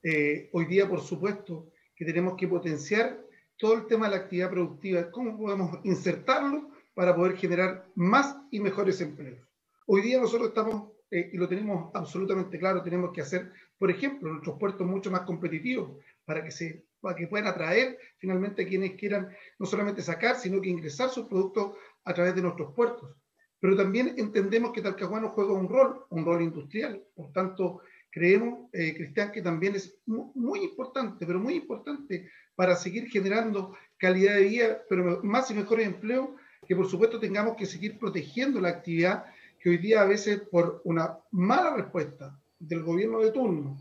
Eh, 0.03 0.51
hoy 0.53 0.65
día, 0.65 0.89
por 0.89 1.01
supuesto, 1.01 1.71
que 1.95 2.05
tenemos 2.05 2.35
que 2.37 2.49
potenciar 2.49 3.25
todo 3.57 3.75
el 3.75 3.87
tema 3.87 4.07
de 4.07 4.17
la 4.17 4.23
actividad 4.25 4.51
productiva, 4.51 5.09
cómo 5.13 5.39
podemos 5.39 5.79
insertarlo 5.85 6.73
para 6.93 7.15
poder 7.15 7.37
generar 7.37 7.87
más 7.95 8.37
y 8.51 8.59
mejores 8.59 9.01
empleos. 9.01 9.47
Hoy 9.87 10.03
día 10.03 10.21
nosotros 10.21 10.49
estamos, 10.49 10.91
eh, 11.13 11.31
y 11.33 11.37
lo 11.37 11.47
tenemos 11.47 11.93
absolutamente 11.95 12.59
claro, 12.59 12.83
tenemos 12.83 13.13
que 13.13 13.21
hacer, 13.21 13.53
por 13.79 13.89
ejemplo, 13.89 14.29
nuestros 14.29 14.59
puertos 14.59 14.85
mucho 14.85 15.13
más 15.13 15.21
competitivos 15.21 16.03
para 16.25 16.43
que, 16.43 16.51
se, 16.51 16.85
para 17.01 17.15
que 17.15 17.29
puedan 17.29 17.47
atraer 17.47 17.97
finalmente 18.19 18.65
a 18.65 18.67
quienes 18.67 18.97
quieran 18.97 19.29
no 19.61 19.67
solamente 19.67 20.03
sacar, 20.03 20.35
sino 20.35 20.61
que 20.61 20.69
ingresar 20.69 21.11
sus 21.11 21.29
productos 21.29 21.77
a 22.03 22.13
través 22.13 22.35
de 22.35 22.43
nuestros 22.43 22.75
puertos. 22.75 23.15
Pero 23.67 23.79
también 23.79 24.15
entendemos 24.17 24.71
que 24.71 24.81
Talcahuano 24.81 25.31
juega 25.31 25.53
un 25.53 25.69
rol, 25.69 26.05
un 26.11 26.25
rol 26.25 26.41
industrial. 26.41 27.03
Por 27.17 27.33
tanto, 27.33 27.81
creemos, 28.13 28.71
eh, 28.73 28.95
Cristian, 28.95 29.33
que 29.33 29.43
también 29.43 29.75
es 29.75 29.93
muy 30.07 30.61
importante, 30.61 31.27
pero 31.27 31.41
muy 31.41 31.55
importante 31.55 32.31
para 32.55 32.77
seguir 32.77 33.09
generando 33.09 33.77
calidad 33.99 34.37
de 34.37 34.45
vida, 34.45 34.83
pero 34.89 35.21
más 35.25 35.51
y 35.51 35.55
mejores 35.55 35.85
empleos, 35.85 36.29
que 36.65 36.77
por 36.77 36.89
supuesto 36.89 37.19
tengamos 37.19 37.57
que 37.57 37.67
seguir 37.67 37.99
protegiendo 37.99 38.61
la 38.61 38.69
actividad 38.69 39.25
que 39.59 39.71
hoy 39.71 39.79
día 39.79 40.03
a 40.03 40.07
veces 40.07 40.43
por 40.49 40.81
una 40.85 41.19
mala 41.33 41.75
respuesta 41.75 42.39
del 42.61 42.85
gobierno 42.85 43.19
de 43.19 43.33
turno, 43.33 43.77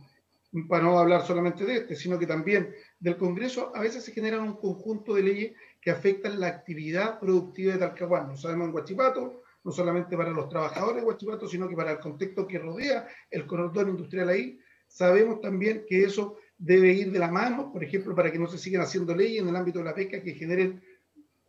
para 0.67 0.83
no 0.83 0.97
hablar 0.97 1.27
solamente 1.27 1.63
de 1.63 1.75
este, 1.75 1.95
sino 1.95 2.17
que 2.17 2.25
también 2.25 2.73
del 2.99 3.17
Congreso, 3.17 3.71
a 3.75 3.81
veces 3.81 4.03
se 4.03 4.13
generan 4.13 4.41
un 4.41 4.55
conjunto 4.55 5.13
de 5.13 5.21
leyes 5.21 5.53
que 5.79 5.91
afectan 5.91 6.39
la 6.39 6.47
actividad 6.47 7.19
productiva 7.19 7.73
de 7.73 7.79
Talcahuano. 7.79 8.35
Sabemos 8.35 8.65
en 8.65 8.71
Guachipato, 8.71 9.44
no 9.65 9.71
solamente 9.71 10.15
para 10.15 10.29
los 10.29 10.47
trabajadores 10.47 10.97
de 10.97 11.01
Guachipato, 11.01 11.47
sino 11.47 11.67
que 11.67 11.75
para 11.75 11.93
el 11.93 11.99
contexto 11.99 12.45
que 12.45 12.59
rodea 12.59 13.07
el 13.31 13.47
corredor 13.47 13.89
industrial 13.89 14.29
ahí. 14.29 14.59
Sabemos 14.87 15.41
también 15.41 15.85
que 15.89 16.03
eso 16.03 16.37
debe 16.55 16.93
ir 16.93 17.11
de 17.11 17.17
la 17.17 17.31
mano, 17.31 17.73
por 17.73 17.83
ejemplo, 17.83 18.13
para 18.15 18.31
que 18.31 18.37
no 18.37 18.47
se 18.47 18.59
sigan 18.59 18.83
haciendo 18.83 19.15
leyes 19.15 19.41
en 19.41 19.49
el 19.49 19.55
ámbito 19.55 19.79
de 19.79 19.85
la 19.85 19.95
pesca 19.95 20.21
que 20.21 20.35
generen 20.35 20.83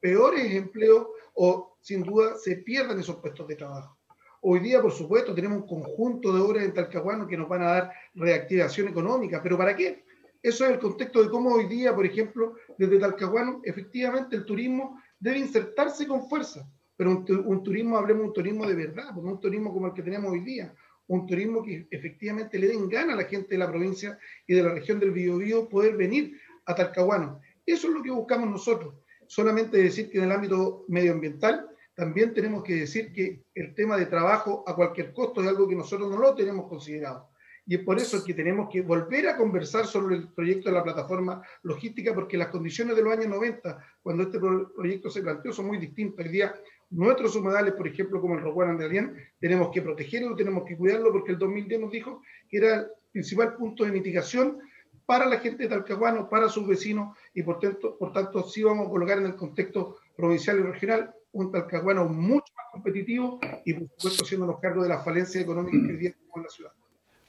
peores 0.01 0.51
empleos 0.55 1.09
o 1.35 1.77
sin 1.83 2.03
duda 2.03 2.37
se 2.39 2.57
pierdan 2.57 2.99
esos 2.99 3.17
puestos 3.17 3.47
de 3.49 3.57
trabajo. 3.57 3.99
Hoy 4.41 4.61
día, 4.61 4.81
por 4.81 4.93
supuesto, 4.93 5.35
tenemos 5.35 5.59
un 5.59 5.67
conjunto 5.67 6.33
de 6.33 6.41
obras 6.41 6.65
en 6.65 6.73
Talcahuano 6.73 7.27
que 7.27 7.37
nos 7.37 7.49
van 7.49 7.63
a 7.63 7.67
dar 7.67 7.93
reactivación 8.15 8.89
económica, 8.89 9.43
pero 9.43 9.59
¿para 9.59 9.77
qué? 9.77 10.05
Eso 10.43 10.65
es 10.65 10.71
el 10.71 10.79
contexto 10.79 11.23
de 11.23 11.29
cómo 11.29 11.53
hoy 11.53 11.67
día, 11.67 11.95
por 11.95 12.07
ejemplo, 12.07 12.55
desde 12.79 12.99
Talcahuano, 12.99 13.61
efectivamente 13.63 14.37
el 14.37 14.47
turismo 14.47 14.99
debe 15.19 15.39
insertarse 15.39 16.07
con 16.07 16.27
fuerza, 16.29 16.67
pero 16.97 17.11
un, 17.11 17.63
turismo, 17.63 17.99
hablemos 17.99 18.23
de 18.23 18.29
un 18.29 18.33
turismo 18.33 18.67
de 18.67 18.75
verdad, 18.75 19.13
no 19.15 19.33
un 19.33 19.41
turismo 19.41 19.73
como 19.73 19.89
el 19.89 19.93
que 19.93 20.03
tenemos 20.03 20.33
hoy 20.33 20.41
día, 20.41 20.75
un 21.09 21.27
turismo 21.27 21.63
que 21.63 21.87
efectivamente 21.91 22.59
le 22.59 22.69
den 22.69 22.89
gana 22.89 23.13
a 23.13 23.17
la 23.17 23.25
gente 23.25 23.49
de 23.51 23.59
la 23.59 23.69
provincia 23.69 24.19
y 24.47 24.55
de 24.55 24.63
la 24.63 24.73
región 24.73 24.99
del 24.99 25.13
Biobío 25.13 25.69
poder 25.69 25.97
venir 25.97 26.41
a 26.65 26.75
Talcahuano. 26.75 27.41
Eso 27.65 27.89
es 27.89 27.95
lo 27.95 28.03
que 28.03 28.11
buscamos 28.11 28.49
nosotros. 28.49 28.95
Solamente 29.27 29.77
decir 29.77 30.11
que 30.11 30.19
en 30.19 30.25
el 30.25 30.33
ámbito 30.33 30.85
medioambiental 30.89 31.69
también 31.95 32.35
tenemos 32.35 32.63
que 32.63 32.75
decir 32.75 33.13
que 33.13 33.45
el 33.55 33.75
tema 33.75 33.97
de 33.97 34.07
trabajo 34.07 34.65
a 34.67 34.75
cualquier 34.75 35.13
costo 35.13 35.43
es 35.43 35.49
algo 35.49 35.69
que 35.69 35.75
nosotros 35.75 36.11
no 36.11 36.19
lo 36.19 36.35
tenemos 36.35 36.69
considerado. 36.69 37.31
Y 37.69 37.75
es 37.75 37.81
por 37.83 37.99
eso 37.99 38.23
que 38.23 38.33
tenemos 38.33 38.69
que 38.71 38.81
volver 38.83 39.29
a 39.29 39.37
conversar 39.37 39.87
sobre 39.87 40.15
el 40.15 40.29
proyecto 40.29 40.69
de 40.69 40.77
la 40.77 40.85
plataforma 40.85 41.43
logística, 41.63 42.15
porque 42.15 42.37
las 42.37 42.49
condiciones 42.49 42.95
de 42.95 43.03
los 43.03 43.13
años 43.13 43.27
90, 43.27 43.85
cuando 44.03 44.23
este 44.23 44.39
proyecto 44.39 45.11
se 45.11 45.23
planteó, 45.23 45.53
son 45.53 45.67
muy 45.67 45.79
distintas. 45.79 46.25
Hoy 46.25 46.31
día, 46.31 46.55
nuestros 46.91 47.35
humedales, 47.37 47.75
por 47.75 47.89
ejemplo, 47.89 48.21
como 48.21 48.35
el 48.35 48.43
Rocuán 48.43 48.71
Andalien, 48.71 49.17
tenemos 49.41 49.71
que 49.73 49.83
protegerlo, 49.83 50.37
tenemos 50.37 50.65
que 50.65 50.77
cuidarlo, 50.77 51.13
porque 51.13 51.33
el 51.33 51.39
2010 51.39 51.81
nos 51.81 51.91
dijo 51.91 52.23
que 52.49 52.59
era 52.59 52.77
el 52.77 52.87
principal 53.13 53.57
punto 53.57 53.85
de 53.85 53.93
mitigación 53.93 54.59
para 55.05 55.27
la 55.27 55.39
gente 55.39 55.65
de 55.65 55.69
Talcahuano, 55.69 56.29
para 56.29 56.49
sus 56.49 56.67
vecinos, 56.67 57.17
y 57.35 57.43
por 57.43 57.61
tanto, 57.61 57.97
por 57.97 58.13
tanto 58.13 58.43
sí 58.49 58.63
vamos 58.63 58.89
a 58.89 58.91
colocar 58.91 59.19
en 59.19 59.27
el 59.27 59.37
contexto 59.37 59.99
provincial 60.17 60.59
y 60.59 60.63
regional 60.63 61.15
un 61.33 61.53
talcahuano 61.53 62.07
mucho 62.07 62.53
más 62.57 62.67
competitivo 62.73 63.39
y 63.65 63.75
por 63.75 63.89
supuesto 63.97 64.25
haciéndonos 64.25 64.59
cargo 64.59 64.83
de 64.83 64.89
la 64.89 65.03
falencia 65.03 65.41
económica 65.41 65.77
que 65.87 65.95
hoy 65.95 66.07
en 66.07 66.43
la 66.43 66.49
ciudad. 66.49 66.73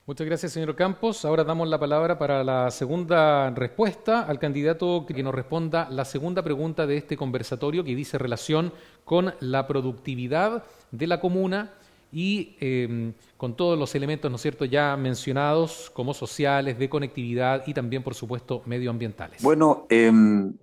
Muchas 0.07 0.25
gracias, 0.25 0.53
señor 0.53 0.73
Campos. 0.77 1.25
Ahora 1.25 1.43
damos 1.43 1.67
la 1.67 1.77
palabra 1.77 2.17
para 2.17 2.41
la 2.41 2.71
segunda 2.71 3.49
respuesta 3.49 4.21
al 4.21 4.39
candidato 4.39 5.05
que 5.05 5.21
nos 5.21 5.35
responda 5.35 5.89
la 5.89 6.05
segunda 6.05 6.41
pregunta 6.41 6.87
de 6.87 6.95
este 6.95 7.17
conversatorio 7.17 7.83
que 7.83 7.93
dice 7.93 8.17
relación 8.17 8.71
con 9.03 9.33
la 9.41 9.67
productividad 9.67 10.63
de 10.91 11.07
la 11.07 11.19
comuna 11.19 11.73
y 12.09 12.55
em, 12.61 13.15
con 13.35 13.57
todos 13.57 13.77
los 13.77 13.95
elementos, 13.95 14.31
¿no 14.31 14.37
es 14.37 14.41
cierto?, 14.41 14.63
ya 14.63 14.95
mencionados 14.95 15.91
como 15.93 16.13
sociales, 16.13 16.79
de 16.79 16.87
conectividad 16.87 17.67
y 17.67 17.73
también, 17.73 18.01
por 18.01 18.15
supuesto, 18.15 18.61
medioambientales. 18.65 19.43
Bueno, 19.43 19.87
em, 19.89 20.53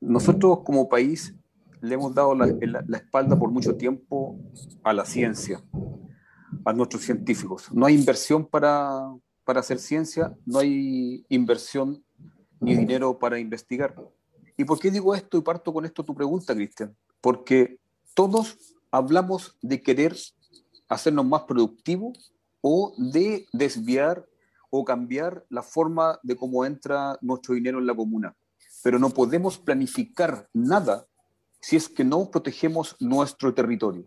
nosotros 0.00 0.60
como 0.64 0.88
país 0.88 1.34
le 1.82 1.94
hemos 1.96 2.14
dado 2.14 2.34
la, 2.34 2.46
espalda 2.96 3.38
por 3.38 3.50
mucho 3.50 3.76
tiempo 3.76 4.38
a 4.82 4.94
la 4.94 5.04
ciencia, 5.04 5.60
a 6.64 6.72
nuestros 6.72 7.02
científicos. 7.02 7.68
No 7.72 7.86
hay 7.86 7.94
inversión 7.94 8.46
para, 8.46 9.14
para 9.44 9.60
hacer 9.60 9.78
ciencia, 9.78 10.36
no 10.46 10.58
hay 10.58 11.24
inversión 11.28 12.04
ni 12.60 12.76
dinero 12.76 13.18
para 13.18 13.38
investigar. 13.38 13.94
¿Y 14.56 14.64
por 14.64 14.78
qué 14.78 14.90
digo 14.90 15.14
esto 15.14 15.38
y 15.38 15.42
parto 15.42 15.72
con 15.72 15.84
esto 15.84 16.04
tu 16.04 16.14
pregunta, 16.14 16.54
Cristian? 16.54 16.96
Porque 17.20 17.78
todos 18.14 18.58
hablamos 18.90 19.56
de 19.62 19.82
querer 19.82 20.16
hacernos 20.88 21.24
más 21.24 21.42
productivos 21.42 22.32
o 22.60 22.94
de 22.96 23.46
desviar 23.52 24.26
o 24.70 24.84
cambiar 24.84 25.44
la 25.48 25.62
forma 25.62 26.18
de 26.22 26.36
cómo 26.36 26.64
entra 26.64 27.18
nuestro 27.20 27.54
dinero 27.54 27.78
en 27.78 27.86
la 27.86 27.94
comuna. 27.94 28.36
Pero 28.82 28.98
no 28.98 29.10
podemos 29.10 29.58
planificar 29.58 30.48
nada 30.52 31.06
si 31.60 31.76
es 31.76 31.88
que 31.88 32.04
no 32.04 32.30
protegemos 32.30 32.96
nuestro 33.00 33.54
territorio. 33.54 34.06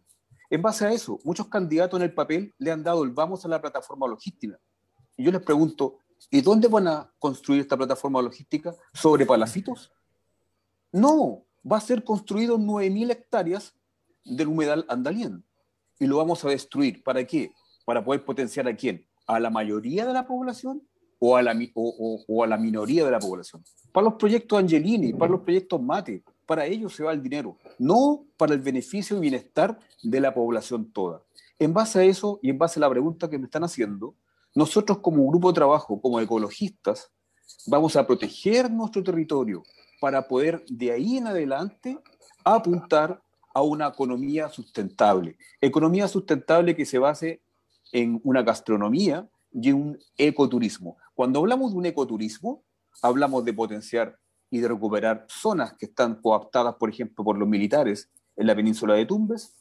En 0.56 0.62
base 0.62 0.86
a 0.86 0.94
eso, 0.94 1.20
muchos 1.26 1.50
candidatos 1.50 2.00
en 2.00 2.06
el 2.06 2.14
papel 2.14 2.54
le 2.60 2.72
han 2.72 2.82
dado 2.82 3.04
el 3.04 3.10
vamos 3.10 3.44
a 3.44 3.50
la 3.50 3.60
plataforma 3.60 4.08
logística. 4.08 4.58
Y 5.18 5.26
yo 5.26 5.30
les 5.30 5.42
pregunto, 5.42 5.98
¿y 6.32 6.40
dónde 6.40 6.70
van 6.70 6.88
a 6.88 7.12
construir 7.20 7.60
esta 7.60 7.76
plataforma 7.76 8.22
logística? 8.22 8.74
¿Sobre 8.94 9.26
palacitos? 9.26 9.92
No, 10.94 11.44
va 11.70 11.76
a 11.76 11.82
ser 11.82 12.06
construido 12.06 12.58
9.000 12.58 13.12
hectáreas 13.12 13.76
del 14.24 14.48
humedal 14.48 14.86
andalien. 14.88 15.44
Y 16.00 16.08
lo 16.08 16.20
vamos 16.20 16.46
a 16.46 16.50
destruir. 16.50 17.04
¿Para 17.04 17.26
qué? 17.26 17.52
Para 17.84 18.06
poder 18.06 18.24
potenciar 18.24 18.66
a 18.70 18.78
quién? 18.78 19.06
¿A 19.28 19.42
la 19.42 19.50
mayoría 19.50 20.06
de 20.06 20.14
la 20.14 20.26
población 20.26 20.88
o 21.20 21.36
a 21.36 21.44
la, 21.44 21.54
o 21.76 22.44
a 22.46 22.48
la 22.48 22.56
minoría 22.56 23.04
de 23.04 23.12
la 23.12 23.20
población? 23.20 23.62
Para 23.92 24.06
los 24.06 24.14
proyectos 24.14 24.58
Angelini, 24.58 25.12
para 25.12 25.34
los 25.34 25.42
proyectos 25.42 25.82
Mate, 25.82 26.24
para 26.46 26.66
ellos 26.66 26.96
se 26.96 27.04
va 27.04 27.12
el 27.12 27.22
dinero, 27.22 27.58
no 27.80 28.26
para 28.38 28.54
el 28.54 28.62
beneficio 28.62 29.18
y 29.18 29.22
bienestar 29.22 29.80
de 30.04 30.20
la 30.20 30.34
población 30.34 30.92
toda. 30.92 31.24
En 31.60 31.74
base 31.74 32.00
a 32.00 32.04
eso 32.04 32.40
y 32.42 32.50
en 32.50 32.58
base 32.58 32.80
a 32.80 32.82
la 32.82 32.90
pregunta 32.90 33.30
que 33.30 33.38
me 33.38 33.46
están 33.46 33.64
haciendo, 33.64 34.16
nosotros 34.54 35.00
como 35.00 35.28
grupo 35.28 35.50
de 35.50 35.56
trabajo, 35.56 36.02
como 36.02 36.20
ecologistas, 36.20 37.12
vamos 37.68 37.96
a 37.96 38.06
proteger 38.06 38.72
nuestro 38.72 39.04
territorio 39.04 39.64
para 40.00 40.28
poder 40.28 40.64
de 40.70 40.92
ahí 40.92 41.18
en 41.18 41.28
adelante 41.28 41.98
apuntar 42.44 43.22
a 43.54 43.62
una 43.62 43.88
economía 43.88 44.50
sustentable. 44.50 45.38
Economía 45.62 46.08
sustentable 46.08 46.76
que 46.76 46.86
se 46.86 47.00
base 47.00 47.42
en 47.92 48.20
una 48.24 48.44
gastronomía 48.44 49.28
y 49.52 49.72
un 49.72 49.98
ecoturismo. 50.18 50.98
Cuando 51.14 51.40
hablamos 51.40 51.72
de 51.72 51.78
un 51.78 51.86
ecoturismo, 51.86 52.64
hablamos 53.02 53.46
de 53.46 53.54
potenciar 53.54 54.20
y 54.50 54.60
de 54.60 54.68
recuperar 54.68 55.26
zonas 55.30 55.74
que 55.74 55.88
están 55.88 56.16
coaptadas, 56.22 56.76
por 56.76 56.90
ejemplo, 56.90 57.24
por 57.24 57.38
los 57.38 57.48
militares 57.48 58.10
en 58.36 58.48
la 58.48 58.56
península 58.56 58.94
de 58.94 59.06
Tumbes, 59.06 59.56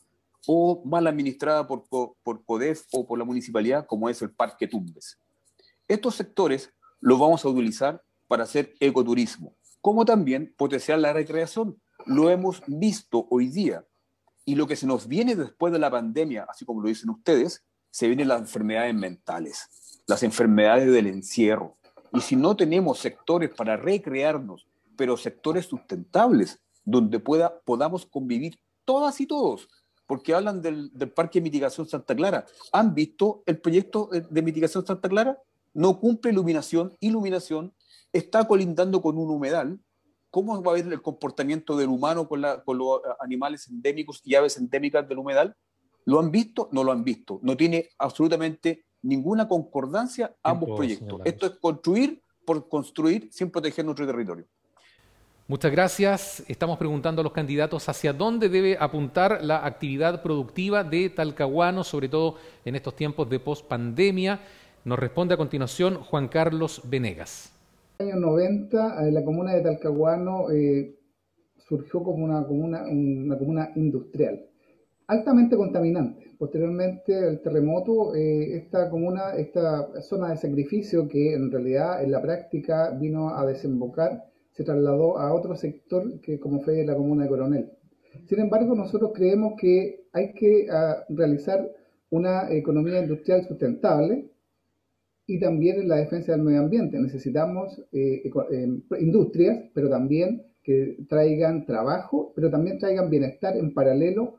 o 0.47 0.83
mal 0.85 1.07
administrada 1.07 1.67
por, 1.67 1.85
por 1.89 2.45
CODEF 2.45 2.85
o 2.93 3.07
por 3.07 3.19
la 3.19 3.25
municipalidad, 3.25 3.87
como 3.87 4.09
es 4.09 4.21
el 4.23 4.31
Parque 4.31 4.69
Tumbes. 4.69 5.19
Estos 5.89 6.15
sectores 6.15 6.73
los 7.01 7.19
vamos 7.19 7.45
a 7.45 7.49
utilizar 7.49 8.03
para 8.29 8.45
hacer 8.45 8.75
ecoturismo, 8.81 9.55
como 9.81 10.05
también 10.05 10.55
potenciar 10.57 10.99
la 10.99 11.13
recreación. 11.13 11.81
Lo 12.07 12.31
hemos 12.31 12.63
visto 12.67 13.27
hoy 13.31 13.49
día. 13.49 13.85
Y 14.47 14.57
lo 14.57 14.67
que 14.67 14.77
se 14.77 14.87
nos 14.87 15.09
viene 15.09 15.37
después 15.37 15.73
de 15.73 15.79
la 15.79 15.91
pandemia, 15.91 16.47
así 16.49 16.65
como 16.65 16.83
lo 16.83 16.89
dicen 16.89 17.11
ustedes, 17.11 17.65
se 17.91 18.09
vienen 18.09 18.29
las 18.29 18.41
enfermedades 18.41 18.95
mentales, 18.95 20.03
las 20.07 20.23
enfermedades 20.23 20.93
del 20.93 21.07
encierro. 21.07 21.77
Y 22.13 22.21
si 22.21 22.37
no 22.37 22.57
tenemos 22.57 22.99
sectores 22.99 23.51
para 23.51 23.77
recrearnos, 23.77 24.67
pero 24.97 25.17
sectores 25.17 25.67
sustentables, 25.67 26.61
donde 26.85 27.19
pueda, 27.19 27.61
podamos 27.61 28.07
convivir 28.07 28.59
todas 28.85 29.21
y 29.21 29.27
todos, 29.27 29.69
porque 30.07 30.35
hablan 30.35 30.61
del, 30.61 30.91
Parque 31.15 31.41
de 31.41 31.45
Mitigación 31.45 31.89
Santa 31.89 32.15
Clara. 32.15 32.47
¿Han 32.73 32.95
visto 32.95 33.43
el 33.47 33.59
proyecto 33.59 34.11
de 34.13 34.43
mitigación 34.43 34.85
Santa 34.87 35.09
Clara? 35.09 35.39
No 35.73 35.99
cumple 35.99 36.31
iluminación, 36.31 36.95
iluminación, 37.01 37.75
está 38.13 38.47
colindando 38.47 39.01
con 39.01 39.19
un 39.19 39.31
humedal. 39.31 39.81
¿Cómo 40.31 40.61
va 40.63 40.73
a 40.73 40.75
ver 40.75 40.87
el 40.87 41.03
comportamiento 41.03 41.77
del 41.77 41.89
humano 41.89 42.29
con, 42.29 42.43
con 42.65 42.79
los 42.79 43.01
animales 43.21 43.69
endémicos 43.69 44.21
y 44.25 44.35
aves 44.35 44.57
endémicas 44.57 45.09
del 45.09 45.19
humedal? 45.19 45.57
¿Lo 46.05 46.21
han 46.21 46.31
visto? 46.31 46.69
No 46.73 46.85
lo 46.85 46.93
han 46.93 47.05
visto. 47.05 47.41
No 47.43 47.57
tiene 47.57 47.89
absolutamente 47.99 48.85
ninguna 49.03 49.49
concordancia 49.49 50.35
ambos 50.43 50.71
proyectos. 50.77 51.21
Esto 51.25 51.47
es 51.47 51.53
construir 51.61 52.23
por 52.45 52.69
construir 52.69 53.29
sin 53.33 53.51
proteger 53.51 53.85
nuestro 53.85 54.07
territorio. 54.07 54.47
Muchas 55.47 55.73
gracias. 55.73 56.43
Estamos 56.49 56.79
preguntando 56.79 57.21
a 57.21 57.23
los 57.23 57.35
candidatos 57.35 57.87
hacia 57.91 58.15
dónde 58.15 58.49
debe 58.49 58.79
apuntar 58.81 59.45
la 59.45 59.67
actividad 59.67 60.23
productiva 60.23 60.83
de 60.85 61.11
Talcahuano, 61.11 61.85
sobre 61.85 62.09
todo 62.09 62.37
en 62.65 62.77
estos 62.77 62.97
tiempos 62.97 63.29
de 63.29 63.41
pospandemia. 63.41 64.41
Nos 64.87 64.99
responde 64.99 65.35
a 65.35 65.37
continuación 65.37 65.97
Juan 65.97 66.29
Carlos 66.29 66.81
Venegas. 66.89 67.53
En 67.99 68.07
los 68.07 68.15
años 68.15 68.27
90, 68.27 69.03
la 69.11 69.23
comuna 69.23 69.53
de 69.53 69.61
Talcahuano 69.61 70.51
eh, 70.51 70.97
surgió 71.69 72.03
como 72.03 72.25
una 72.25 72.43
comuna, 72.47 72.85
una 72.87 73.37
comuna 73.37 73.71
industrial, 73.77 74.47
altamente 75.09 75.59
contaminante. 75.59 76.25
Posteriormente 76.39 77.19
al 77.19 77.43
terremoto, 77.43 78.15
eh, 78.15 78.57
esta 78.57 78.89
comuna, 78.89 79.35
esta 79.37 80.01
zona 80.01 80.31
de 80.31 80.39
sacrificio 80.39 81.07
que 81.07 81.35
en 81.35 81.53
realidad 81.53 82.03
en 82.03 82.13
la 82.13 82.23
práctica 82.23 82.93
vino 82.99 83.37
a 83.37 83.45
desembocar 83.45 84.33
se 84.55 84.65
trasladó 84.65 85.19
a 85.19 85.35
otro 85.35 85.57
sector 85.57 86.21
que 86.21 86.39
como 86.39 86.61
fue 86.61 86.85
la 86.85 86.95
comuna 86.95 87.25
de 87.25 87.29
Coronel. 87.29 87.71
Sin 88.27 88.41
embargo, 88.41 88.75
nosotros 88.75 89.11
creemos 89.15 89.55
que 89.59 90.07
hay 90.13 90.33
que 90.33 90.69
ah, 90.71 91.05
realizar 91.09 91.69
una 92.11 92.51
economía 92.53 93.01
industrial 93.01 93.45
sustentable 93.47 94.31
y 95.27 95.41
también 95.41 95.81
en 95.81 95.89
la 95.89 95.97
defensa 95.97 96.33
del 96.33 96.43
medio 96.43 96.61
ambiente. 96.61 96.99
Necesitamos 96.99 97.81
eh, 97.93 98.23
eh, 98.53 98.69
industrias, 99.01 99.65
pero 99.75 99.91
también 99.91 100.43
que 100.63 100.99
traigan 101.09 101.67
trabajo, 101.67 102.33
pero 102.37 102.51
también 102.51 102.79
traigan 102.79 103.11
bienestar 103.11 103.57
en 103.57 103.75
paralelo 103.75 104.37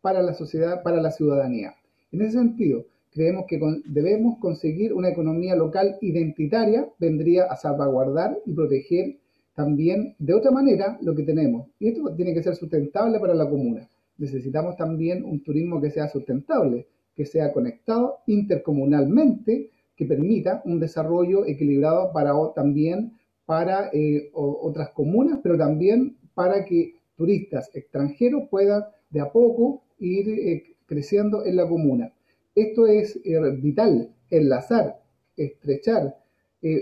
para 0.00 0.22
la 0.22 0.34
sociedad, 0.34 0.82
para 0.82 1.00
la 1.00 1.10
ciudadanía. 1.10 1.74
En 2.12 2.22
ese 2.22 2.38
sentido, 2.38 2.86
creemos 3.10 3.46
que 3.48 3.60
debemos 3.86 4.38
conseguir 4.38 4.94
una 4.94 5.08
economía 5.08 5.56
local 5.56 5.98
identitaria, 6.00 6.88
vendría 6.98 7.44
a 7.46 7.56
salvaguardar 7.56 8.38
y 8.46 8.52
proteger 8.52 9.16
también 9.56 10.14
de 10.18 10.34
otra 10.34 10.50
manera 10.50 10.98
lo 11.00 11.14
que 11.14 11.22
tenemos. 11.22 11.66
Y 11.80 11.88
esto 11.88 12.14
tiene 12.14 12.34
que 12.34 12.42
ser 12.42 12.54
sustentable 12.54 13.18
para 13.18 13.34
la 13.34 13.48
comuna. 13.48 13.88
Necesitamos 14.18 14.76
también 14.76 15.24
un 15.24 15.42
turismo 15.42 15.80
que 15.80 15.90
sea 15.90 16.08
sustentable, 16.08 16.86
que 17.16 17.24
sea 17.24 17.52
conectado 17.52 18.18
intercomunalmente, 18.26 19.70
que 19.96 20.04
permita 20.04 20.60
un 20.66 20.78
desarrollo 20.78 21.46
equilibrado 21.46 22.12
para 22.12 22.32
también 22.54 23.14
para 23.46 23.88
eh, 23.94 24.30
otras 24.34 24.90
comunas, 24.90 25.40
pero 25.42 25.56
también 25.56 26.18
para 26.34 26.66
que 26.66 26.96
turistas 27.16 27.70
extranjeros 27.74 28.48
puedan 28.50 28.84
de 29.08 29.20
a 29.20 29.32
poco 29.32 29.84
ir 29.98 30.28
eh, 30.28 30.64
creciendo 30.84 31.46
en 31.46 31.56
la 31.56 31.66
comuna. 31.66 32.12
Esto 32.54 32.86
es 32.86 33.18
eh, 33.24 33.40
vital, 33.62 34.10
enlazar, 34.28 35.00
estrechar 35.34 36.14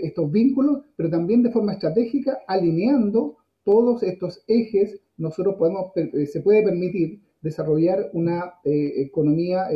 estos 0.03 0.31
vínculos, 0.31 0.83
pero 0.95 1.09
también 1.09 1.43
de 1.43 1.51
forma 1.51 1.73
estratégica, 1.73 2.39
alineando 2.47 3.37
todos 3.63 4.03
estos 4.03 4.43
ejes, 4.47 4.99
nosotros 5.17 5.55
podemos, 5.55 5.91
se 6.25 6.41
puede 6.41 6.63
permitir 6.63 7.21
desarrollar 7.41 8.09
una 8.13 8.55
economía 8.63 9.67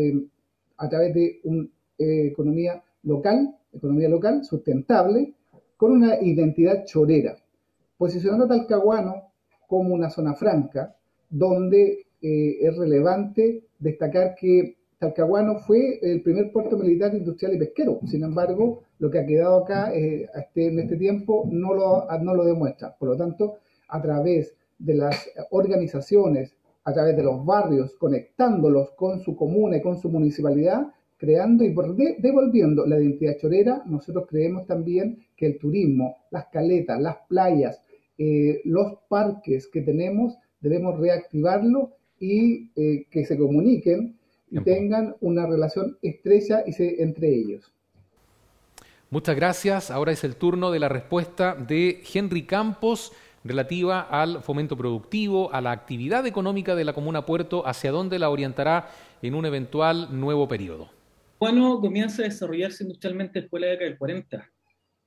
a 0.78 0.90
través 0.90 1.14
de 1.14 1.40
una 1.44 1.68
economía 1.98 2.84
local, 3.04 3.56
economía 3.74 4.10
local, 4.10 4.44
sustentable, 4.44 5.34
con 5.78 5.94
una 5.94 6.22
identidad 6.22 6.84
chorera, 6.86 7.38
posicionando 7.98 8.46
a 8.46 8.48
Talcahuano 8.50 9.32
como 9.68 9.94
una 9.94 10.10
zona 10.10 10.34
franca, 10.34 10.96
donde 11.30 12.08
eh, 12.22 12.58
es 12.60 12.76
relevante 12.76 13.64
destacar 13.78 14.36
que 14.36 14.76
Talcahuano 15.00 15.60
fue 15.60 15.98
el 16.02 16.22
primer 16.22 16.52
puerto 16.52 16.78
militar, 16.78 17.16
industrial 17.16 17.54
y 17.54 17.60
pesquero. 17.60 18.02
Sin 18.06 18.22
embargo, 18.22 18.84
lo 19.00 19.10
que 19.10 19.20
ha 19.20 19.26
quedado 19.26 19.64
acá 19.64 19.96
eh, 19.96 20.28
este, 20.36 20.68
en 20.68 20.80
este 20.80 20.98
tiempo 20.98 21.48
no 21.50 21.74
lo, 21.74 22.44
demuestra. 22.44 22.96
Por 22.98 23.10
lo 23.10 23.16
tanto, 23.18 23.60
a 23.88 24.02
través 24.02 24.54
de 24.78 24.96
las 24.96 25.30
organizaciones, 25.52 26.54
a 26.84 26.94
través 26.94 27.16
de 27.16 27.24
los 27.24 27.46
barrios, 27.46 27.96
conectándolos 27.96 28.92
con 28.92 29.22
su 29.22 29.38
comuna 29.38 29.78
y 29.78 29.82
con 29.82 29.98
su 29.98 30.10
municipalidad, 30.10 30.88
creando 31.18 31.64
y 31.64 31.74
devolviendo 32.20 32.86
la 32.86 33.00
identidad 33.00 33.38
chorera, 33.38 33.84
nosotros 33.86 34.26
creemos 34.28 34.68
también 34.68 35.20
que 35.38 35.46
el 35.46 35.60
turismo, 35.60 36.18
las 36.30 36.48
caletas, 36.48 37.00
las 37.00 37.18
playas, 37.30 37.82
eh, 38.18 38.62
los 38.66 38.98
parques 39.08 39.68
que 39.68 39.82
tenemos, 39.82 40.38
debemos 40.60 41.00
reactivarlo 41.00 41.92
y 42.20 42.70
eh, 42.76 43.06
que 43.10 43.24
se 43.24 43.38
comuniquen 43.38 44.19
y 44.52 44.60
tengan 44.62 45.16
una 45.22 45.46
relación 45.46 45.98
estrecha 46.02 46.64
entre 46.66 47.34
ellos. 47.34 47.72
Muchas 49.10 49.36
gracias. 49.36 49.90
Ahora 49.90 50.12
es 50.12 50.24
el 50.24 50.36
turno 50.36 50.72
de 50.72 50.80
la 50.80 50.90
respuesta 50.90 51.56
de 51.56 52.04
Henry 52.14 52.44
Campos 52.44 53.12
relativa 53.44 54.02
al 54.02 54.44
fomento 54.44 54.78
productivo, 54.78 55.52
a 55.54 55.62
la 55.62 55.72
actividad 55.72 56.28
económica 56.28 56.76
de 56.76 56.84
la 56.84 56.94
Comuna 56.94 57.26
Puerto, 57.26 57.66
hacia 57.66 57.92
dónde 57.92 58.20
la 58.20 58.30
orientará 58.30 58.90
en 59.22 59.34
un 59.34 59.46
eventual 59.46 60.08
nuevo 60.12 60.48
periodo. 60.48 60.90
Bueno, 61.40 61.80
comienza 61.80 62.22
a 62.22 62.26
desarrollarse 62.26 62.84
industrialmente 62.84 63.42
después 63.42 63.62
de 63.62 63.68
la 63.68 63.72
década 63.72 63.90
del 63.90 63.98
40, 63.98 64.52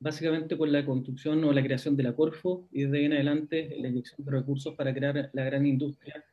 básicamente 0.01 0.57
con 0.57 0.73
la 0.73 0.85
construcción 0.85 1.45
o 1.45 1.53
la 1.53 1.63
creación 1.63 1.95
de 1.95 2.03
la 2.03 2.17
Corfo 2.17 2.67
y 2.73 2.85
desde 2.85 2.99
ahí 2.99 3.05
en 3.05 3.13
adelante 3.13 3.77
la 3.79 3.89
inyección 3.89 4.25
de 4.25 4.33
recursos 4.33 4.75
para 4.75 4.95
crear 4.95 5.31
la 5.33 5.45
gran 5.45 5.67
industria 5.67 6.25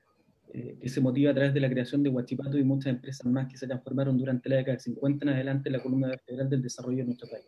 eh, 0.51 0.77
que 0.81 0.89
se 0.89 1.01
motiva 1.01 1.31
a 1.31 1.33
través 1.33 1.53
de 1.53 1.59
la 1.59 1.69
creación 1.69 2.01
de 2.01 2.09
Huachipato 2.09 2.57
y 2.57 2.63
muchas 2.63 2.93
empresas 2.93 3.25
más 3.27 3.47
que 3.47 3.57
se 3.57 3.67
transformaron 3.67 4.17
durante 4.17 4.49
la 4.49 4.57
década 4.57 4.73
del 4.73 4.81
50 4.81 5.25
en 5.25 5.29
adelante 5.29 5.69
en 5.69 5.73
la 5.73 5.83
columna 5.83 6.07
vertebral 6.07 6.49
del 6.49 6.61
desarrollo 6.61 6.97
de 6.97 7.05
nuestro 7.05 7.29
país. 7.29 7.45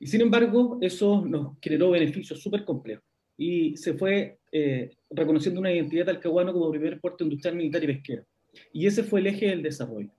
Y 0.00 0.06
sin 0.06 0.20
embargo, 0.20 0.78
eso 0.80 1.24
nos 1.24 1.58
generó 1.60 1.90
beneficios 1.90 2.40
súper 2.40 2.64
complejos 2.64 3.04
y 3.36 3.76
se 3.76 3.94
fue 3.94 4.38
eh, 4.52 4.90
reconociendo 5.10 5.60
una 5.60 5.72
identidad 5.72 6.06
talcahuano 6.06 6.52
como 6.52 6.70
primer 6.70 7.00
puerto 7.00 7.24
industrial, 7.24 7.56
militar 7.56 7.82
y 7.84 7.86
pesquero. 7.88 8.24
Y 8.72 8.86
ese 8.86 9.02
fue 9.02 9.20
el 9.20 9.26
eje 9.26 9.46
del 9.46 9.62
desarrollo. 9.62 10.10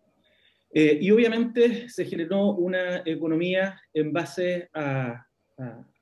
Eh, 0.73 0.99
y 1.01 1.10
obviamente 1.12 1.88
se 1.88 2.03
generó 2.05 2.51
una 2.51 3.01
economía 3.05 3.79
en 3.93 4.12
base 4.12 4.69
a, 4.73 5.25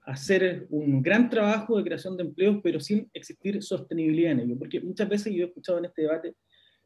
hacer 0.05 0.67
un 0.69 1.01
gran 1.01 1.29
trabajo 1.29 1.77
de 1.77 1.83
creación 1.83 2.17
de 2.17 2.23
empleos, 2.23 2.59
pero 2.63 2.79
sin 2.79 3.09
existir 3.13 3.61
sostenibilidad 3.63 4.31
en 4.31 4.41
ello. 4.41 4.59
Porque 4.59 4.81
muchas 4.81 5.07
veces 5.07 5.33
yo 5.33 5.43
he 5.43 5.47
escuchado 5.47 5.79
en 5.79 5.85
este 5.85 6.03
debate 6.03 6.35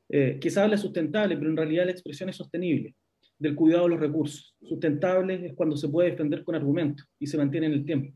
eh, 0.09 0.37
que 0.39 0.49
se 0.49 0.59
habla 0.59 0.77
sustentable, 0.77 1.35
pero 1.37 1.49
en 1.49 1.57
realidad 1.57 1.85
la 1.85 1.91
expresión 1.91 2.29
es 2.29 2.35
sostenible, 2.35 2.95
del 3.37 3.55
cuidado 3.55 3.83
de 3.83 3.89
los 3.89 3.99
recursos. 3.99 4.55
Sustentable 4.61 5.47
es 5.47 5.53
cuando 5.53 5.75
se 5.75 5.89
puede 5.89 6.11
defender 6.11 6.43
con 6.43 6.55
argumentos 6.55 7.07
y 7.19 7.27
se 7.27 7.37
mantiene 7.37 7.67
en 7.67 7.73
el 7.73 7.85
tiempo. 7.85 8.13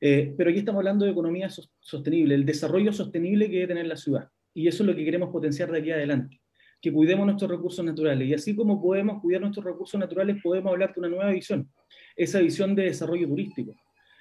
Eh, 0.00 0.34
pero 0.36 0.50
aquí 0.50 0.60
estamos 0.60 0.78
hablando 0.78 1.04
de 1.04 1.10
economía 1.10 1.50
sostenible, 1.50 2.34
el 2.34 2.46
desarrollo 2.46 2.92
sostenible 2.92 3.50
que 3.50 3.56
debe 3.56 3.68
tener 3.68 3.86
la 3.86 3.96
ciudad. 3.96 4.28
Y 4.54 4.66
eso 4.66 4.82
es 4.82 4.86
lo 4.88 4.96
que 4.96 5.04
queremos 5.04 5.30
potenciar 5.30 5.70
de 5.70 5.78
aquí 5.78 5.90
adelante 5.90 6.40
que 6.80 6.92
cuidemos 6.92 7.26
nuestros 7.26 7.50
recursos 7.50 7.84
naturales. 7.84 8.26
Y 8.26 8.34
así 8.34 8.56
como 8.56 8.80
podemos 8.80 9.20
cuidar 9.20 9.42
nuestros 9.42 9.64
recursos 9.64 10.00
naturales, 10.00 10.38
podemos 10.42 10.72
hablar 10.72 10.94
de 10.94 11.00
una 11.00 11.08
nueva 11.08 11.30
visión, 11.30 11.70
esa 12.16 12.40
visión 12.40 12.74
de 12.74 12.84
desarrollo 12.84 13.28
turístico, 13.28 13.74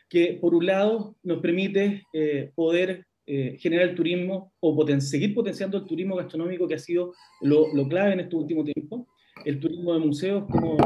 que 0.10 0.38
por 0.42 0.56
un 0.56 0.66
lado 0.66 1.16
nos 1.24 1.40
permite 1.40 2.04
eh, 2.14 2.52
poder 2.56 3.06
eh, 3.26 3.58
generar 3.60 3.90
el 3.90 3.96
turismo 3.96 4.54
o 4.60 4.86
seguir 5.00 5.36
potenciando 5.36 5.78
el 5.78 5.86
turismo 5.86 6.16
gastronómico 6.16 6.68
que 6.68 6.74
ha 6.74 6.80
sido 6.80 7.14
lo, 7.42 7.74
lo 7.76 7.88
clave 7.88 8.14
en 8.14 8.22
este 8.22 8.36
último 8.36 8.64
tiempo, 8.64 9.08
el 9.46 9.60
turismo 9.60 9.94
de 9.94 10.00
museos 10.00 10.46
como, 10.50 10.78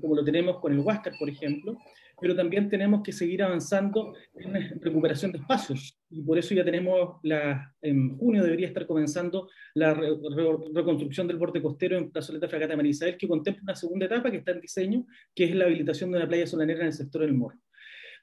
como 0.00 0.16
lo 0.16 0.24
tenemos 0.24 0.58
con 0.58 0.72
el 0.72 0.80
Huáscar, 0.80 1.12
por 1.18 1.30
ejemplo, 1.30 1.78
pero 2.20 2.36
también 2.36 2.68
tenemos 2.68 3.02
que 3.02 3.12
seguir 3.12 3.42
avanzando 3.42 4.14
en 4.34 4.80
recuperación 4.80 5.32
de 5.32 5.38
espacios. 5.38 5.98
Y 6.10 6.20
por 6.22 6.36
eso 6.36 6.54
ya 6.54 6.64
tenemos, 6.64 7.18
la, 7.22 7.74
en 7.80 8.18
junio 8.18 8.42
debería 8.42 8.66
estar 8.66 8.86
comenzando 8.86 9.48
la 9.74 9.94
reconstrucción 9.94 11.26
del 11.26 11.38
borde 11.38 11.62
costero 11.62 11.96
en 11.96 12.10
Plazoleta 12.10 12.48
Fragata 12.48 12.76
Marisabel, 12.76 13.16
que 13.16 13.28
contempla 13.28 13.62
una 13.62 13.74
segunda 13.74 14.06
etapa 14.06 14.30
que 14.30 14.38
está 14.38 14.50
en 14.50 14.60
diseño, 14.60 15.06
que 15.34 15.44
es 15.44 15.54
la 15.54 15.64
habilitación 15.64 16.10
de 16.10 16.18
una 16.18 16.28
playa 16.28 16.46
solanera 16.46 16.80
en 16.80 16.86
el 16.88 16.92
sector 16.92 17.22
del 17.22 17.34
Morro. 17.34 17.58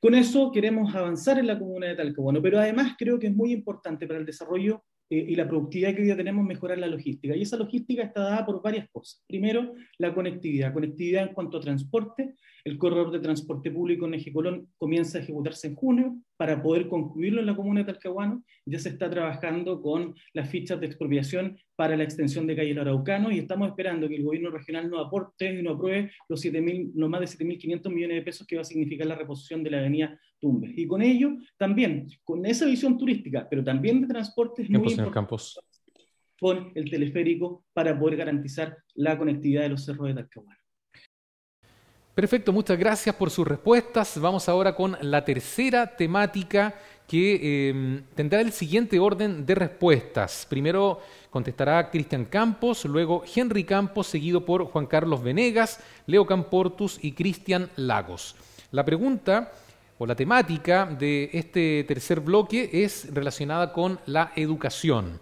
Con 0.01 0.13
eso 0.13 0.51
queremos 0.51 0.93
avanzar 0.93 1.39
en 1.39 1.47
la 1.47 1.57
comuna 1.57 1.87
de 1.87 1.95
Talcahuano, 1.95 2.41
pero 2.41 2.59
además 2.59 2.93
creo 2.97 3.17
que 3.17 3.27
es 3.27 3.35
muy 3.35 3.51
importante 3.51 4.05
para 4.05 4.19
el 4.19 4.25
desarrollo 4.25 4.83
eh, 5.09 5.25
y 5.29 5.35
la 5.35 5.47
productividad 5.47 5.93
que 5.93 6.01
hoy 6.01 6.05
día 6.05 6.17
tenemos 6.17 6.45
mejorar 6.45 6.77
la 6.77 6.87
logística. 6.87 7.35
Y 7.35 7.41
esa 7.41 7.57
logística 7.57 8.03
está 8.03 8.21
dada 8.21 8.45
por 8.45 8.61
varias 8.61 8.89
cosas. 8.89 9.23
Primero, 9.27 9.73
la 9.97 10.13
conectividad. 10.13 10.73
Conectividad 10.73 11.27
en 11.27 11.33
cuanto 11.33 11.57
a 11.57 11.61
transporte. 11.61 12.35
El 12.63 12.77
corredor 12.77 13.11
de 13.11 13.19
transporte 13.19 13.71
público 13.71 14.05
en 14.05 14.15
Eje 14.15 14.33
Colón 14.33 14.67
comienza 14.77 15.17
a 15.17 15.21
ejecutarse 15.21 15.67
en 15.67 15.75
junio 15.75 16.17
para 16.35 16.61
poder 16.61 16.89
concluirlo 16.89 17.39
en 17.39 17.45
la 17.45 17.55
comuna 17.55 17.79
de 17.81 17.93
Talcahuano. 17.93 18.43
Ya 18.65 18.79
se 18.79 18.89
está 18.89 19.09
trabajando 19.09 19.81
con 19.81 20.13
las 20.33 20.49
fichas 20.49 20.79
de 20.79 20.87
expropiación 20.87 21.57
para 21.77 21.95
la 21.95 22.03
extensión 22.03 22.45
de 22.45 22.55
calle 22.55 22.77
Araucano 22.77 23.31
y 23.31 23.39
estamos 23.39 23.69
esperando 23.69 24.09
que 24.09 24.15
el 24.15 24.23
gobierno 24.23 24.49
regional 24.49 24.89
nos 24.89 25.07
aporte 25.07 25.53
y 25.53 25.61
nos 25.61 25.75
apruebe 25.75 26.11
los, 26.27 26.41
7, 26.41 26.91
los 26.95 27.09
más 27.09 27.21
de 27.21 27.45
7.500 27.45 27.93
millones 27.93 28.17
de 28.17 28.23
pesos 28.23 28.45
que 28.45 28.55
va 28.57 28.63
a 28.63 28.65
significar 28.65 29.07
la 29.07 29.15
reposición 29.15 29.63
de 29.63 29.71
la 29.71 29.79
avenida 29.79 30.19
Tumbes. 30.39 30.77
Y 30.77 30.87
con 30.87 31.01
ello, 31.01 31.37
también, 31.57 32.07
con 32.23 32.45
esa 32.45 32.65
visión 32.65 32.97
turística, 32.97 33.47
pero 33.49 33.63
también 33.63 34.01
de 34.01 34.07
transporte, 34.07 34.63
es 34.63 34.69
muy 34.69 34.79
importante 34.79 35.11
Campos. 35.11 35.59
con 36.39 36.71
el 36.75 36.89
teleférico 36.89 37.65
para 37.73 37.97
poder 37.97 38.17
garantizar 38.17 38.77
la 38.95 39.17
conectividad 39.17 39.63
de 39.63 39.69
los 39.69 39.83
cerros 39.83 40.07
de 40.07 40.13
Talcahuano. 40.13 40.59
Perfecto, 42.17 42.51
muchas 42.51 42.79
gracias 42.79 43.15
por 43.15 43.29
sus 43.29 43.47
respuestas. 43.47 44.19
Vamos 44.19 44.49
ahora 44.49 44.75
con 44.75 44.97
la 45.01 45.23
tercera 45.23 45.95
temática 45.95 46.73
que 47.07 47.69
em, 47.69 48.03
tendrá 48.15 48.41
el 48.41 48.51
siguiente 48.51 48.99
orden 48.99 49.45
de 49.45 49.53
respuestas. 49.53 50.47
Primero 50.49 50.99
contestará 51.29 51.91
Cristian 51.91 52.25
Campos, 52.25 52.85
luego 52.85 53.23
Henry 53.35 53.63
Campos, 53.63 54.07
seguido 54.07 54.43
por 54.43 54.65
Juan 54.65 54.87
Carlos 54.87 55.21
Venegas, 55.21 55.79
Leo 56.07 56.25
Camportus 56.25 56.97
y 57.03 57.11
Cristian 57.11 57.69
Lagos. 57.75 58.35
La 58.71 58.83
pregunta 58.83 59.53
o 59.99 60.05
la 60.05 60.15
temática 60.15 60.85
de 60.85 61.29
este 61.33 61.83
tercer 61.87 62.19
bloque 62.19 62.69
es 62.71 63.13
relacionada 63.13 63.73
con 63.73 63.99
la 64.05 64.31
educación. 64.35 65.19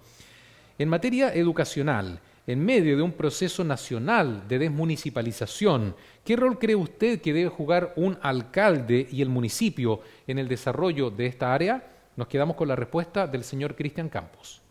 En 0.78 0.90
materia 0.90 1.34
educacional, 1.34 2.20
en 2.48 2.64
medio 2.64 2.96
de 2.96 3.02
un 3.02 3.14
proceso 3.14 3.64
nacional 3.64 4.48
de 4.48 4.60
desmunicipalización, 4.60 5.96
¿qué 6.24 6.36
rol 6.36 6.60
cree 6.60 6.76
usted 6.76 7.22
que 7.22 7.34
debe 7.34 7.50
jugar 7.50 7.94
un 7.96 8.18
alcalde 8.22 9.08
y 9.10 9.22
el 9.22 9.30
municipio 9.30 10.02
en 10.28 10.40
el 10.40 10.48
desarrollo 10.48 11.10
de 11.10 11.28
esta 11.28 11.54
área? 11.54 11.92
Nos 12.18 12.28
quedamos 12.28 12.56
con 12.56 12.68
la 12.68 12.76
respuesta 12.76 13.26
del 13.28 13.44
señor 13.44 13.76
Cristian 13.76 14.10
Campos. 14.10 14.62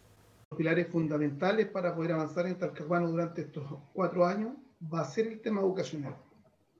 Los 0.50 0.58
pilares 0.58 0.86
fundamentales 0.88 1.66
para 1.66 1.94
poder 1.94 2.12
avanzar 2.12 2.46
en 2.46 2.58
Talcahuano 2.58 3.08
durante 3.08 3.42
estos 3.42 3.64
cuatro 3.92 4.24
años 4.24 4.52
va 4.92 5.00
a 5.00 5.04
ser 5.04 5.26
el 5.26 5.40
tema 5.40 5.60
educacional. 5.62 6.16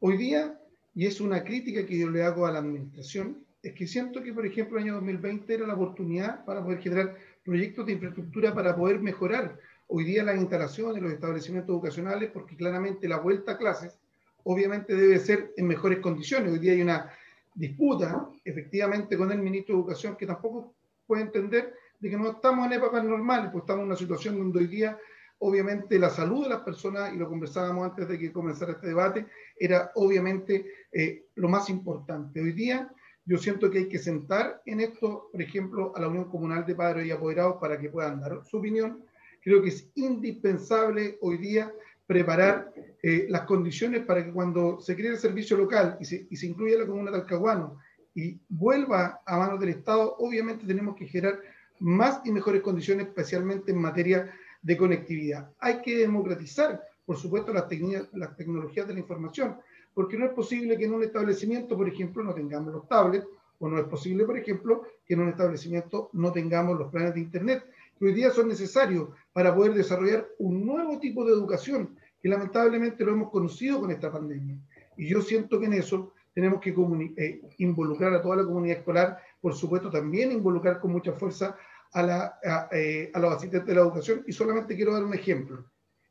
Hoy 0.01 0.17
día 0.17 0.61
y 0.95 1.07
es 1.07 1.21
una 1.21 1.43
crítica 1.43 1.85
que 1.85 1.99
yo 1.99 2.11
le 2.11 2.23
hago 2.23 2.47
a 2.47 2.53
la 2.53 2.61
administración, 2.61 3.39
es 3.63 3.73
que 3.73 3.87
siento 3.87 4.23
que, 4.23 4.33
por 4.33 4.47
ejemplo, 4.47 4.79
el 4.79 4.85
año 4.85 4.95
2020 4.95 5.55
era 5.55 5.67
la 5.67 5.75
oportunidad 5.75 6.45
para 6.45 6.63
poder 6.63 6.81
generar 6.81 7.17
proyectos 7.45 7.87
de 7.87 7.93
infraestructura 7.93 8.55
para 8.55 8.77
poder 8.77 9.01
mejorar 9.01 9.59
hoy 9.89 10.05
día 10.05 10.23
las 10.23 10.37
instalaciones, 10.37 11.03
los 11.03 11.13
establecimientos 11.13 11.73
educacionales, 11.73 12.31
porque 12.31 12.57
claramente 12.57 13.09
la 13.09 13.19
vuelta 13.19 13.53
a 13.53 13.59
clases 13.59 13.99
obviamente 14.45 14.95
debe 14.95 15.19
ser 15.19 15.53
en 15.57 15.67
mejores 15.67 15.99
condiciones. 16.01 16.53
Hoy 16.53 16.59
día 16.59 16.73
hay 16.73 16.83
una 16.83 17.11
disputa, 17.55 18.29
efectivamente, 18.45 19.17
con 19.17 19.33
el 19.33 19.39
ministro 19.39 19.75
de 19.75 19.81
Educación 19.81 20.17
que 20.17 20.27
tampoco 20.27 20.75
puede 21.07 21.23
entender 21.23 21.75
de 22.01 22.11
que 22.11 22.17
no 22.17 22.31
estamos 22.31 22.67
en 22.67 22.75
épocas 22.75 23.05
normales, 23.05 23.51
pues 23.51 23.63
estamos 23.63 23.83
en 23.83 23.87
una 23.87 23.97
situación 23.97 24.39
donde 24.39 24.59
hoy 24.59 24.67
día, 24.67 24.99
obviamente, 25.39 25.99
la 25.99 26.11
salud 26.11 26.45
de 26.45 26.51
las 26.51 26.61
personas, 26.61 27.13
y 27.13 27.17
lo 27.17 27.29
conversábamos 27.29 27.91
antes 27.91 28.09
de 28.09 28.19
que 28.19 28.33
comenzara 28.33 28.73
este 28.73 28.89
debate, 28.89 29.27
era 29.59 29.91
obviamente 29.95 30.67
eh, 30.93 31.27
lo 31.35 31.49
más 31.49 31.69
importante. 31.71 32.41
Hoy 32.41 32.53
día 32.53 32.91
yo 33.27 33.39
siento 33.39 33.71
que 33.71 33.79
hay 33.79 33.89
que 33.89 33.99
sentar 33.99 34.61
en 34.67 34.81
esto, 34.81 35.29
por 35.33 35.41
ejemplo, 35.41 35.93
a 35.97 36.01
la 36.01 36.09
Unión 36.09 36.25
Comunal 36.25 36.67
de 36.67 36.75
Padres 36.75 37.07
y 37.07 37.11
Apoderados 37.11 37.57
para 37.59 37.79
que 37.79 37.89
puedan 37.89 38.21
dar 38.21 38.45
su 38.45 38.59
opinión. 38.59 39.03
Creo 39.43 39.63
que 39.63 39.69
es 39.69 39.91
indispensable 39.95 41.19
hoy 41.23 41.39
día 41.39 41.73
preparar 42.07 42.73
eh, 43.03 43.27
las 43.31 43.43
condiciones 43.43 44.05
para 44.05 44.25
que 44.25 44.33
cuando 44.33 44.79
se 44.81 44.95
cree 44.95 45.11
el 45.11 45.19
servicio 45.19 45.57
local 45.57 45.97
y 46.01 46.05
se, 46.05 46.27
y 46.31 46.37
se 46.37 46.47
incluya 46.47 46.79
la 46.79 46.87
comuna 46.87 47.11
de 47.11 47.19
Alcahuano 47.19 47.79
y 48.15 48.39
vuelva 48.49 49.23
a 49.27 49.39
manos 49.39 49.59
del 49.59 49.71
Estado, 49.71 50.17
obviamente 50.19 50.67
tenemos 50.67 50.95
que 50.95 51.07
generar 51.07 51.41
más 51.81 52.21
y 52.25 52.31
mejores 52.31 52.63
condiciones, 52.63 53.09
especialmente 53.09 53.73
en 53.73 53.79
materia 53.81 54.33
de 54.65 54.77
conectividad. 54.77 55.51
Hay 55.61 55.81
que 55.83 55.99
democratizar, 55.99 56.83
por 57.07 57.17
supuesto, 57.17 57.53
las, 57.53 57.67
las 58.15 58.37
tecnologías 58.37 58.89
de 58.89 58.95
la 58.95 59.01
información, 59.01 59.57
porque 59.95 60.19
no 60.19 60.25
es 60.25 60.33
posible 60.33 60.77
que 60.77 60.87
en 60.87 60.95
un 60.95 61.05
establecimiento, 61.05 61.77
por 61.77 61.87
ejemplo, 61.87 62.25
no 62.25 62.35
tengamos 62.35 62.73
los 62.73 62.89
tablets, 62.89 63.27
o 63.61 63.69
no 63.69 63.79
es 63.79 63.85
posible, 63.85 64.25
por 64.25 64.37
ejemplo, 64.37 64.83
que 65.07 65.15
en 65.15 65.21
un 65.21 65.29
establecimiento 65.29 66.11
no 66.15 66.33
tengamos 66.33 66.79
los 66.79 66.91
planes 66.91 67.15
de 67.15 67.21
Internet, 67.21 67.65
que 67.99 68.07
hoy 68.07 68.15
día 68.15 68.31
son 68.31 68.49
necesarios 68.49 69.11
para 69.33 69.55
poder 69.55 69.75
desarrollar 69.75 70.27
un 70.39 70.67
nuevo 70.67 70.99
tipo 70.99 71.25
de 71.25 71.33
educación, 71.33 71.97
que 72.21 72.29
lamentablemente 72.29 73.05
lo 73.05 73.13
hemos 73.13 73.31
conocido 73.31 73.81
con 73.81 73.91
esta 73.91 74.11
pandemia. 74.11 74.57
Y 74.97 75.07
yo 75.07 75.21
siento 75.21 75.61
que 75.61 75.67
en 75.67 75.75
eso 75.75 76.13
tenemos 76.35 76.61
que 76.61 76.75
eh, 77.17 77.43
involucrar 77.59 78.13
a 78.15 78.23
toda 78.23 78.37
la 78.37 78.45
comunidad 78.45 78.79
escolar, 78.79 79.19
por 79.41 79.55
supuesto 79.55 79.91
también 79.91 80.33
involucrar 80.33 80.81
con 80.81 80.91
mucha 80.91 81.13
fuerza 81.13 81.57
a, 81.95 82.03
la, 82.03 82.39
a, 82.45 82.69
eh, 82.73 83.11
a, 83.15 83.19
los 83.21 83.35
asistentes 83.35 83.69
de 83.69 83.75
la 83.75 83.83
educación. 83.83 84.25
Y 84.27 84.33
solamente 84.33 84.77
quiero 84.77 84.93
dar 84.93 85.05
un 85.05 85.15
ejemplo. 85.15 85.65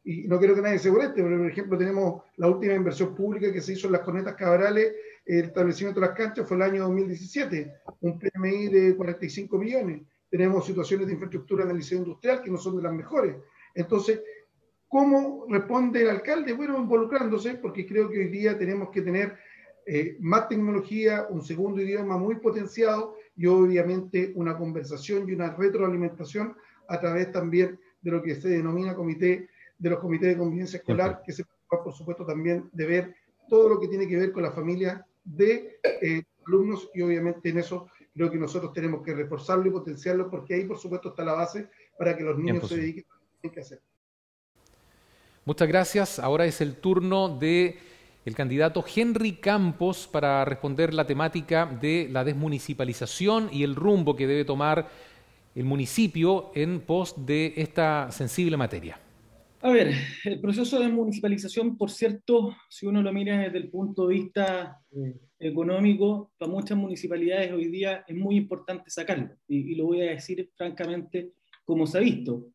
Y 0.04 0.28
no 0.28 0.40
quiero 0.40 0.56
que 0.56 0.62
nadie 0.62 0.80
se 0.80 0.92
moleste, 0.92 1.22
pero 1.22 1.38
por 1.38 1.50
ejemplo 1.50 1.78
tenemos 1.78 2.24
la 2.38 2.48
última 2.48 2.74
inversión 2.74 3.16
pública 3.16 3.54
que 3.54 3.62
se 3.62 3.74
hizo 3.74 3.88
en 3.88 3.94
las 3.94 4.02
cornetas 4.02 4.36
cabrales, 4.36 4.94
el 5.26 5.46
establecimiento 5.46 6.02
de 6.02 6.08
las 6.08 6.16
canchas 6.16 6.46
fue 6.46 6.58
el 6.58 6.64
año 6.64 6.84
2017, 6.84 7.74
un 8.02 8.20
PMI 8.20 8.68
de 8.68 8.96
45 8.96 9.58
millones. 9.58 10.02
Tenemos 10.30 10.66
situaciones 10.66 11.08
de 11.08 11.14
infraestructura 11.14 11.64
en 11.64 11.72
el 11.72 11.78
liceo 11.78 12.00
industrial 12.00 12.42
que 12.42 12.52
no 12.52 12.58
son 12.58 12.76
de 12.78 12.84
las 12.84 12.94
mejores. 12.94 13.38
Entonces, 13.74 14.22
¿cómo 14.90 15.46
responde 15.50 16.02
el 16.02 16.10
alcalde? 16.10 16.52
Bueno, 16.52 16.78
involucrándose, 16.78 17.56
porque 17.56 17.86
creo 17.86 18.10
que 18.10 18.20
hoy 18.20 18.28
día 18.28 18.58
tenemos 18.58 18.90
que 18.90 19.02
tener 19.02 19.38
eh, 19.86 20.18
más 20.20 20.50
tecnología, 20.50 21.28
un 21.30 21.42
segundo 21.42 21.82
idioma 21.82 22.18
muy 22.18 22.36
potenciado 22.36 23.16
y 23.36 23.46
obviamente 23.46 24.32
una 24.36 24.58
conversación 24.58 25.28
y 25.28 25.34
una 25.34 25.56
retroalimentación 25.56 26.56
a 26.88 27.00
través 27.00 27.32
también 27.32 27.80
de 28.02 28.12
lo 28.12 28.22
que 28.22 28.36
se 28.36 28.50
denomina 28.50 28.96
comité 28.96 29.50
de 29.78 29.90
los 29.90 30.00
comités 30.00 30.30
de 30.30 30.38
convivencia 30.38 30.78
escolar, 30.78 31.22
que 31.26 31.34
se 31.34 31.44
preocupa, 31.44 31.84
por 31.84 31.94
supuesto, 31.94 32.26
también 32.26 32.70
de 32.72 32.86
ver 32.86 33.16
todo 33.50 33.70
lo 33.70 33.80
que 33.80 33.88
tiene 33.88 34.08
que 34.08 34.18
ver 34.18 34.32
con 34.32 34.44
la 34.44 34.52
familia 34.52 35.06
de 35.24 35.80
eh, 35.84 36.24
alumnos 36.48 36.90
y 36.94 37.02
obviamente 37.02 37.50
en 37.50 37.58
eso 37.58 37.88
creo 38.14 38.32
que 38.32 38.38
nosotros 38.38 38.72
tenemos 38.74 39.04
que 39.04 39.14
reforzarlo 39.14 39.68
y 39.68 39.72
potenciarlo 39.72 40.30
porque 40.30 40.56
ahí, 40.56 40.66
por 40.66 40.78
supuesto, 40.78 41.10
está 41.10 41.24
la 41.24 41.34
base 41.34 41.70
para 41.98 42.16
que 42.16 42.24
los 42.24 42.38
niños 42.38 42.68
se 42.68 42.78
dediquen 42.78 43.06
a 43.10 43.16
lo 43.16 43.22
que 43.22 43.28
tienen 43.42 43.54
que 43.54 43.60
hacer. 43.62 43.82
Muchas 45.46 45.68
gracias. 45.68 46.20
Ahora 46.20 46.46
es 46.46 46.62
el 46.62 46.76
turno 46.76 47.38
de 47.38 47.78
el 48.26 48.36
candidato 48.36 48.84
Henry 48.94 49.34
Campos 49.34 50.08
para 50.12 50.46
responder 50.46 50.94
la 50.94 51.06
temática 51.06 51.66
de 51.66 52.08
la 52.12 52.24
desmunicipalización 52.24 53.50
y 53.52 53.64
el 53.64 53.76
rumbo 53.76 54.16
que 54.16 54.28
debe 54.28 54.46
tomar 54.46 54.88
el 55.56 55.66
municipio 55.66 56.52
en 56.56 56.80
pos 56.82 57.26
de 57.26 57.54
esta 57.58 58.12
sensible 58.12 58.58
materia. 58.58 59.00
A 59.62 59.72
ver, 59.72 59.94
el 60.26 60.42
proceso 60.42 60.80
de 60.80 60.90
municipalización, 60.90 61.78
por 61.78 61.90
cierto, 61.90 62.56
si 62.70 62.86
uno 62.86 63.02
lo 63.02 63.14
mira 63.14 63.40
desde 63.40 63.60
el 63.60 63.70
punto 63.70 64.08
de 64.08 64.16
vista 64.16 64.82
eh, 64.92 65.16
económico, 65.40 66.34
para 66.38 66.52
muchas 66.52 66.78
municipalidades 66.78 67.52
hoy 67.52 67.70
día 67.70 68.04
es 68.08 68.16
muy 68.16 68.36
importante 68.36 68.90
sacarlo. 68.90 69.36
Y, 69.48 69.72
y, 69.72 69.76
lo 69.76 69.86
voy 69.86 70.02
a 70.02 70.12
decir 70.12 70.50
francamente 70.58 71.32
como 71.64 71.88
se 71.88 71.98
ha 71.98 72.02
visto 72.02 72.53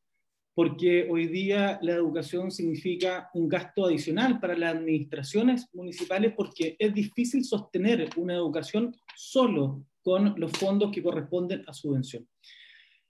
porque 0.58 1.06
hoy 1.08 1.28
día 1.28 1.78
la 1.82 1.92
educación 1.92 2.50
significa 2.50 3.30
un 3.32 3.48
gasto 3.48 3.86
adicional 3.86 4.40
para 4.40 4.58
las 4.58 4.74
administraciones 4.74 5.68
municipales 5.72 6.32
porque 6.36 6.74
es 6.80 6.92
difícil 6.92 7.44
sostener 7.44 8.10
una 8.16 8.34
educación 8.34 8.92
solo 9.14 9.84
con 10.02 10.34
los 10.36 10.50
fondos 10.50 10.90
que 10.90 11.00
corresponden 11.00 11.62
a 11.68 11.72
subvención. 11.72 12.26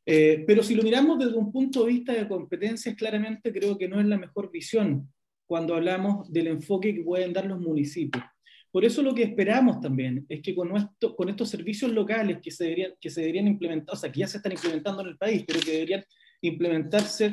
Eh, 0.04 0.44
pero 0.46 0.62
si 0.62 0.74
lo 0.74 0.82
miramos 0.82 1.18
desde 1.18 1.38
un 1.38 1.50
punto 1.50 1.86
de 1.86 1.92
vista 1.94 2.12
de 2.12 2.28
competencias, 2.28 2.94
claramente 2.94 3.50
creo 3.50 3.78
que 3.78 3.88
no 3.88 3.98
es 3.98 4.04
la 4.04 4.18
mejor 4.18 4.52
visión 4.52 5.10
cuando 5.46 5.74
hablamos 5.74 6.30
del 6.30 6.48
enfoque 6.48 6.94
que 6.94 7.00
pueden 7.00 7.32
dar 7.32 7.46
los 7.46 7.60
municipios. 7.60 8.24
Por 8.70 8.84
eso 8.84 9.00
lo 9.00 9.14
que 9.14 9.22
esperamos 9.22 9.80
también 9.80 10.26
es 10.28 10.42
que 10.42 10.54
con, 10.54 10.68
nuestro, 10.68 11.16
con 11.16 11.30
estos 11.30 11.48
servicios 11.48 11.90
locales 11.92 12.40
que 12.42 12.50
se, 12.50 12.64
deberían, 12.64 12.92
que 13.00 13.08
se 13.08 13.22
deberían 13.22 13.46
implementar, 13.46 13.94
o 13.94 13.98
sea, 13.98 14.12
que 14.12 14.20
ya 14.20 14.26
se 14.26 14.36
están 14.36 14.52
implementando 14.52 15.00
en 15.00 15.08
el 15.08 15.16
país, 15.16 15.44
pero 15.46 15.60
que 15.60 15.72
deberían 15.72 16.04
implementarse 16.40 17.30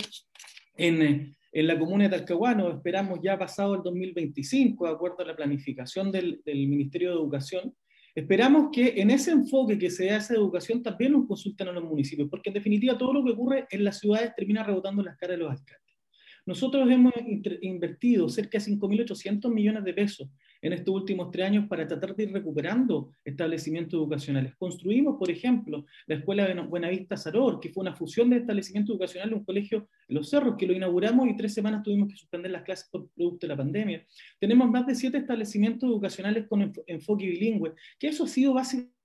en, 0.78 1.36
en 1.52 1.68
la 1.68 1.80
comuna 1.80 2.06
de 2.06 2.18
Talcahuano. 2.18 2.70
Esperamos 2.70 3.20
ya 3.24 3.38
pasado 3.38 3.76
el 3.76 3.82
2025, 3.84 4.86
de 4.86 4.91
acuerdo 4.91 5.18
a 5.20 5.26
la 5.26 5.36
planificación 5.36 6.12
del, 6.12 6.41
del 6.46 6.68
Ministerio 6.68 7.10
de 7.10 7.15
Educación. 7.15 7.74
Esperamos 8.13 8.70
que 8.72 8.94
en 8.96 9.12
ese 9.12 9.32
enfoque 9.32 9.78
que 9.78 9.89
se 9.89 10.10
hace 10.12 10.34
de 10.34 10.39
educación 10.39 10.82
también 10.82 11.12
nos 11.12 11.28
consulten 11.28 11.68
a 11.68 11.72
los 11.74 11.84
municipios, 11.84 12.30
porque 12.30 12.50
en 12.50 12.54
definitiva 12.54 12.98
todo 12.98 13.13
lo 13.13 13.24
que 13.24 13.32
ocurre 13.32 13.68
en 13.70 13.84
las 13.84 14.00
ciudades 14.00 14.34
termina 14.36 14.63
rebotando 14.63 15.02
en 15.02 15.08
las 15.08 15.18
caras 15.18 15.38
de 15.38 15.44
los 15.44 15.52
alcaldes. 15.52 15.86
Nosotros 16.46 16.89
hemos 16.89 17.13
invertido 17.62 18.30
cerca 18.30 18.60
de 18.60 18.65
5.800 18.65 19.52
millones 19.52 19.84
de 19.84 19.94
pesos 19.94 20.30
en 20.65 20.73
estos 20.73 20.95
últimos 20.95 21.30
tres 21.30 21.45
años 21.45 21.67
para 21.67 21.88
tratar 21.88 22.15
de 22.15 22.23
ir 22.23 22.34
recuperando 22.34 23.12
establecimientos 23.23 23.99
educacionales. 23.99 24.56
Construimos, 24.56 25.15
por 25.19 25.30
ejemplo, 25.30 25.86
la 26.08 26.15
Escuela 26.15 26.47
de 26.47 26.60
Buenavista 26.60 27.15
Saror, 27.15 27.60
que 27.60 27.69
fue 27.69 27.82
una 27.82 27.95
fusión 27.95 28.32
de 28.32 28.38
establecimientos 28.38 28.95
educacionales 28.95 29.32
de 29.32 29.38
un 29.38 29.45
colegio 29.45 29.88
en 30.08 30.15
Los 30.15 30.32
Cerros, 30.32 30.56
que 30.58 30.65
lo 30.65 30.73
inauguramos 30.73 31.28
y 31.30 31.38
tres 31.38 31.54
semanas 31.54 31.84
tuvimos 31.84 32.10
que 32.10 32.17
suspender 32.17 32.49
las 32.49 32.63
clases 32.63 32.89
por 32.89 33.08
producto 33.12 33.45
de 33.45 33.49
la 33.49 33.58
pandemia. 33.58 34.08
Tenemos 34.39 34.67
más 34.71 34.88
de 34.88 34.95
siete 34.95 35.19
establecimientos 35.19 35.88
educacionales 35.88 36.47
con 36.47 36.73
enfoque 36.88 37.28
bilingüe, 37.28 37.75
que 37.99 38.08
eso 38.08 38.23
ha 38.23 38.28
sido 38.28 38.56
básicamente 38.56 38.95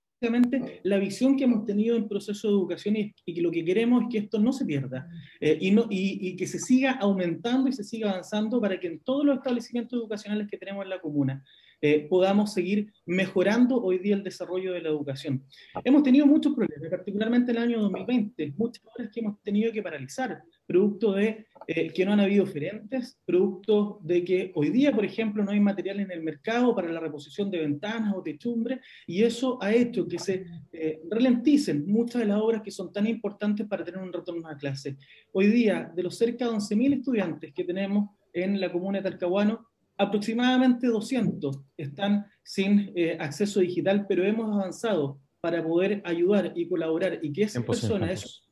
la 0.83 0.99
visión 0.99 1.35
que 1.35 1.45
hemos 1.45 1.65
tenido 1.65 1.95
en 1.97 2.07
proceso 2.07 2.47
de 2.47 2.53
educación 2.53 2.95
y, 2.95 3.13
que 3.13 3.41
lo 3.41 3.49
que 3.49 3.65
queremos 3.65 4.03
es 4.03 4.09
que 4.11 4.17
esto 4.19 4.39
no 4.39 4.53
se 4.53 4.65
pierda 4.65 5.09
eh, 5.39 5.57
y, 5.59 5.71
no, 5.71 5.87
y, 5.89 6.35
que 6.35 6.45
se 6.45 6.59
siga 6.59 6.91
aumentando 6.91 7.67
y 7.67 7.73
se 7.73 7.83
siga 7.83 8.11
avanzando 8.11 8.61
para 8.61 8.79
que 8.79 8.87
en 8.87 8.99
todos 8.99 9.25
los 9.25 9.37
establecimientos 9.37 9.99
educacionales 9.99 10.47
que 10.47 10.57
tenemos 10.57 10.83
en 10.83 10.89
la 10.89 11.01
comuna 11.01 11.43
eh, 11.81 12.07
podamos 12.07 12.53
seguir 12.53 12.93
mejorando 13.05 13.81
hoy 13.81 13.97
día 13.97 14.15
el 14.15 14.23
desarrollo 14.23 14.73
de 14.73 14.81
la 14.81 14.89
educación. 14.89 15.43
Hemos 15.83 16.03
tenido 16.03 16.27
muchos 16.27 16.53
problemas, 16.53 16.89
particularmente 16.89 17.51
en 17.51 17.57
el 17.57 17.63
año 17.63 17.81
2020, 17.81 18.53
muchas 18.57 18.83
obras 18.85 19.09
que 19.11 19.19
hemos 19.19 19.41
tenido 19.41 19.71
que 19.71 19.81
paralizar, 19.81 20.43
producto 20.67 21.13
de 21.13 21.47
eh, 21.67 21.91
que 21.91 22.05
no 22.05 22.13
han 22.13 22.19
habido 22.19 22.43
oferentes, 22.43 23.19
producto 23.25 23.99
de 24.03 24.23
que 24.23 24.51
hoy 24.55 24.69
día, 24.69 24.91
por 24.91 25.05
ejemplo, 25.05 25.43
no 25.43 25.51
hay 25.51 25.59
material 25.59 25.99
en 25.99 26.11
el 26.11 26.21
mercado 26.21 26.75
para 26.75 26.91
la 26.91 26.99
reposición 26.99 27.49
de 27.49 27.59
ventanas 27.59 28.13
o 28.15 28.21
techumbres, 28.21 28.79
y 29.07 29.23
eso 29.23 29.61
ha 29.61 29.73
hecho 29.73 30.07
que 30.07 30.19
se 30.19 30.45
eh, 30.71 31.01
ralenticen 31.09 31.85
muchas 31.87 32.21
de 32.21 32.27
las 32.27 32.39
obras 32.39 32.61
que 32.61 32.71
son 32.71 32.93
tan 32.93 33.07
importantes 33.07 33.67
para 33.67 33.83
tener 33.83 34.01
un 34.01 34.13
retorno 34.13 34.47
a 34.47 34.55
clase. 34.55 34.97
Hoy 35.33 35.47
día, 35.47 35.91
de 35.95 36.03
los 36.03 36.17
cerca 36.17 36.45
de 36.45 36.51
11.000 36.51 36.99
estudiantes 36.99 37.53
que 37.53 37.63
tenemos 37.63 38.09
en 38.33 38.59
la 38.59 38.71
comuna 38.71 38.99
de 38.99 39.09
Talcahuano, 39.09 39.70
aproximadamente 40.01 40.87
200 40.87 41.59
están 41.77 42.25
sin 42.43 42.91
eh, 42.95 43.17
acceso 43.19 43.59
digital, 43.59 44.07
pero 44.07 44.25
hemos 44.25 44.51
avanzado 44.51 45.19
para 45.39 45.63
poder 45.63 46.01
ayudar 46.05 46.53
y 46.55 46.67
colaborar 46.67 47.19
y 47.21 47.31
que 47.31 47.43
esas 47.43 47.63
personas 47.63 48.43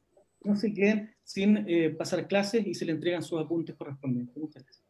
no 0.44 0.56
se 0.56 0.74
queden 0.74 1.14
sin 1.24 1.66
eh, 1.68 1.90
pasar 1.90 2.28
clases 2.28 2.66
y 2.66 2.74
se 2.76 2.86
le 2.86 2.92
entregan 2.92 3.24
sus 3.24 3.40
apuntes 3.42 3.76
correspondientes. 3.76 4.38
Muchas 4.38 4.64
gracias. 4.64 4.86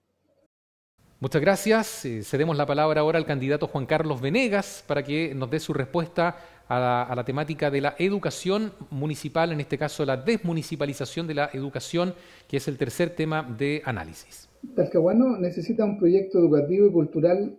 Muchas 1.21 1.41
gracias. 1.41 2.05
Eh, 2.05 2.23
cedemos 2.23 2.57
la 2.57 2.65
palabra 2.65 3.01
ahora 3.01 3.17
al 3.17 3.25
candidato 3.25 3.67
Juan 3.67 3.85
Carlos 3.85 4.19
Venegas 4.19 4.83
para 4.85 5.03
que 5.03 5.33
nos 5.33 5.49
dé 5.49 5.59
su 5.59 5.73
respuesta 5.73 6.37
a 6.67 6.79
la, 6.79 7.03
a 7.03 7.15
la, 7.15 7.23
temática 7.23 7.71
de 7.71 7.81
la 7.81 7.95
educación 7.97 8.73
municipal, 8.89 9.51
en 9.51 9.61
este 9.61 9.77
caso 9.77 10.05
la 10.05 10.17
desmunicipalización 10.17 11.25
de 11.25 11.33
la 11.35 11.49
educación, 11.53 12.13
que 12.47 12.57
es 12.57 12.67
el 12.67 12.77
tercer 12.77 13.15
tema 13.15 13.43
de 13.43 13.81
análisis. 13.85 14.48
Talcahuano 14.75 15.37
necesita 15.37 15.85
un 15.85 15.97
proyecto 15.97 16.39
educativo 16.39 16.87
y 16.87 16.91
cultural 16.91 17.57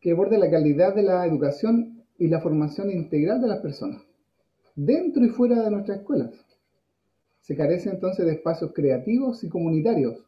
que 0.00 0.12
aborde 0.12 0.36
la 0.36 0.50
calidad 0.50 0.94
de 0.94 1.02
la 1.02 1.24
educación 1.24 2.04
y 2.18 2.28
la 2.28 2.40
formación 2.40 2.90
integral 2.90 3.40
de 3.40 3.48
las 3.48 3.60
personas, 3.60 4.02
dentro 4.74 5.24
y 5.24 5.28
fuera 5.28 5.62
de 5.62 5.70
nuestras 5.70 5.98
escuelas. 5.98 6.30
Se 7.40 7.56
carece 7.56 7.90
entonces 7.90 8.26
de 8.26 8.32
espacios 8.32 8.72
creativos 8.74 9.44
y 9.44 9.48
comunitarios. 9.48 10.26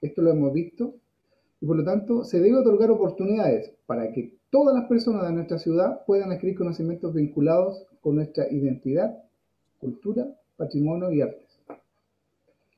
Esto 0.00 0.22
lo 0.22 0.30
hemos 0.30 0.52
visto 0.52 0.94
y 1.60 1.66
por 1.66 1.76
lo 1.76 1.84
tanto 1.84 2.24
se 2.24 2.40
debe 2.40 2.58
otorgar 2.58 2.90
oportunidades 2.90 3.72
para 3.86 4.12
que 4.12 4.38
todas 4.50 4.74
las 4.74 4.88
personas 4.88 5.26
de 5.26 5.32
nuestra 5.32 5.58
ciudad 5.58 6.04
puedan 6.06 6.32
adquirir 6.32 6.56
conocimientos 6.56 7.12
vinculados 7.12 7.84
con 8.00 8.14
nuestra 8.16 8.50
identidad, 8.50 9.22
cultura, 9.78 10.26
patrimonio 10.56 11.10
y 11.12 11.20
artes. 11.20 11.49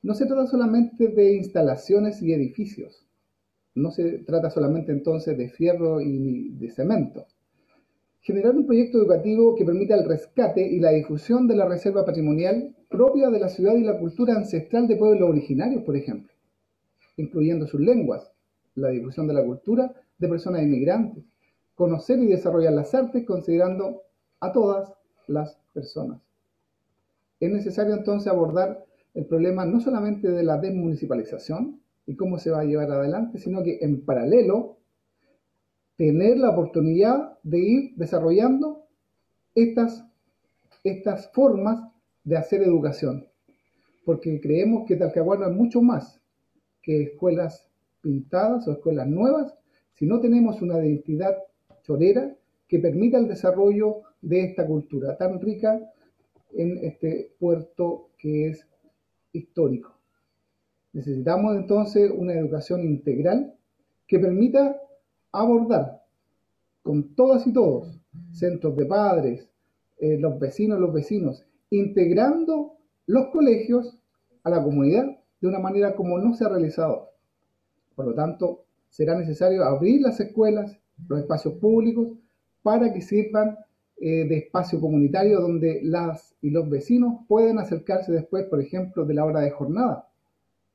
No 0.03 0.13
se 0.15 0.25
trata 0.25 0.47
solamente 0.47 1.07
de 1.07 1.35
instalaciones 1.35 2.21
y 2.21 2.33
edificios, 2.33 3.07
no 3.73 3.89
se 3.89 4.19
trata 4.19 4.49
solamente 4.49 4.91
entonces 4.91 5.37
de 5.37 5.49
fierro 5.49 6.01
y 6.01 6.49
de 6.49 6.69
cemento. 6.69 7.25
Generar 8.19 8.53
un 8.53 8.65
proyecto 8.65 8.97
educativo 8.97 9.55
que 9.55 9.63
permita 9.63 9.95
el 9.95 10.07
rescate 10.07 10.67
y 10.67 10.79
la 10.81 10.91
difusión 10.91 11.47
de 11.47 11.55
la 11.55 11.69
reserva 11.69 12.05
patrimonial 12.05 12.75
propia 12.89 13.29
de 13.29 13.39
la 13.39 13.47
ciudad 13.47 13.75
y 13.75 13.83
la 13.83 13.97
cultura 13.97 14.35
ancestral 14.35 14.87
de 14.89 14.97
pueblos 14.97 15.29
originarios, 15.29 15.83
por 15.83 15.95
ejemplo, 15.95 16.33
incluyendo 17.15 17.65
sus 17.65 17.79
lenguas, 17.79 18.29
la 18.75 18.89
difusión 18.89 19.25
de 19.27 19.33
la 19.33 19.45
cultura 19.45 19.93
de 20.17 20.27
personas 20.27 20.63
inmigrantes, 20.63 21.23
conocer 21.75 22.19
y 22.19 22.27
desarrollar 22.27 22.73
las 22.73 22.93
artes 22.93 23.25
considerando 23.25 24.01
a 24.41 24.51
todas 24.51 24.93
las 25.27 25.57
personas. 25.73 26.21
Es 27.39 27.49
necesario 27.49 27.93
entonces 27.93 28.27
abordar 28.27 28.85
el 29.13 29.25
problema 29.25 29.65
no 29.65 29.79
solamente 29.79 30.29
de 30.29 30.43
la 30.43 30.57
desmunicipalización 30.57 31.81
y 32.05 32.15
cómo 32.15 32.39
se 32.39 32.51
va 32.51 32.61
a 32.61 32.65
llevar 32.65 32.91
adelante, 32.91 33.37
sino 33.37 33.63
que 33.63 33.79
en 33.81 34.03
paralelo 34.05 34.77
tener 35.95 36.37
la 36.37 36.49
oportunidad 36.49 37.37
de 37.43 37.59
ir 37.59 37.95
desarrollando 37.95 38.87
estas, 39.55 40.05
estas 40.83 41.31
formas 41.31 41.91
de 42.23 42.37
hacer 42.37 42.61
educación. 42.63 43.27
Porque 44.05 44.41
creemos 44.41 44.85
que 44.87 44.95
Talcahuano 44.95 45.47
es 45.47 45.55
mucho 45.55 45.81
más 45.81 46.19
que 46.81 47.03
escuelas 47.03 47.69
pintadas 48.01 48.67
o 48.67 48.73
escuelas 48.73 49.07
nuevas, 49.07 49.55
si 49.93 50.05
no 50.05 50.19
tenemos 50.19 50.61
una 50.61 50.83
identidad 50.83 51.37
chorera 51.83 52.35
que 52.67 52.79
permita 52.79 53.17
el 53.17 53.27
desarrollo 53.27 54.01
de 54.21 54.43
esta 54.43 54.65
cultura 54.65 55.15
tan 55.15 55.39
rica 55.39 55.79
en 56.53 56.79
este 56.79 57.35
puerto 57.39 58.09
que 58.17 58.49
es 58.49 58.67
histórico. 59.33 59.93
Necesitamos 60.93 61.55
entonces 61.55 62.11
una 62.15 62.33
educación 62.33 62.85
integral 62.85 63.53
que 64.07 64.19
permita 64.19 64.79
abordar 65.31 66.03
con 66.83 67.15
todas 67.15 67.45
y 67.47 67.53
todos, 67.53 67.99
centros 68.31 68.75
de 68.75 68.85
padres, 68.85 69.49
eh, 69.99 70.17
los 70.19 70.39
vecinos, 70.39 70.79
los 70.79 70.93
vecinos, 70.93 71.45
integrando 71.69 72.77
los 73.07 73.27
colegios 73.27 73.97
a 74.43 74.49
la 74.49 74.63
comunidad 74.63 75.05
de 75.41 75.47
una 75.47 75.59
manera 75.59 75.95
como 75.95 76.19
no 76.19 76.33
se 76.35 76.45
ha 76.45 76.49
realizado. 76.49 77.09
Por 77.95 78.05
lo 78.05 78.13
tanto, 78.13 78.65
será 78.89 79.17
necesario 79.17 79.63
abrir 79.63 80.01
las 80.01 80.19
escuelas, 80.19 80.77
los 81.07 81.19
espacios 81.19 81.55
públicos, 81.55 82.09
para 82.61 82.93
que 82.93 83.01
sirvan 83.01 83.57
eh, 84.05 84.27
de 84.27 84.35
espacio 84.35 84.81
comunitario 84.81 85.39
donde 85.39 85.79
las 85.81 86.35
y 86.41 86.49
los 86.49 86.69
vecinos 86.69 87.21
pueden 87.25 87.57
acercarse 87.57 88.11
después, 88.11 88.43
por 88.47 88.59
ejemplo, 88.59 89.05
de 89.05 89.13
la 89.13 89.23
hora 89.23 89.39
de 89.39 89.51
jornada. 89.51 90.09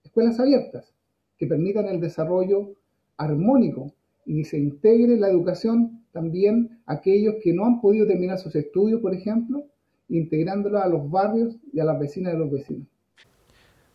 Escuelas 0.02 0.40
abiertas 0.40 0.94
que 1.36 1.46
permitan 1.46 1.84
el 1.88 2.00
desarrollo 2.00 2.70
armónico 3.18 3.92
y 4.24 4.44
se 4.44 4.58
integre 4.58 5.18
la 5.18 5.28
educación 5.28 6.04
también 6.10 6.80
a 6.86 6.94
aquellos 6.94 7.34
que 7.42 7.52
no 7.52 7.66
han 7.66 7.82
podido 7.82 8.06
terminar 8.06 8.38
sus 8.38 8.56
estudios, 8.56 9.02
por 9.02 9.12
ejemplo, 9.12 9.62
integrándola 10.08 10.84
a 10.84 10.88
los 10.88 11.10
barrios 11.10 11.58
y 11.70 11.80
a 11.80 11.84
las 11.84 12.00
vecinas 12.00 12.32
de 12.32 12.38
los 12.38 12.50
vecinos. 12.50 12.88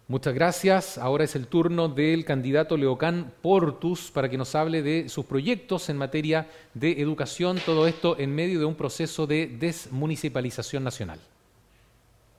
Muchas 0.10 0.34
gracias. 0.34 0.98
Ahora 0.98 1.24
es 1.24 1.34
el 1.36 1.48
turno 1.48 1.88
del 1.88 2.26
candidato 2.26 2.76
Leocán 2.76 3.32
Portus 3.42 4.12
para 4.12 4.30
que 4.30 4.38
nos 4.38 4.54
hable 4.54 4.82
de 4.82 5.08
sus 5.08 5.24
proyectos 5.26 5.88
en 5.88 5.96
materia 5.96 6.50
de 6.74 7.00
educación, 7.02 7.58
todo 7.66 7.88
esto 7.88 8.20
en 8.20 8.36
medio 8.36 8.60
de 8.60 8.66
un 8.66 8.76
proceso 8.76 9.26
de 9.26 9.48
desmunicipalización 9.48 10.84
nacional. 10.84 11.20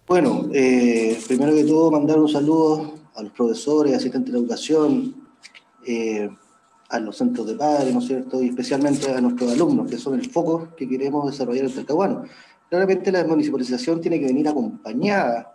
Bueno, 0.07 0.51
eh, 0.53 1.19
primero 1.27 1.55
que 1.55 1.65
todo 1.65 1.91
mandar 1.91 2.19
un 2.19 2.29
saludo 2.29 2.93
a 3.15 3.23
los 3.23 3.33
profesores, 3.33 3.95
asistentes 3.95 4.35
de 4.35 4.39
educación, 4.39 5.15
eh, 5.87 6.29
a 6.91 7.01
los 7.01 7.17
centros 7.17 7.47
de 7.47 7.55
padres, 7.55 7.95
¿no 7.95 8.01
es 8.01 8.07
cierto? 8.07 8.43
Y 8.43 8.49
especialmente 8.49 9.11
a 9.11 9.23
nuestros 9.23 9.51
alumnos, 9.53 9.91
que 9.91 9.97
son 9.97 10.21
el 10.21 10.31
foco 10.31 10.69
que 10.77 10.87
queremos 10.87 11.31
desarrollar 11.31 11.65
en 11.65 11.75
Talcahuano. 11.75 12.25
Claramente 12.69 13.11
la 13.11 13.21
desmunicipalización 13.21 14.03
tiene 14.03 14.21
que 14.21 14.27
venir 14.27 14.49
acompañada 14.49 15.53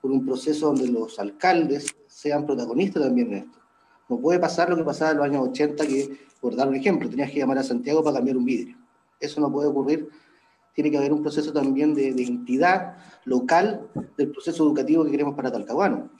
por 0.00 0.10
un 0.10 0.24
proceso 0.24 0.66
donde 0.66 0.88
los 0.88 1.18
alcaldes 1.18 1.94
sean 2.06 2.46
protagonistas 2.46 3.02
también 3.02 3.28
en 3.28 3.38
esto. 3.44 3.58
No 4.08 4.18
puede 4.18 4.38
pasar 4.38 4.68
lo 4.68 4.76
que 4.76 4.84
pasaba 4.84 5.12
en 5.12 5.16
los 5.18 5.26
años 5.26 5.48
80, 5.48 5.86
que, 5.86 6.18
por 6.40 6.56
dar 6.56 6.68
un 6.68 6.74
ejemplo, 6.74 7.08
tenías 7.08 7.30
que 7.30 7.38
llamar 7.38 7.58
a 7.58 7.62
Santiago 7.62 8.02
para 8.02 8.16
cambiar 8.16 8.36
un 8.36 8.44
vidrio. 8.44 8.76
Eso 9.20 9.40
no 9.40 9.52
puede 9.52 9.68
ocurrir. 9.68 10.08
Tiene 10.74 10.90
que 10.90 10.98
haber 10.98 11.12
un 11.12 11.22
proceso 11.22 11.52
también 11.52 11.94
de, 11.94 12.08
entidad 12.08 12.96
local 13.24 13.88
del 14.16 14.30
proceso 14.30 14.64
educativo 14.64 15.04
que 15.04 15.10
queremos 15.10 15.34
para 15.34 15.52
Talcahuano. 15.52 16.10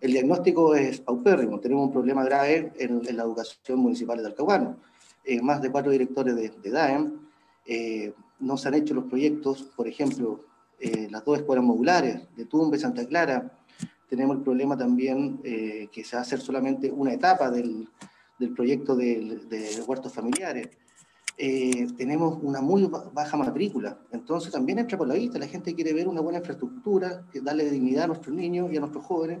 El 0.00 0.12
diagnóstico 0.12 0.74
es 0.74 1.00
paupérrimo. 1.00 1.58
Tenemos 1.58 1.86
un 1.86 1.92
problema 1.92 2.24
grave 2.24 2.72
en, 2.76 3.16
la 3.16 3.22
educación 3.22 3.80
municipal 3.80 4.18
de 4.18 4.24
Talcahuano. 4.24 4.76
Eh, 5.24 5.42
más 5.42 5.60
de 5.60 5.70
cuatro 5.70 5.90
directores 5.90 6.36
de, 6.36 6.50
de 6.50 6.70
DAEM. 6.70 7.20
Eh, 7.66 8.14
no 8.38 8.56
se 8.56 8.68
han 8.68 8.74
hecho 8.74 8.94
los 8.94 9.04
proyectos, 9.04 9.62
por 9.76 9.86
ejemplo, 9.86 10.44
eh, 10.80 11.08
las 11.10 11.24
dos 11.24 11.38
escuelas 11.38 11.64
modulares 11.64 12.22
de 12.34 12.46
Tumbe 12.46 12.78
Santa 12.78 13.06
Clara. 13.06 13.52
Tenemos 14.08 14.38
el 14.38 14.42
problema 14.42 14.76
también 14.78 15.40
eh, 15.44 15.88
que 15.92 16.04
se 16.04 16.16
va 16.16 16.20
a 16.20 16.22
hacer 16.22 16.40
solamente 16.40 16.90
una 16.90 17.12
etapa 17.12 17.50
del, 17.50 17.86
del 18.38 18.54
proyecto 18.54 18.96
de, 18.96 19.42
de, 19.48 19.82
huertos 19.86 20.12
familiares. 20.12 20.70
Eh, 21.36 21.86
tenemos 21.96 22.38
una 22.42 22.60
muy 22.60 22.90
baja 23.12 23.36
matrícula, 23.36 23.98
entonces 24.10 24.52
también 24.52 24.78
entra 24.78 24.98
por 24.98 25.06
la 25.06 25.14
vista, 25.14 25.38
la 25.38 25.46
gente 25.46 25.74
quiere 25.74 25.92
ver 25.94 26.08
una 26.08 26.20
buena 26.20 26.38
infraestructura, 26.38 27.24
darle 27.42 27.70
dignidad 27.70 28.04
a 28.04 28.08
nuestros 28.08 28.34
niños 28.34 28.70
y 28.72 28.76
a 28.76 28.80
nuestros 28.80 29.04
jóvenes, 29.04 29.38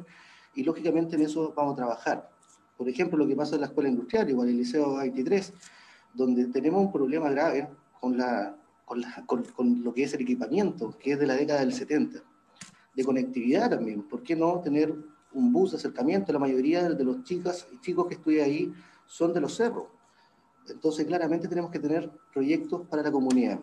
y 0.54 0.62
lógicamente 0.62 1.16
en 1.16 1.22
eso 1.22 1.52
vamos 1.54 1.74
a 1.74 1.76
trabajar. 1.76 2.30
Por 2.76 2.88
ejemplo, 2.88 3.18
lo 3.18 3.26
que 3.26 3.36
pasa 3.36 3.56
en 3.56 3.62
la 3.62 3.66
escuela 3.66 3.90
industrial, 3.90 4.30
igual 4.30 4.48
el 4.48 4.56
Liceo 4.56 4.96
23, 4.96 5.52
donde 6.14 6.46
tenemos 6.46 6.80
un 6.80 6.92
problema 6.92 7.30
grave 7.30 7.68
con 8.00 8.16
la 8.16 8.56
con, 9.26 9.84
lo 9.84 9.94
que 9.94 10.02
es 10.02 10.14
el 10.14 10.22
equipamiento, 10.22 10.96
que 10.98 11.12
es 11.12 11.18
de 11.18 11.26
la 11.26 11.34
década 11.34 11.60
del 11.60 11.72
70. 11.72 12.20
De 12.94 13.04
conectividad 13.04 13.70
también, 13.70 14.02
¿por 14.02 14.22
qué 14.22 14.34
no 14.34 14.60
tener 14.60 14.94
un 15.32 15.52
bus 15.52 15.72
de 15.72 15.76
acercamiento? 15.76 16.32
La 16.32 16.38
mayoría 16.38 16.88
de 16.88 17.04
los 17.04 17.22
chicas 17.22 17.66
y 17.72 17.80
chicos 17.80 18.06
que 18.08 18.14
estudian 18.14 18.46
ahí 18.46 18.72
son 19.06 19.32
de 19.32 19.40
los 19.40 19.54
cerros. 19.54 19.86
Entonces, 20.68 21.06
claramente 21.06 21.48
tenemos 21.48 21.70
que 21.70 21.78
tener 21.78 22.10
proyectos 22.32 22.86
para 22.88 23.02
la 23.02 23.10
comunidad. 23.10 23.60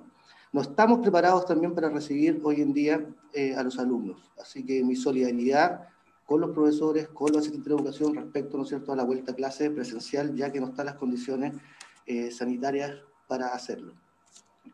No 0.54 0.62
estamos 0.62 1.00
preparados 1.00 1.46
también 1.46 1.76
para 1.76 1.90
recibir 1.90 2.40
hoy 2.44 2.62
en 2.62 2.74
día 2.74 3.06
eh, 3.34 3.54
a 3.54 3.64
los 3.64 3.78
alumnos. 3.80 4.32
Así 4.42 4.64
que 4.66 4.84
mi 4.84 4.96
solidaridad 4.96 5.90
con 6.26 6.42
los 6.42 6.52
profesores, 6.52 7.08
con 7.10 7.32
los 7.32 7.40
asistentes 7.40 7.70
de 7.70 7.76
educación 7.76 8.16
respecto, 8.16 8.58
¿no 8.58 8.64
es 8.64 8.70
cierto?, 8.70 8.92
a 8.92 8.96
la 8.96 9.04
vuelta 9.04 9.32
a 9.32 9.36
clase 9.36 9.70
presencial, 9.72 10.36
ya 10.36 10.52
que 10.52 10.60
no 10.60 10.68
están 10.68 10.86
las 10.86 10.96
condiciones 10.96 11.54
eh, 12.06 12.32
sanitarias 12.32 12.96
para 13.28 13.48
hacerlo. 13.48 13.94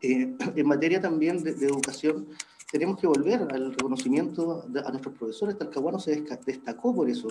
Eh, 0.02 0.34
en 0.56 0.66
materia 0.66 1.00
también 1.00 1.42
de, 1.42 1.50
educación, 1.50 2.28
tenemos 2.70 2.98
que 2.98 3.06
volver 3.06 3.42
al 3.42 3.72
reconocimiento 3.72 4.64
a 4.84 4.90
nuestros 4.90 5.14
profesores. 5.14 5.58
Talcahuano 5.58 5.98
se 5.98 6.24
destacó 6.44 6.94
por 6.94 7.08
eso. 7.08 7.28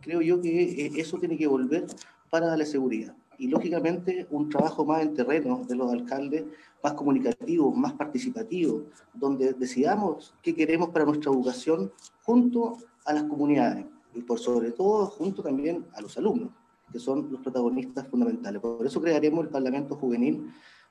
Creo 0.00 0.20
yo 0.20 0.40
que 0.40 0.86
eh, 0.86 0.92
eso 0.96 1.18
tiene 1.18 1.36
que 1.36 1.46
volver 1.46 1.86
para 2.30 2.46
darle 2.46 2.66
seguridad. 2.66 3.14
Y 3.38 3.48
lógicamente 3.48 4.26
un 4.30 4.48
trabajo 4.48 4.84
más 4.84 5.02
en 5.02 5.14
terreno 5.14 5.64
de 5.68 5.76
los 5.76 5.92
alcaldes, 5.92 6.44
más 6.82 6.94
comunicativo, 6.94 7.72
más 7.72 7.92
participativo, 7.92 8.84
donde 9.14 9.52
decidamos 9.52 10.34
qué 10.42 10.54
queremos 10.54 10.90
para 10.90 11.04
nuestra 11.04 11.32
educación 11.32 11.92
junto 12.22 12.78
a 13.04 13.12
las 13.12 13.24
comunidades 13.24 13.86
y 14.14 14.22
por 14.22 14.38
sobre 14.38 14.72
todo 14.72 15.06
junto 15.06 15.42
también 15.42 15.86
a 15.94 16.00
los 16.00 16.16
alumnos, 16.18 16.50
que 16.92 16.98
son 16.98 17.30
los 17.30 17.40
protagonistas 17.40 18.06
fundamentales. 18.08 18.60
Por 18.60 18.84
eso 18.86 19.00
crearemos 19.00 19.44
el 19.44 19.50
Parlamento 19.50 19.96
Juvenil 19.96 20.50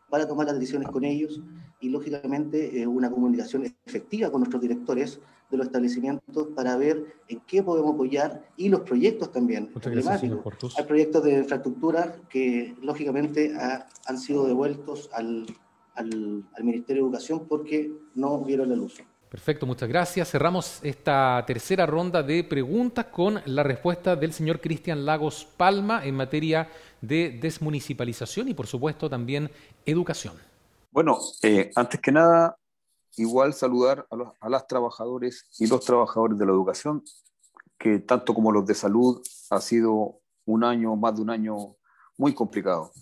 para 0.09 0.27
tomar 0.27 0.47
las 0.47 0.55
decisiones 0.55 0.89
con 0.89 1.03
ellos 1.03 1.41
y, 1.79 1.89
lógicamente, 1.89 2.81
eh, 2.81 2.87
una 2.87 3.09
comunicación 3.09 3.65
efectiva 3.85 4.31
con 4.31 4.41
nuestros 4.41 4.61
directores 4.61 5.19
de 5.49 5.57
los 5.57 5.67
establecimientos 5.67 6.47
para 6.55 6.75
ver 6.75 7.05
en 7.27 7.39
qué 7.41 7.63
podemos 7.63 7.93
apoyar 7.93 8.45
y 8.57 8.69
los 8.69 8.81
proyectos 8.81 9.31
también. 9.31 9.71
Hay 10.77 10.85
proyectos 10.85 11.23
de 11.23 11.39
infraestructura 11.39 12.15
que, 12.29 12.75
lógicamente, 12.81 13.53
han 14.05 14.17
sido 14.17 14.45
devueltos 14.45 15.09
al, 15.13 15.45
al, 15.95 16.45
Ministerio 16.63 17.03
de 17.03 17.07
Educación 17.07 17.47
porque 17.47 17.91
no 18.15 18.43
vieron 18.43 18.69
la 18.69 18.75
luz. 18.75 19.01
Perfecto, 19.29 19.65
muchas 19.65 19.89
gracias. 19.89 20.31
Cerramos 20.31 20.79
esta 20.83 21.43
tercera 21.45 21.85
ronda 21.85 22.23
de 22.23 22.45
preguntas 22.45 23.07
con 23.07 23.41
la 23.45 23.61
respuesta 23.61 24.15
del 24.15 24.31
señor 24.31 24.61
Cristian 24.61 25.05
Lagos 25.05 25.45
Palma 25.57 26.05
en 26.05 26.15
materia 26.15 26.69
de 27.01 27.37
desmunicipalización 27.41 28.47
y, 28.47 28.53
por 28.53 28.67
supuesto, 28.67 29.09
también 29.09 29.51
educación. 29.85 30.35
Bueno, 30.91 31.19
eh, 31.43 31.71
antes 31.75 31.99
que 31.99 32.13
nada, 32.13 32.57
igual 33.17 33.53
saludar 33.53 34.07
a, 34.09 34.15
los, 34.15 34.29
a 34.39 34.47
las 34.47 34.65
trabajadores 34.65 35.45
y 35.59 35.67
los 35.67 35.83
trabajadores 35.83 36.37
de 36.37 36.45
la 36.45 36.53
educación, 36.53 37.03
que 37.77 37.99
tanto 37.99 38.33
como 38.33 38.49
los 38.53 38.65
de 38.65 38.75
salud 38.75 39.21
ha 39.49 39.59
sido 39.59 40.21
un 40.45 40.63
año, 40.63 40.95
más 40.95 41.15
de 41.15 41.21
un 41.21 41.31
año 41.31 41.75
muy 42.17 42.33
complicado. 42.33 42.93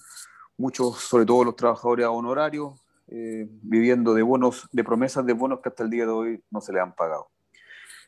Muchos, 0.58 0.98
sobre 0.98 1.26
todo 1.26 1.44
los 1.44 1.56
trabajadores 1.56 2.08
honorarios, 2.08 2.74
eh, 3.08 3.48
viviendo 3.62 4.14
de 4.14 4.24
bonos, 4.24 4.68
de 4.72 4.84
promesas 4.84 5.26
de 5.26 5.34
bonos 5.34 5.60
que 5.62 5.70
hasta 5.70 5.84
el 5.84 5.90
día 5.90 6.06
de 6.06 6.12
hoy 6.12 6.44
no 6.50 6.62
se 6.62 6.74
le 6.74 6.80
han 6.80 6.96
pagado. 6.96 7.30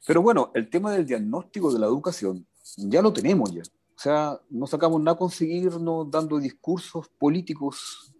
Pero 0.05 0.21
bueno, 0.21 0.51
el 0.55 0.69
tema 0.69 0.91
del 0.91 1.05
diagnóstico 1.05 1.71
de 1.71 1.79
la 1.79 1.87
educación 1.87 2.45
ya 2.77 3.01
lo 3.01 3.13
tenemos 3.13 3.53
ya. 3.53 3.61
O 3.61 3.99
sea, 3.99 4.39
no 4.49 4.67
sacamos 4.67 5.01
nada 5.01 5.17
conseguirnos 5.17 6.09
dando 6.09 6.39
discursos 6.39 7.09
políticos 7.17 8.13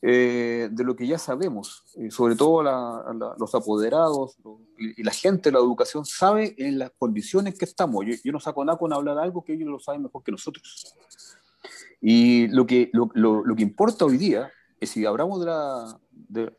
eh, 0.00 0.68
de 0.72 0.84
lo 0.84 0.96
que 0.96 1.06
ya 1.06 1.18
sabemos. 1.18 1.84
Eh, 1.96 2.10
sobre 2.10 2.34
todo 2.34 2.62
los 3.38 3.54
apoderados 3.54 4.36
y, 4.78 5.02
la 5.02 5.12
gente 5.12 5.50
de 5.50 5.52
la 5.54 5.58
educación 5.60 6.04
sabe 6.04 6.54
en 6.58 6.78
las 6.78 6.90
condiciones 6.98 7.56
que 7.56 7.64
estamos. 7.64 8.04
Yo, 8.06 8.14
yo 8.24 8.32
no 8.32 8.40
saco 8.40 8.64
nada 8.64 8.78
con 8.78 8.92
hablar 8.92 9.18
algo 9.18 9.44
que 9.44 9.54
ellos 9.54 9.68
lo 9.68 9.78
saben 9.78 10.02
mejor 10.02 10.22
que 10.24 10.32
nosotros. 10.32 10.94
Y 12.00 12.48
lo 12.48 12.66
que, 12.66 12.90
lo, 12.92 13.10
lo, 13.14 13.44
lo 13.44 13.54
que 13.54 13.62
importa 13.62 14.04
hoy 14.04 14.16
día 14.16 14.50
si 14.86 15.04
hablamos 15.04 15.40
de, 15.40 15.46
la, 15.46 16.00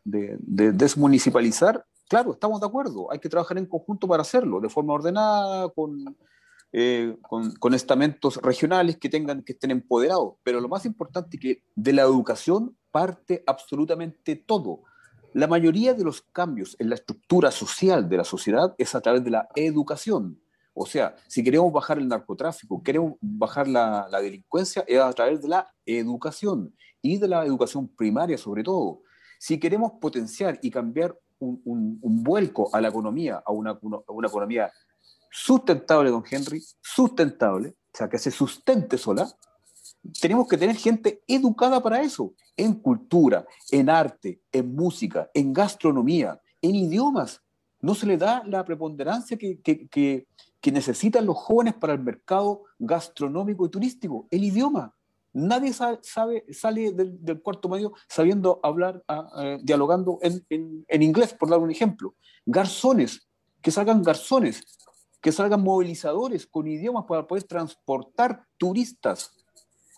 de, 0.04 0.72
desmunicipalizar, 0.72 1.84
claro, 2.08 2.32
estamos 2.32 2.60
de 2.60 2.66
acuerdo, 2.66 3.10
hay 3.10 3.18
que 3.18 3.28
trabajar 3.28 3.58
en 3.58 3.66
conjunto 3.66 4.06
para 4.06 4.22
hacerlo, 4.22 4.60
de 4.60 4.68
forma 4.68 4.94
ordenada, 4.94 5.68
con, 5.70 6.04
eh, 6.72 7.16
con, 7.22 7.74
estamentos 7.74 8.36
regionales 8.42 8.96
que, 8.96 9.08
tengan, 9.08 9.42
que 9.42 9.52
estén 9.52 9.70
empoderados. 9.70 10.34
Pero 10.42 10.60
lo 10.60 10.68
más 10.68 10.84
importante 10.86 11.36
es 11.36 11.40
que 11.40 11.62
de 11.74 11.92
la 11.92 12.02
educación 12.02 12.76
parte 12.90 13.44
absolutamente 13.46 14.36
todo. 14.36 14.82
La 15.34 15.46
mayoría 15.46 15.94
de 15.94 16.04
los 16.04 16.22
cambios 16.22 16.76
en 16.78 16.88
la 16.90 16.94
estructura 16.94 17.50
social 17.50 18.08
de 18.08 18.16
la 18.16 18.24
sociedad 18.24 18.74
es 18.78 18.94
a 18.94 19.00
través 19.00 19.24
de 19.24 19.30
la 19.30 19.48
educación. 19.56 20.40
O 20.74 20.86
sea, 20.86 21.14
si 21.28 21.42
queremos 21.42 21.72
bajar 21.72 21.98
el 21.98 22.08
narcotráfico, 22.08 22.82
queremos 22.82 23.14
bajar 23.20 23.68
la, 23.68 24.08
la 24.10 24.20
delincuencia, 24.20 24.84
es 24.86 24.98
a 24.98 25.12
través 25.12 25.40
de 25.40 25.48
la 25.48 25.72
educación 25.86 26.74
y 27.00 27.18
de 27.18 27.28
la 27.28 27.44
educación 27.44 27.88
primaria 27.88 28.36
sobre 28.36 28.64
todo. 28.64 29.02
Si 29.38 29.60
queremos 29.60 29.92
potenciar 30.00 30.58
y 30.62 30.70
cambiar 30.70 31.16
un, 31.38 31.98
un, 32.02 32.22
vuelco 32.22 32.70
a 32.72 32.80
la 32.80 32.88
economía, 32.88 33.42
a 33.44 33.52
una, 33.52 33.78
una, 33.82 34.28
economía 34.28 34.72
sustentable, 35.30 36.10
don 36.10 36.24
Henry, 36.28 36.62
sustentable, 36.80 37.68
o 37.68 37.96
sea, 37.96 38.08
que 38.08 38.18
se 38.18 38.30
sustente 38.30 38.96
sola, 38.96 39.28
tenemos 40.20 40.48
que 40.48 40.56
tener 40.56 40.76
gente 40.76 41.22
educada 41.26 41.82
para 41.82 42.02
eso, 42.02 42.32
en 42.56 42.74
cultura, 42.74 43.46
en 43.70 43.90
arte, 43.90 44.40
en 44.52 44.74
música, 44.74 45.30
en 45.34 45.52
gastronomía, 45.52 46.40
en 46.62 46.74
idiomas. 46.74 47.42
No 47.80 47.94
se 47.94 48.06
le 48.06 48.16
da 48.16 48.42
la 48.46 48.64
preponderancia 48.64 49.36
que, 49.36 49.60
que, 49.60 49.88
que, 49.88 50.26
que 50.64 50.72
necesitan 50.72 51.26
los 51.26 51.36
jóvenes 51.36 51.74
para 51.74 51.92
el 51.92 51.98
mercado 51.98 52.62
gastronómico 52.78 53.66
y 53.66 53.68
turístico, 53.68 54.26
el 54.30 54.44
idioma. 54.44 54.94
Nadie 55.34 55.74
sabe, 55.74 56.00
sale 56.54 56.90
del, 56.90 57.42
cuarto 57.42 57.68
medio 57.68 57.92
sabiendo 58.08 58.60
hablar, 58.62 59.04
ah, 59.06 59.28
eh, 59.42 59.58
dialogando 59.62 60.18
en, 60.22 61.02
inglés, 61.02 61.34
por 61.34 61.50
dar 61.50 61.58
un 61.58 61.70
ejemplo. 61.70 62.14
Garzones, 62.46 63.28
que 63.60 63.70
salgan 63.70 64.02
garzones, 64.02 64.64
que 65.20 65.32
salgan 65.32 65.62
movilizadores 65.62 66.46
con 66.46 66.66
idiomas 66.66 67.04
para 67.06 67.26
poder 67.26 67.44
transportar 67.44 68.46
turistas, 68.56 69.36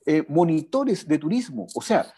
eh, 0.04 0.24
monitores 0.28 1.06
de 1.06 1.18
turismo. 1.18 1.68
O 1.76 1.80
sea, 1.80 2.12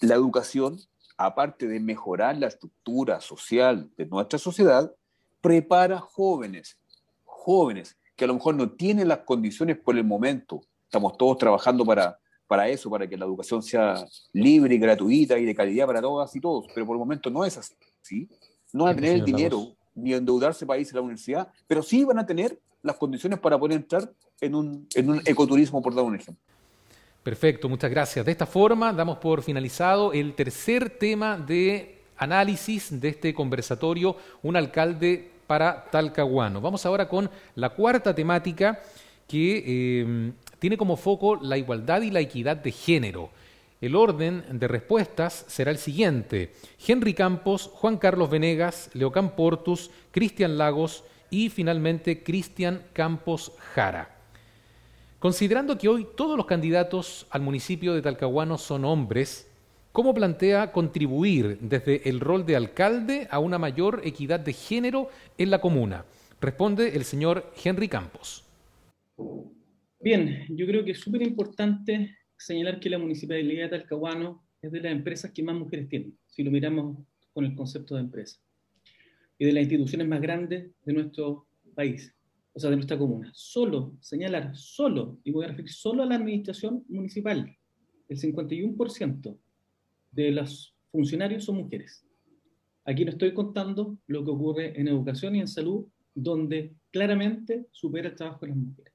la 0.00 0.14
educación, 0.14 0.78
aparte 1.18 1.68
de 1.68 1.80
mejorar 1.80 2.38
la 2.38 2.46
estructura 2.46 3.20
social 3.20 3.90
de 3.98 4.06
nuestra 4.06 4.38
sociedad, 4.38 4.90
prepara 5.42 5.98
jóvenes, 5.98 6.78
jóvenes 7.44 7.96
que 8.16 8.24
a 8.24 8.28
lo 8.28 8.34
mejor 8.34 8.54
no 8.54 8.70
tienen 8.70 9.08
las 9.08 9.18
condiciones 9.18 9.76
por 9.78 9.96
el 9.96 10.04
momento. 10.04 10.62
Estamos 10.86 11.16
todos 11.16 11.38
trabajando 11.38 11.84
para 11.84 12.18
para 12.46 12.68
eso, 12.68 12.90
para 12.90 13.08
que 13.08 13.16
la 13.16 13.24
educación 13.24 13.62
sea 13.62 14.04
libre 14.32 14.74
y 14.74 14.78
gratuita 14.78 15.38
y 15.38 15.44
de 15.44 15.54
calidad 15.54 15.86
para 15.86 16.00
todas 16.00 16.34
y 16.36 16.40
todos, 16.40 16.66
pero 16.74 16.86
por 16.86 16.94
el 16.94 17.00
momento 17.00 17.30
no 17.30 17.44
es 17.44 17.56
así. 17.56 18.28
No 18.72 18.84
van 18.84 18.92
a 18.92 18.96
tener 18.96 19.14
el 19.14 19.24
dinero 19.24 19.74
ni 19.94 20.12
endeudarse 20.12 20.66
para 20.66 20.80
irse 20.80 20.92
a 20.92 20.96
la 20.96 21.02
universidad, 21.02 21.48
pero 21.66 21.82
sí 21.82 22.04
van 22.04 22.18
a 22.18 22.26
tener 22.26 22.58
las 22.82 22.96
condiciones 22.96 23.38
para 23.38 23.58
poder 23.58 23.76
entrar 23.76 24.12
en 24.40 24.54
un, 24.54 24.86
en 24.94 25.10
un 25.10 25.22
ecoturismo, 25.24 25.80
por 25.80 25.94
dar 25.94 26.04
un 26.04 26.16
ejemplo. 26.16 26.42
Perfecto, 27.22 27.68
muchas 27.68 27.90
gracias. 27.90 28.26
De 28.26 28.32
esta 28.32 28.46
forma 28.46 28.92
damos 28.92 29.18
por 29.18 29.42
finalizado 29.42 30.12
el 30.12 30.34
tercer 30.34 30.98
tema 30.98 31.38
de 31.38 32.02
análisis 32.16 33.00
de 33.00 33.08
este 33.08 33.32
conversatorio, 33.32 34.16
un 34.42 34.56
alcalde 34.56 35.30
para 35.46 35.84
Talcahuano. 35.90 36.60
Vamos 36.60 36.84
ahora 36.86 37.08
con 37.08 37.30
la 37.54 37.70
cuarta 37.70 38.14
temática 38.14 38.80
que 39.28 39.62
eh, 39.66 40.32
tiene 40.58 40.76
como 40.76 40.96
foco 40.96 41.36
la 41.36 41.56
igualdad 41.56 42.02
y 42.02 42.10
la 42.10 42.20
equidad 42.20 42.56
de 42.56 42.72
género. 42.72 43.30
El 43.80 43.96
orden 43.96 44.44
de 44.50 44.68
respuestas 44.68 45.44
será 45.48 45.70
el 45.70 45.78
siguiente. 45.78 46.54
Henry 46.86 47.12
Campos, 47.12 47.70
Juan 47.74 47.98
Carlos 47.98 48.30
Venegas, 48.30 48.90
Leocán 48.94 49.36
Portus, 49.36 49.90
Cristian 50.10 50.56
Lagos 50.56 51.04
y 51.30 51.50
finalmente 51.50 52.22
Cristian 52.22 52.82
Campos 52.92 53.52
Jara. 53.74 54.10
Considerando 55.18 55.76
que 55.76 55.88
hoy 55.88 56.06
todos 56.16 56.36
los 56.36 56.46
candidatos 56.46 57.26
al 57.30 57.42
municipio 57.42 57.94
de 57.94 58.02
Talcahuano 58.02 58.58
son 58.58 58.84
hombres, 58.84 59.50
¿cómo 59.94 60.12
plantea 60.12 60.72
contribuir 60.72 61.56
desde 61.60 62.08
el 62.08 62.18
rol 62.18 62.44
de 62.44 62.56
alcalde 62.56 63.28
a 63.30 63.38
una 63.38 63.58
mayor 63.58 64.00
equidad 64.04 64.40
de 64.40 64.52
género 64.52 65.08
en 65.38 65.50
la 65.50 65.60
comuna? 65.60 66.04
Responde 66.40 66.96
el 66.96 67.04
señor 67.04 67.52
Henry 67.64 67.86
Campos. 67.86 68.44
Bien, 70.00 70.46
yo 70.48 70.66
creo 70.66 70.84
que 70.84 70.90
es 70.90 70.98
súper 70.98 71.22
importante 71.22 72.18
señalar 72.36 72.80
que 72.80 72.90
la 72.90 72.98
Municipalidad 72.98 73.70
de 73.70 73.78
Talcahuano 73.78 74.44
es 74.60 74.72
de 74.72 74.80
las 74.80 74.90
empresas 74.90 75.30
que 75.30 75.44
más 75.44 75.54
mujeres 75.54 75.88
tienen, 75.88 76.18
si 76.26 76.42
lo 76.42 76.50
miramos 76.50 76.98
con 77.32 77.44
el 77.44 77.54
concepto 77.54 77.94
de 77.94 78.00
empresa, 78.00 78.40
y 79.38 79.44
de 79.44 79.52
las 79.52 79.62
instituciones 79.62 80.08
más 80.08 80.20
grandes 80.20 80.72
de 80.84 80.92
nuestro 80.92 81.46
país, 81.72 82.12
o 82.52 82.58
sea, 82.58 82.70
de 82.70 82.76
nuestra 82.76 82.98
comuna. 82.98 83.30
Solo, 83.32 83.96
señalar, 84.00 84.56
solo, 84.56 85.20
y 85.22 85.30
voy 85.30 85.44
a 85.44 85.48
referir 85.48 85.70
solo 85.70 86.02
a 86.02 86.06
la 86.06 86.16
administración 86.16 86.84
municipal, 86.88 87.56
el 88.08 88.18
51% 88.18 89.38
de 90.14 90.30
los 90.30 90.74
funcionarios 90.90 91.44
son 91.44 91.56
mujeres. 91.56 92.04
Aquí 92.84 93.04
no 93.04 93.10
estoy 93.10 93.32
contando 93.32 93.98
lo 94.06 94.24
que 94.24 94.30
ocurre 94.30 94.78
en 94.78 94.88
educación 94.88 95.34
y 95.34 95.40
en 95.40 95.48
salud, 95.48 95.86
donde 96.14 96.74
claramente 96.90 97.66
supera 97.72 98.08
el 98.08 98.14
trabajo 98.14 98.40
de 98.42 98.48
las 98.48 98.56
mujeres. 98.56 98.92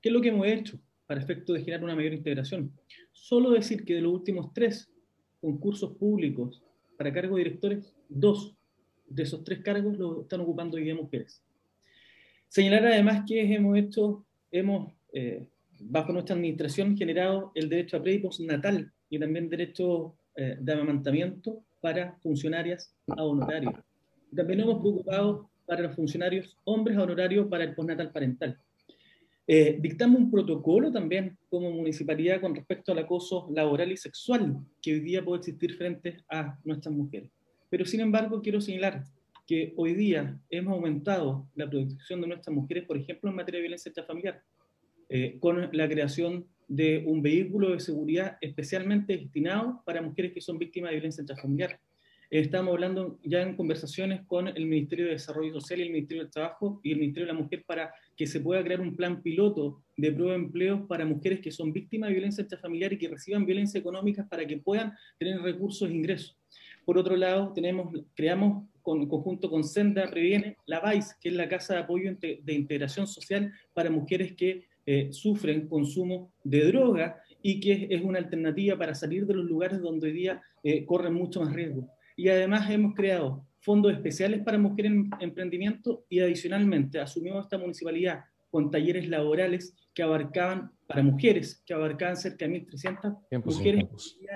¿Qué 0.00 0.08
es 0.08 0.12
lo 0.12 0.20
que 0.20 0.28
hemos 0.28 0.46
hecho 0.46 0.80
para 1.06 1.20
efecto 1.20 1.52
de 1.52 1.60
generar 1.60 1.84
una 1.84 1.94
mayor 1.94 2.14
integración? 2.14 2.72
Solo 3.12 3.50
decir 3.50 3.84
que 3.84 3.94
de 3.94 4.00
los 4.00 4.12
últimos 4.12 4.52
tres 4.52 4.90
concursos 5.40 5.96
públicos 5.96 6.62
para 6.96 7.12
cargos 7.12 7.36
de 7.36 7.44
directores, 7.44 7.94
dos 8.08 8.56
de 9.06 9.22
esos 9.22 9.44
tres 9.44 9.60
cargos 9.60 9.96
lo 9.98 10.22
están 10.22 10.40
ocupando 10.40 10.76
hoy 10.76 10.84
día 10.84 10.94
mujeres. 10.94 11.42
Señalar 12.48 12.86
además 12.86 13.24
que 13.26 13.54
hemos 13.54 13.76
hecho, 13.76 14.24
hemos, 14.50 14.92
eh, 15.12 15.46
bajo 15.80 16.12
nuestra 16.12 16.34
administración, 16.34 16.96
generado 16.96 17.52
el 17.54 17.68
derecho 17.68 17.96
a 17.96 18.02
pre 18.02 18.22
natal 18.40 18.92
y 19.10 19.18
también 19.18 19.48
derecho 19.48 20.16
eh, 20.40 20.56
de 20.60 20.72
amamantamiento 20.72 21.64
para 21.80 22.16
funcionarias 22.22 22.94
a 23.08 23.24
honorarios. 23.24 23.74
También 24.32 24.60
hemos 24.60 24.80
preocupado 24.80 25.50
para 25.66 25.82
los 25.82 25.96
funcionarios 25.96 26.56
hombres 26.62 26.96
a 26.96 27.02
honorario 27.02 27.48
para 27.48 27.64
el 27.64 27.74
postnatal 27.74 28.12
parental. 28.12 28.56
Eh, 29.48 29.78
dictamos 29.80 30.20
un 30.20 30.30
protocolo 30.30 30.92
también 30.92 31.36
como 31.50 31.72
municipalidad 31.72 32.40
con 32.40 32.54
respecto 32.54 32.92
al 32.92 32.98
acoso 32.98 33.48
laboral 33.52 33.90
y 33.90 33.96
sexual 33.96 34.58
que 34.80 34.92
hoy 34.92 35.00
día 35.00 35.24
puede 35.24 35.40
existir 35.40 35.74
frente 35.74 36.18
a 36.30 36.56
nuestras 36.62 36.94
mujeres. 36.94 37.32
Pero 37.68 37.84
sin 37.84 37.98
embargo, 37.98 38.40
quiero 38.40 38.60
señalar 38.60 39.02
que 39.44 39.74
hoy 39.76 39.94
día 39.94 40.40
hemos 40.50 40.74
aumentado 40.74 41.48
la 41.56 41.68
protección 41.68 42.20
de 42.20 42.28
nuestras 42.28 42.54
mujeres, 42.54 42.84
por 42.84 42.96
ejemplo, 42.96 43.28
en 43.28 43.34
materia 43.34 43.58
de 43.58 43.62
violencia 43.62 43.88
intrafamiliar, 43.88 44.40
eh, 45.08 45.36
con 45.40 45.68
la 45.72 45.88
creación 45.88 46.46
de 46.68 47.02
un 47.06 47.22
vehículo 47.22 47.70
de 47.70 47.80
seguridad 47.80 48.36
especialmente 48.40 49.16
destinado 49.16 49.82
para 49.84 50.02
mujeres 50.02 50.32
que 50.32 50.40
son 50.40 50.58
víctimas 50.58 50.90
de 50.90 50.96
violencia 50.96 51.22
intrafamiliar. 51.22 51.80
Estamos 52.30 52.74
hablando 52.74 53.18
ya 53.24 53.40
en 53.40 53.56
conversaciones 53.56 54.20
con 54.26 54.48
el 54.48 54.66
Ministerio 54.66 55.06
de 55.06 55.12
Desarrollo 55.12 55.50
Social 55.54 55.80
y 55.80 55.84
el 55.84 55.92
Ministerio 55.92 56.24
del 56.24 56.30
Trabajo 56.30 56.78
y 56.84 56.92
el 56.92 56.98
Ministerio 56.98 57.26
de 57.26 57.32
la 57.32 57.38
Mujer 57.38 57.64
para 57.66 57.94
que 58.14 58.26
se 58.26 58.40
pueda 58.40 58.62
crear 58.62 58.82
un 58.82 58.94
plan 58.94 59.22
piloto 59.22 59.82
de 59.96 60.12
prueba 60.12 60.34
de 60.34 60.40
empleo 60.40 60.86
para 60.86 61.06
mujeres 61.06 61.40
que 61.40 61.50
son 61.50 61.72
víctimas 61.72 62.08
de 62.08 62.16
violencia 62.16 62.42
intrafamiliar 62.42 62.92
y 62.92 62.98
que 62.98 63.08
reciban 63.08 63.46
violencia 63.46 63.80
económica 63.80 64.28
para 64.28 64.46
que 64.46 64.58
puedan 64.58 64.92
tener 65.18 65.40
recursos 65.40 65.88
e 65.88 65.94
ingresos. 65.94 66.36
Por 66.84 66.98
otro 66.98 67.16
lado, 67.16 67.54
tenemos, 67.54 67.94
creamos 68.14 68.68
con, 68.82 69.08
conjunto 69.08 69.48
con 69.48 69.64
Senda 69.64 70.10
Previene, 70.10 70.58
la 70.66 70.80
VAIS, 70.80 71.14
que 71.18 71.30
es 71.30 71.34
la 71.34 71.48
Casa 71.48 71.74
de 71.74 71.80
Apoyo 71.80 72.14
de 72.20 72.52
Integración 72.52 73.06
Social 73.06 73.54
para 73.72 73.90
mujeres 73.90 74.34
que 74.34 74.66
eh, 74.90 75.12
sufren 75.12 75.68
consumo 75.68 76.32
de 76.42 76.64
droga 76.64 77.20
y 77.42 77.60
que 77.60 77.88
es 77.90 78.00
una 78.02 78.18
alternativa 78.20 78.78
para 78.78 78.94
salir 78.94 79.26
de 79.26 79.34
los 79.34 79.44
lugares 79.44 79.82
donde 79.82 80.06
hoy 80.06 80.14
día 80.14 80.42
eh, 80.62 80.86
corren 80.86 81.12
mucho 81.12 81.42
más 81.42 81.52
riesgo. 81.52 81.90
Y 82.16 82.30
además 82.30 82.70
hemos 82.70 82.94
creado 82.94 83.44
fondos 83.60 83.92
especiales 83.92 84.42
para 84.42 84.56
mujeres 84.56 84.92
en 84.92 85.10
emprendimiento 85.20 86.06
y 86.08 86.20
adicionalmente 86.20 86.98
asumimos 87.00 87.44
esta 87.44 87.58
municipalidad 87.58 88.24
con 88.50 88.70
talleres 88.70 89.06
laborales 89.10 89.76
que 89.92 90.02
abarcaban, 90.02 90.70
para 90.86 91.02
mujeres, 91.02 91.62
que 91.66 91.74
abarcaban 91.74 92.16
cerca 92.16 92.48
de 92.48 92.66
1.300 92.66 93.44
mujeres. 93.44 93.84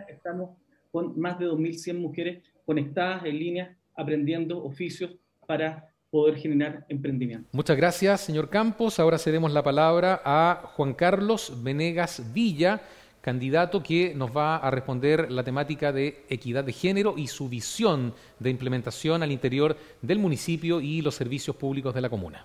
Estamos 0.06 0.58
con 0.90 1.18
más 1.18 1.38
de 1.38 1.46
2.100 1.46 1.94
mujeres 1.96 2.42
conectadas 2.66 3.24
en 3.24 3.38
línea, 3.38 3.78
aprendiendo 3.94 4.62
oficios 4.62 5.16
para 5.46 5.88
poder 6.12 6.36
generar 6.36 6.84
emprendimiento. 6.90 7.48
Muchas 7.52 7.74
gracias, 7.74 8.20
señor 8.20 8.50
Campos. 8.50 9.00
Ahora 9.00 9.16
cedemos 9.16 9.50
la 9.50 9.62
palabra 9.62 10.20
a 10.26 10.70
Juan 10.76 10.92
Carlos 10.92 11.60
Venegas 11.64 12.22
Villa, 12.34 12.82
candidato 13.22 13.82
que 13.82 14.14
nos 14.14 14.36
va 14.36 14.58
a 14.58 14.70
responder 14.70 15.32
la 15.32 15.42
temática 15.42 15.90
de 15.90 16.18
equidad 16.28 16.64
de 16.64 16.74
género 16.74 17.14
y 17.16 17.28
su 17.28 17.48
visión 17.48 18.12
de 18.38 18.50
implementación 18.50 19.22
al 19.22 19.32
interior 19.32 19.74
del 20.02 20.18
municipio 20.18 20.82
y 20.82 21.00
los 21.00 21.14
servicios 21.14 21.56
públicos 21.56 21.94
de 21.94 22.02
la 22.02 22.10
comuna. 22.10 22.44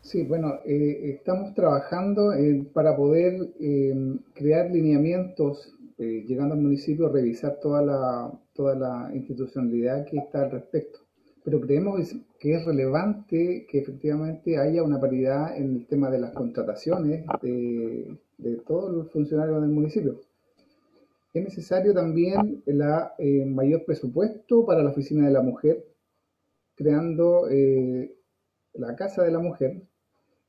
Sí, 0.00 0.24
bueno, 0.24 0.54
eh, 0.66 1.14
estamos 1.16 1.54
trabajando 1.54 2.32
para 2.72 2.96
poder 2.96 3.48
eh, 3.60 3.94
crear 4.34 4.72
lineamientos, 4.72 5.72
eh, 5.98 6.24
llegando 6.26 6.54
al 6.54 6.60
municipio, 6.60 7.08
revisar 7.08 7.60
toda 7.62 7.80
la, 7.80 8.32
toda 8.54 8.74
la 8.74 9.14
institucionalidad 9.14 10.04
que 10.04 10.18
está 10.18 10.42
al 10.42 10.50
respecto 10.50 11.03
pero 11.44 11.60
creemos 11.60 12.00
que 12.40 12.54
es 12.54 12.64
relevante 12.64 13.66
que 13.68 13.78
efectivamente 13.78 14.56
haya 14.56 14.82
una 14.82 14.98
paridad 14.98 15.54
en 15.56 15.76
el 15.76 15.86
tema 15.86 16.10
de 16.10 16.18
las 16.18 16.32
contrataciones 16.32 17.26
de, 17.42 18.16
todos 18.66 18.90
los 18.90 19.12
funcionarios 19.12 19.60
del 19.60 19.70
municipio. 19.70 20.20
Es 21.34 21.44
necesario 21.44 21.92
también 21.92 22.62
el 22.64 22.80
eh, 23.18 23.44
mayor 23.44 23.84
presupuesto 23.84 24.64
para 24.64 24.82
la 24.82 24.90
oficina 24.90 25.26
de 25.26 25.32
la 25.32 25.42
mujer, 25.42 25.84
creando 26.76 27.50
eh, 27.50 28.16
la 28.72 28.96
Casa 28.96 29.22
de 29.22 29.32
la 29.32 29.40
Mujer, 29.40 29.82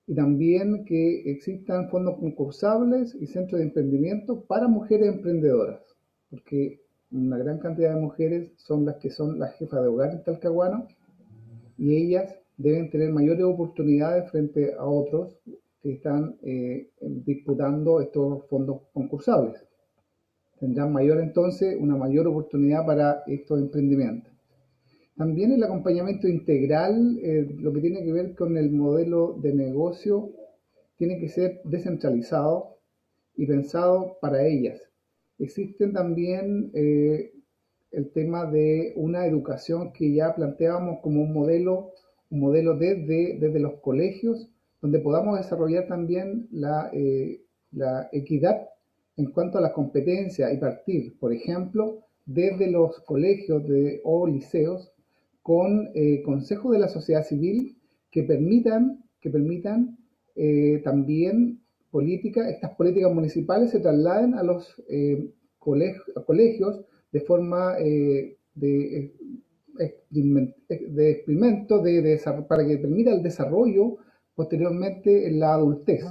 y 0.08 0.16
también 0.16 0.86
que 0.86 1.30
existan 1.30 1.90
fondos 1.90 2.18
concursables 2.20 3.16
y 3.16 3.28
centros 3.28 3.60
de 3.60 3.66
emprendimiento 3.66 4.46
para 4.46 4.70
mujeres 4.70 5.10
emprendedoras, 5.10 5.82
porque 6.30 6.85
una 7.12 7.38
gran 7.38 7.60
cantidad 7.60 7.94
de 7.94 8.02
mujeres 8.02 8.52
son 8.58 8.86
las 8.86 8.96
que 8.98 9.10
son 9.10 9.40
las 9.40 9.56
jefas 9.56 9.82
de 9.82 9.88
hogar 9.88 10.12
en 10.12 10.24
Talcahuano 10.24 10.88
y 11.78 11.96
ellas 11.96 12.36
deben 12.58 12.90
tener 12.90 13.12
mayores 13.12 13.44
oportunidades 13.44 14.30
frente 14.32 14.74
a 14.74 14.86
otros 14.86 15.38
que 15.82 15.94
están 15.94 16.38
eh, 16.42 16.90
disputando 17.00 18.02
estos 18.02 18.48
fondos 18.48 18.82
concursables. 18.94 19.64
Tendrán 20.60 20.94
mayor 20.94 21.20
entonces 21.20 21.78
una 21.80 21.96
mayor 21.96 22.28
oportunidad 22.28 22.86
para 22.86 23.24
estos 23.28 23.60
emprendimientos. 23.60 24.34
También 25.18 25.52
el 25.52 25.64
acompañamiento 25.64 26.28
integral, 26.28 27.18
eh, 27.22 27.48
lo 27.60 27.72
que 27.72 27.82
tiene 27.82 28.04
que 28.04 28.12
ver 28.12 28.36
con 28.36 28.58
el 28.58 28.72
modelo 28.72 29.38
de 29.42 29.54
negocio, 29.54 30.32
tiene 30.98 31.20
que 31.20 31.30
ser 31.30 31.62
descentralizado 31.66 32.78
y 33.36 33.46
pensado 33.46 34.18
para 34.22 34.46
ellas. 34.46 34.82
Existen 35.38 35.94
también 35.94 36.72
eh, 36.74 37.34
el 37.92 38.12
tema 38.12 38.50
de 38.50 38.94
una 38.96 39.26
educación 39.26 39.92
que 39.94 40.14
ya 40.14 40.36
planteábamos 40.36 41.00
como 41.02 41.22
un 41.22 41.34
modelo, 41.34 41.92
un 42.30 42.40
modelo 42.40 42.76
desde, 42.78 43.38
desde 43.40 43.60
los 43.60 43.80
colegios, 43.82 44.50
donde 44.82 45.00
podamos 45.00 45.38
desarrollar 45.38 45.88
también 45.88 46.48
la, 46.52 46.90
eh, 46.94 47.42
la 47.72 48.10
equidad 48.12 48.70
en 49.18 49.32
cuanto 49.32 49.58
a 49.58 49.62
las 49.62 49.72
competencias 49.72 50.54
y 50.54 50.58
partir, 50.58 51.18
por 51.20 51.34
ejemplo, 51.34 52.04
desde 52.26 52.70
los 52.70 53.00
colegios 53.02 53.68
de, 53.68 54.02
o 54.04 54.28
liceos 54.28 54.92
con 55.42 55.90
eh, 55.94 56.22
consejos 56.24 56.72
de 56.74 56.80
la 56.80 56.88
sociedad 56.88 57.24
civil 57.24 57.78
que 58.12 58.24
permitan, 58.24 59.04
que 59.22 59.30
permitan 59.30 59.98
eh, 60.36 60.82
también 60.84 61.62
política, 61.96 62.50
estas 62.50 62.76
políticas 62.76 63.14
municipales 63.14 63.72
se 63.72 63.80
trasladen 63.80 64.34
a 64.34 64.44
los 64.44 64.84
eh, 64.90 65.32
colegios 65.60 66.82
de 67.14 67.22
forma 67.22 67.76
de, 67.76 68.38
de 68.56 69.14
experimento 71.10 71.82
de, 71.82 72.20
para 72.50 72.68
que 72.68 72.80
permita 72.80 73.14
el 73.14 73.24
desarrollo 73.24 73.96
posteriormente 74.36 75.26
en 75.26 75.40
la 75.40 75.54
adultez. 75.54 76.04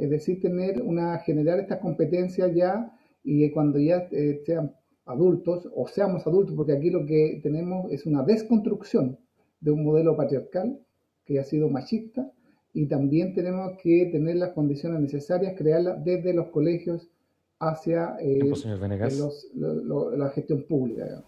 Es 0.00 0.10
decir, 0.10 0.40
tener 0.40 0.82
una, 0.82 1.16
generar 1.18 1.60
estas 1.60 1.78
competencias 1.78 2.52
ya 2.52 2.92
y 3.22 3.48
cuando 3.52 3.78
ya 3.78 4.08
sean 4.44 4.74
adultos 5.06 5.70
o 5.76 5.86
seamos 5.86 6.26
adultos, 6.26 6.56
porque 6.56 6.72
aquí 6.72 6.90
lo 6.90 7.06
que 7.06 7.38
tenemos 7.40 7.88
es 7.92 8.04
una 8.04 8.24
desconstrucción 8.24 9.16
de 9.60 9.70
un 9.70 9.84
modelo 9.84 10.16
patriarcal 10.16 10.80
que 11.24 11.38
ha 11.38 11.44
sido 11.44 11.70
machista 11.70 12.32
y 12.74 12.86
también 12.86 13.32
tenemos 13.34 13.78
que 13.80 14.06
tener 14.12 14.36
las 14.36 14.50
condiciones 14.50 15.00
necesarias, 15.00 15.54
crearlas 15.56 16.04
desde 16.04 16.34
los 16.34 16.48
colegios 16.48 17.08
hacia 17.60 18.16
eh, 18.20 18.40
la 19.54 20.28
gestión 20.30 20.64
pública. 20.64 21.22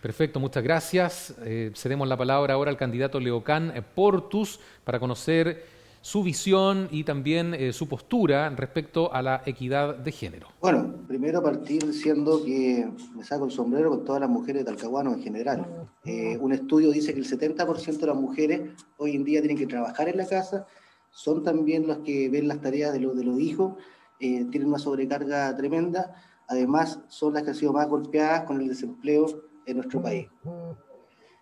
Perfecto, 0.00 0.40
muchas 0.40 0.64
gracias. 0.64 1.34
Eh, 1.44 1.70
cedemos 1.74 2.08
la 2.08 2.16
palabra 2.16 2.54
ahora 2.54 2.70
al 2.70 2.78
candidato 2.78 3.20
Leocán 3.20 3.72
Portus 3.94 4.58
para 4.82 4.98
conocer 4.98 5.75
su 6.06 6.22
visión 6.22 6.86
y 6.92 7.02
también 7.02 7.52
eh, 7.52 7.72
su 7.72 7.88
postura 7.88 8.48
respecto 8.50 9.12
a 9.12 9.22
la 9.22 9.42
equidad 9.44 9.96
de 9.96 10.12
género. 10.12 10.46
Bueno, 10.60 10.94
primero 11.08 11.42
partir 11.42 11.84
diciendo 11.84 12.44
que 12.44 12.88
me 13.16 13.24
saco 13.24 13.46
el 13.46 13.50
sombrero 13.50 13.90
con 13.90 14.04
todas 14.04 14.20
las 14.20 14.30
mujeres 14.30 14.64
de 14.64 14.70
Talcahuano 14.70 15.14
en 15.14 15.20
general. 15.20 15.88
Eh, 16.04 16.38
un 16.40 16.52
estudio 16.52 16.92
dice 16.92 17.12
que 17.12 17.18
el 17.18 17.26
70% 17.26 17.98
de 17.98 18.06
las 18.06 18.14
mujeres 18.14 18.70
hoy 18.98 19.16
en 19.16 19.24
día 19.24 19.40
tienen 19.40 19.58
que 19.58 19.66
trabajar 19.66 20.08
en 20.08 20.18
la 20.18 20.28
casa, 20.28 20.68
son 21.10 21.42
también 21.42 21.88
las 21.88 21.98
que 21.98 22.28
ven 22.28 22.46
las 22.46 22.60
tareas 22.60 22.92
de, 22.92 23.00
de 23.00 23.24
los 23.24 23.40
hijos, 23.40 23.74
eh, 24.20 24.44
tienen 24.52 24.68
una 24.68 24.78
sobrecarga 24.78 25.56
tremenda, 25.56 26.14
además 26.46 27.00
son 27.08 27.34
las 27.34 27.42
que 27.42 27.50
han 27.50 27.56
sido 27.56 27.72
más 27.72 27.88
golpeadas 27.88 28.42
con 28.42 28.60
el 28.60 28.68
desempleo 28.68 29.26
en 29.66 29.78
nuestro 29.78 30.00
país. 30.00 30.28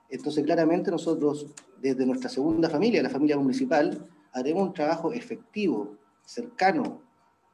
Entonces, 0.08 0.42
claramente 0.42 0.90
nosotros, 0.90 1.48
desde 1.82 2.06
nuestra 2.06 2.30
segunda 2.30 2.70
familia, 2.70 3.02
la 3.02 3.10
familia 3.10 3.36
municipal, 3.36 4.08
haremos 4.34 4.66
un 4.66 4.74
trabajo 4.74 5.12
efectivo, 5.12 5.96
cercano 6.24 7.00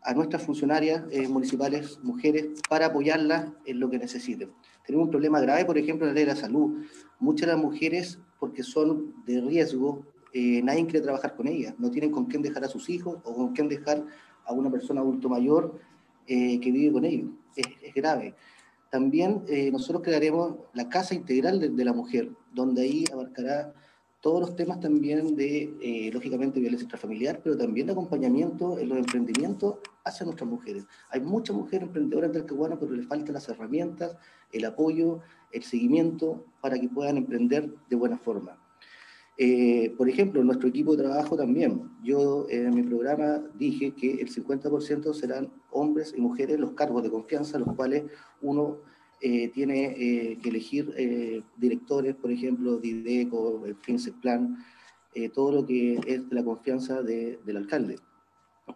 a 0.03 0.15
nuestras 0.15 0.43
funcionarias 0.43 1.05
eh, 1.11 1.29
municipales, 1.29 2.01
mujeres, 2.03 2.49
para 2.69 2.87
apoyarlas 2.87 3.53
en 3.67 3.79
lo 3.79 3.91
que 3.91 3.99
necesiten. 3.99 4.51
Tenemos 4.87 5.05
un 5.05 5.11
problema 5.11 5.41
grave, 5.41 5.67
por 5.67 5.77
ejemplo, 5.77 6.07
en 6.07 6.13
la 6.13 6.15
ley 6.15 6.25
de 6.25 6.35
la 6.35 6.41
salud. 6.41 6.83
Muchas 7.19 7.49
de 7.49 7.53
las 7.53 7.63
mujeres, 7.63 8.19
porque 8.39 8.63
son 8.63 9.15
de 9.27 9.43
riesgo, 9.43 10.07
eh, 10.33 10.63
nadie 10.63 10.87
quiere 10.87 11.03
trabajar 11.03 11.37
con 11.37 11.47
ellas. 11.47 11.75
No 11.79 11.91
tienen 11.91 12.11
con 12.11 12.25
quién 12.25 12.41
dejar 12.41 12.65
a 12.65 12.69
sus 12.69 12.89
hijos 12.89 13.19
o 13.25 13.35
con 13.35 13.53
quién 13.53 13.69
dejar 13.69 14.07
a 14.47 14.53
una 14.55 14.71
persona 14.71 15.03
adulto 15.03 15.29
mayor 15.29 15.79
eh, 16.27 16.59
que 16.61 16.73
vive 16.73 16.93
con 16.93 17.05
ellos. 17.05 17.31
Es, 17.55 17.95
grave. 17.95 18.35
También 18.91 19.45
nosotros 19.71 20.03
crearemos 20.03 20.57
la 20.73 20.89
Casa 20.89 21.15
Integral 21.15 21.61
de, 21.61 21.69
de 21.69 21.85
la 21.85 21.93
Mujer, 21.93 22.31
donde 22.53 22.83
ahí 22.83 23.05
abarcará 23.13 23.73
todos 24.21 24.41
los 24.41 24.57
temas 24.57 24.81
también 24.81 25.35
de, 25.35 25.75
eh, 25.81 26.11
lógicamente, 26.13 26.61
violencia 26.61 26.85
intrafamiliar, 26.85 27.41
pero 27.43 27.57
también 27.57 27.87
de 27.87 27.93
acompañamiento 27.93 28.79
en 28.79 28.91
los 28.91 28.99
emprendimientos 28.99 29.77
hacia 30.05 30.25
nuestras 30.25 30.49
mujeres. 30.49 30.85
Hay 31.11 31.21
muchas 31.21 31.57
mujeres 31.57 31.87
emprendedoras 31.89 32.33
del 32.33 32.45
Caguano, 32.45 32.79
pero 32.79 32.93
les 32.93 33.07
faltan 33.07 33.35
las 33.35 33.49
herramientas, 33.49 34.17
el 34.53 34.65
apoyo, 34.67 35.21
el 35.53 35.63
seguimiento 35.63 36.45
para 36.61 36.79
que 36.79 36.89
puedan 36.89 37.17
emprender 37.17 37.71
de 37.89 37.97
buena 37.97 38.19
forma. 38.19 38.59
Eh, 39.39 39.95
por 39.97 40.07
ejemplo, 40.07 40.45
nuestro 40.45 40.69
equipo 40.69 40.95
de 40.95 41.05
trabajo 41.05 41.35
también, 41.35 41.91
yo 42.03 42.47
en 42.51 42.75
mi 42.75 42.83
programa 42.83 43.43
dije 43.55 43.93
que 43.93 44.21
el 44.21 44.29
50% 44.29 45.15
serán 45.15 45.51
hombres 45.71 46.13
y 46.15 46.21
mujeres 46.21 46.61
los 46.61 46.73
cargos 46.73 47.03
de 47.03 47.11
confianza, 47.11 47.59
los 47.59 47.75
cuales 47.75 48.05
uno 48.43 48.81
eh, 49.23 49.49
tiene 49.49 49.85
eh, 49.99 50.39
que 50.43 50.49
elegir 50.49 50.95
eh, 50.97 51.43
directores, 51.57 52.17
por 52.17 52.31
ejemplo, 52.31 52.79
de 52.79 52.89
IDECO, 52.89 53.67
el 53.67 53.77
Plan, 54.21 54.65
todo 55.35 55.53
lo 55.53 55.67
que 55.67 55.95
es 56.07 56.29
de 56.29 56.35
la 56.35 56.45
confianza 56.45 57.03
del 57.03 57.57
alcalde. 57.57 57.99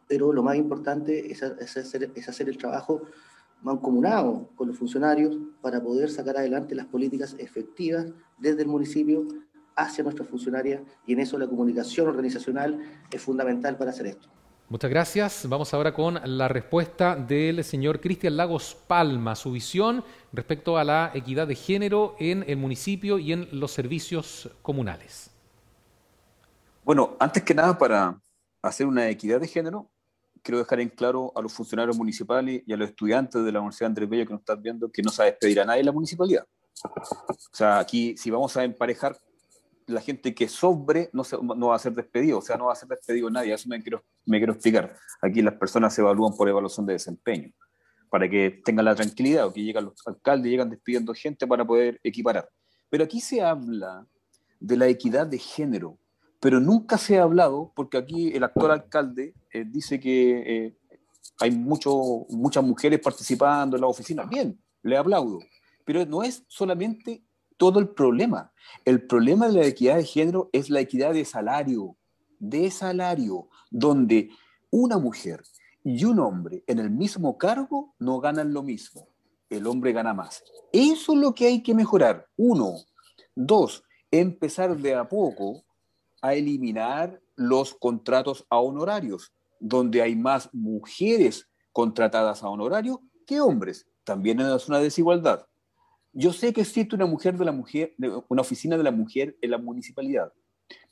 Pero 0.09 0.33
lo 0.33 0.43
más 0.43 0.57
importante 0.57 1.31
es, 1.31 1.43
hacer, 1.43 2.11
es 2.15 2.29
hacer 2.29 2.49
el 2.49 2.59
trabajo 2.59 3.03
mancomunado 3.63 4.51
con 4.57 4.67
los 4.69 4.77
funcionarios 4.77 5.39
para 5.63 5.81
poder 5.81 6.11
sacar 6.11 6.37
adelante 6.37 6.75
las 6.75 6.87
políticas 6.87 7.37
efectivas 7.39 8.07
desde 8.37 8.63
el 8.63 8.69
municipio 8.69 9.29
hacia 9.77 10.03
nuestras 10.03 10.29
funcionarias 10.29 10.83
y 11.07 11.13
en 11.13 11.21
eso 11.21 11.39
la 11.39 11.47
comunicación 11.47 12.09
organizacional 12.09 12.81
es 13.11 13.23
fundamental 13.23 13.79
para 13.79 13.91
hacer 13.91 14.09
esto. 14.09 14.29
Muchas 14.71 14.91
gracias. 14.91 15.47
Vamos 15.47 15.75
ahora 15.75 15.93
con 15.93 16.19
la 16.25 16.49
respuesta 16.49 17.17
del 17.17 17.63
señor 17.65 18.01
Cristian 18.01 18.37
Lagos 18.37 18.75
Palma, 18.87 19.37
su 19.37 19.53
visión 19.53 20.03
respecto 20.33 20.79
a 20.79 20.85
la 20.85 21.11
equidad 21.13 21.47
de 21.47 21.55
género 21.55 22.17
en 22.19 22.45
el 22.49 22.57
municipio 22.57 23.19
y 23.19 23.33
en 23.33 23.47
los 23.53 23.73
servicios 23.73 24.49
comunales. 24.63 25.31
Bueno, 26.83 27.15
antes 27.21 27.43
que 27.43 27.55
nada, 27.55 27.77
para 27.77 28.19
hacer 28.63 28.87
una 28.87 29.09
equidad 29.11 29.39
de 29.39 29.49
género, 29.49 29.91
quiero 30.43 30.59
dejar 30.59 30.81
en 30.81 30.89
claro 30.89 31.31
a 31.37 31.43
los 31.43 31.53
funcionarios 31.53 31.97
municipales 31.99 32.63
y 32.67 32.73
a 32.73 32.77
los 32.79 32.89
estudiantes 32.89 33.45
de 33.45 33.53
la 33.53 33.61
Universidad 33.61 33.89
Andrés 33.89 34.09
Bello 34.09 34.27
que 34.27 34.33
nos 34.33 34.41
están 34.41 34.63
viendo 34.63 34.91
que 34.91 35.03
no 35.03 35.11
se 35.11 35.23
va 35.23 35.25
a 35.25 35.31
despedir 35.31 35.61
a 35.61 35.67
nadie 35.67 35.81
en 35.81 35.87
la 35.87 35.93
municipalidad. 35.93 36.47
O 36.85 37.35
sea, 37.53 37.79
aquí 37.79 38.17
si 38.17 38.31
vamos 38.31 38.57
a 38.57 38.65
emparejar 38.65 39.19
la 39.87 40.01
gente 40.01 40.35
que 40.35 40.49
sobre 40.49 41.11
no, 41.13 41.23
no 41.57 41.69
va 41.69 41.77
a 41.77 41.79
ser 41.79 41.95
despedido, 41.95 42.39
o 42.39 42.43
sea, 42.43 42.57
no 42.57 42.67
va 42.67 42.73
a 42.73 42.77
ser 42.77 42.89
despedido 42.89 43.31
nadie, 43.31 43.53
eso 43.53 43.69
me 43.69 43.83
quiero, 43.83 44.05
me 44.25 44.39
quiero 44.39 44.53
explicar. 44.53 44.97
Aquí 45.21 45.43
las 45.43 45.55
personas 45.55 45.95
se 45.95 46.01
evalúan 46.01 46.35
por 46.35 46.49
evaluación 46.49 46.87
de 46.87 46.95
desempeño, 46.95 47.53
para 48.09 48.29
que 48.29 48.63
tengan 48.65 48.85
la 48.87 48.95
tranquilidad, 48.95 49.47
o 49.47 49.53
que 49.53 49.63
llegan 49.63 49.85
los 49.85 50.07
alcaldes, 50.07 50.51
llegan 50.51 50.71
despidiendo 50.71 51.13
gente 51.15 51.47
para 51.47 51.65
poder 51.65 52.01
equiparar. 52.03 52.49
Pero 52.89 53.05
aquí 53.05 53.21
se 53.21 53.43
habla 53.43 54.07
de 54.61 54.77
la 54.77 54.89
equidad 54.89 55.27
de 55.27 55.39
género, 55.39 55.99
pero 56.41 56.61
nunca 56.61 56.99
se 56.99 57.19
ha 57.19 57.23
hablado, 57.23 57.73
porque 57.75 57.97
aquí 57.97 58.29
el 58.29 58.45
actual 58.45 58.73
alcalde 58.73 59.35
eh, 59.53 59.65
dice 59.67 59.99
que 59.99 60.67
eh, 60.67 60.77
hay 61.41 61.51
mucho, 61.51 62.27
muchas 62.31 62.65
mujeres 62.65 63.01
participando 63.01 63.77
en 63.77 63.83
la 63.83 63.89
oficina. 63.89 64.25
Bien, 64.25 64.59
le 64.83 64.97
aplaudo, 64.97 65.41
pero 65.85 66.05
no 66.07 66.23
es 66.23 66.45
solamente 66.49 67.23
todo 67.57 67.79
el 67.79 67.89
problema. 67.89 68.53
El 68.85 69.07
problema 69.07 69.49
de 69.49 69.61
la 69.61 69.67
equidad 69.67 69.97
de 69.97 70.05
género 70.05 70.51
es 70.53 70.71
la 70.71 70.81
equidad 70.81 71.13
de 71.13 71.25
salario, 71.25 71.97
de 72.39 72.71
salario, 72.71 73.49
donde 73.71 74.31
una 74.71 74.99
mujer 74.99 75.43
y 75.85 76.05
un 76.05 76.19
hombre 76.19 76.65
en 76.67 76.79
el 76.79 76.91
mismo 76.91 77.39
cargo 77.39 77.95
no 77.99 78.21
ganan 78.21 78.53
lo 78.53 78.63
mismo. 78.63 79.09
El 79.51 79.67
hombre 79.67 79.93
gana 79.93 80.15
más. 80.15 80.43
Eso 80.73 81.13
es 81.13 81.19
lo 81.19 81.35
que 81.35 81.47
hay 81.47 81.63
que 81.63 81.75
mejorar. 81.75 82.27
Uno. 82.37 82.75
Dos, 83.37 83.85
empezar 84.11 84.77
de 84.77 84.95
a 84.95 85.09
poco 85.09 85.65
a 86.23 86.35
eliminar 86.35 87.21
los 87.37 87.75
contratos 87.75 88.47
a 88.49 88.59
honorarios, 88.59 89.33
donde 89.61 90.03
hay 90.03 90.17
más 90.17 90.49
mujeres 90.53 91.49
contratadas 91.73 92.43
a 92.43 92.49
honorario 92.49 93.03
que 93.27 93.41
hombres. 93.41 93.87
También 94.05 94.41
es 94.41 94.69
una 94.69 94.79
desigualdad. 94.79 95.47
Yo 96.17 96.33
sé 96.33 96.53
que 96.53 96.61
existe 96.61 96.95
una 96.95 97.07
mujer 97.07 97.37
de 97.37 97.45
la 97.45 97.51
mujer, 97.51 97.95
una 98.29 98.43
oficina 98.43 98.77
de 98.77 98.85
la 98.85 98.93
mujer 98.93 99.37
en 99.41 99.51
la 99.51 99.59
municipalidad, 99.59 100.33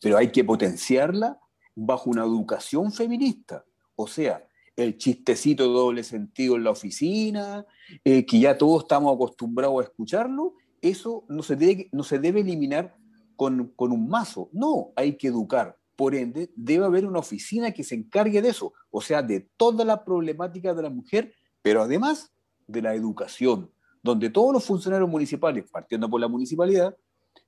pero 0.00 0.16
hay 0.16 0.32
que 0.32 0.42
potenciarla 0.42 1.38
bajo 1.76 2.10
una 2.10 2.24
educación 2.24 2.92
feminista. 2.92 3.64
O 3.94 4.08
sea, 4.08 4.44
el 4.74 4.98
chistecito 4.98 5.68
doble 5.68 6.02
sentido 6.02 6.56
en 6.56 6.64
la 6.64 6.70
oficina, 6.70 7.64
eh, 8.04 8.26
que 8.26 8.40
ya 8.40 8.58
todos 8.58 8.82
estamos 8.82 9.14
acostumbrados 9.14 9.80
a 9.80 9.84
escucharlo, 9.84 10.54
eso 10.80 11.24
no 11.28 11.44
se 11.44 11.54
debe, 11.54 11.88
no 11.92 12.02
se 12.02 12.18
debe 12.18 12.40
eliminar 12.40 12.96
con, 13.36 13.68
con 13.76 13.92
un 13.92 14.08
mazo. 14.08 14.50
No, 14.52 14.92
hay 14.96 15.16
que 15.16 15.28
educar. 15.28 15.78
Por 15.94 16.16
ende, 16.16 16.50
debe 16.56 16.84
haber 16.84 17.06
una 17.06 17.20
oficina 17.20 17.70
que 17.70 17.84
se 17.84 17.94
encargue 17.94 18.42
de 18.42 18.48
eso, 18.48 18.72
o 18.90 19.00
sea, 19.00 19.22
de 19.22 19.48
toda 19.56 19.84
la 19.84 20.04
problemática 20.04 20.74
de 20.74 20.82
la 20.82 20.90
mujer, 20.90 21.32
pero 21.62 21.82
además 21.82 22.32
de 22.66 22.82
la 22.82 22.94
educación, 22.94 23.70
donde 24.02 24.30
todos 24.30 24.52
los 24.52 24.64
funcionarios 24.64 25.08
municipales, 25.08 25.64
partiendo 25.70 26.10
por 26.10 26.20
la 26.20 26.28
municipalidad, 26.28 26.96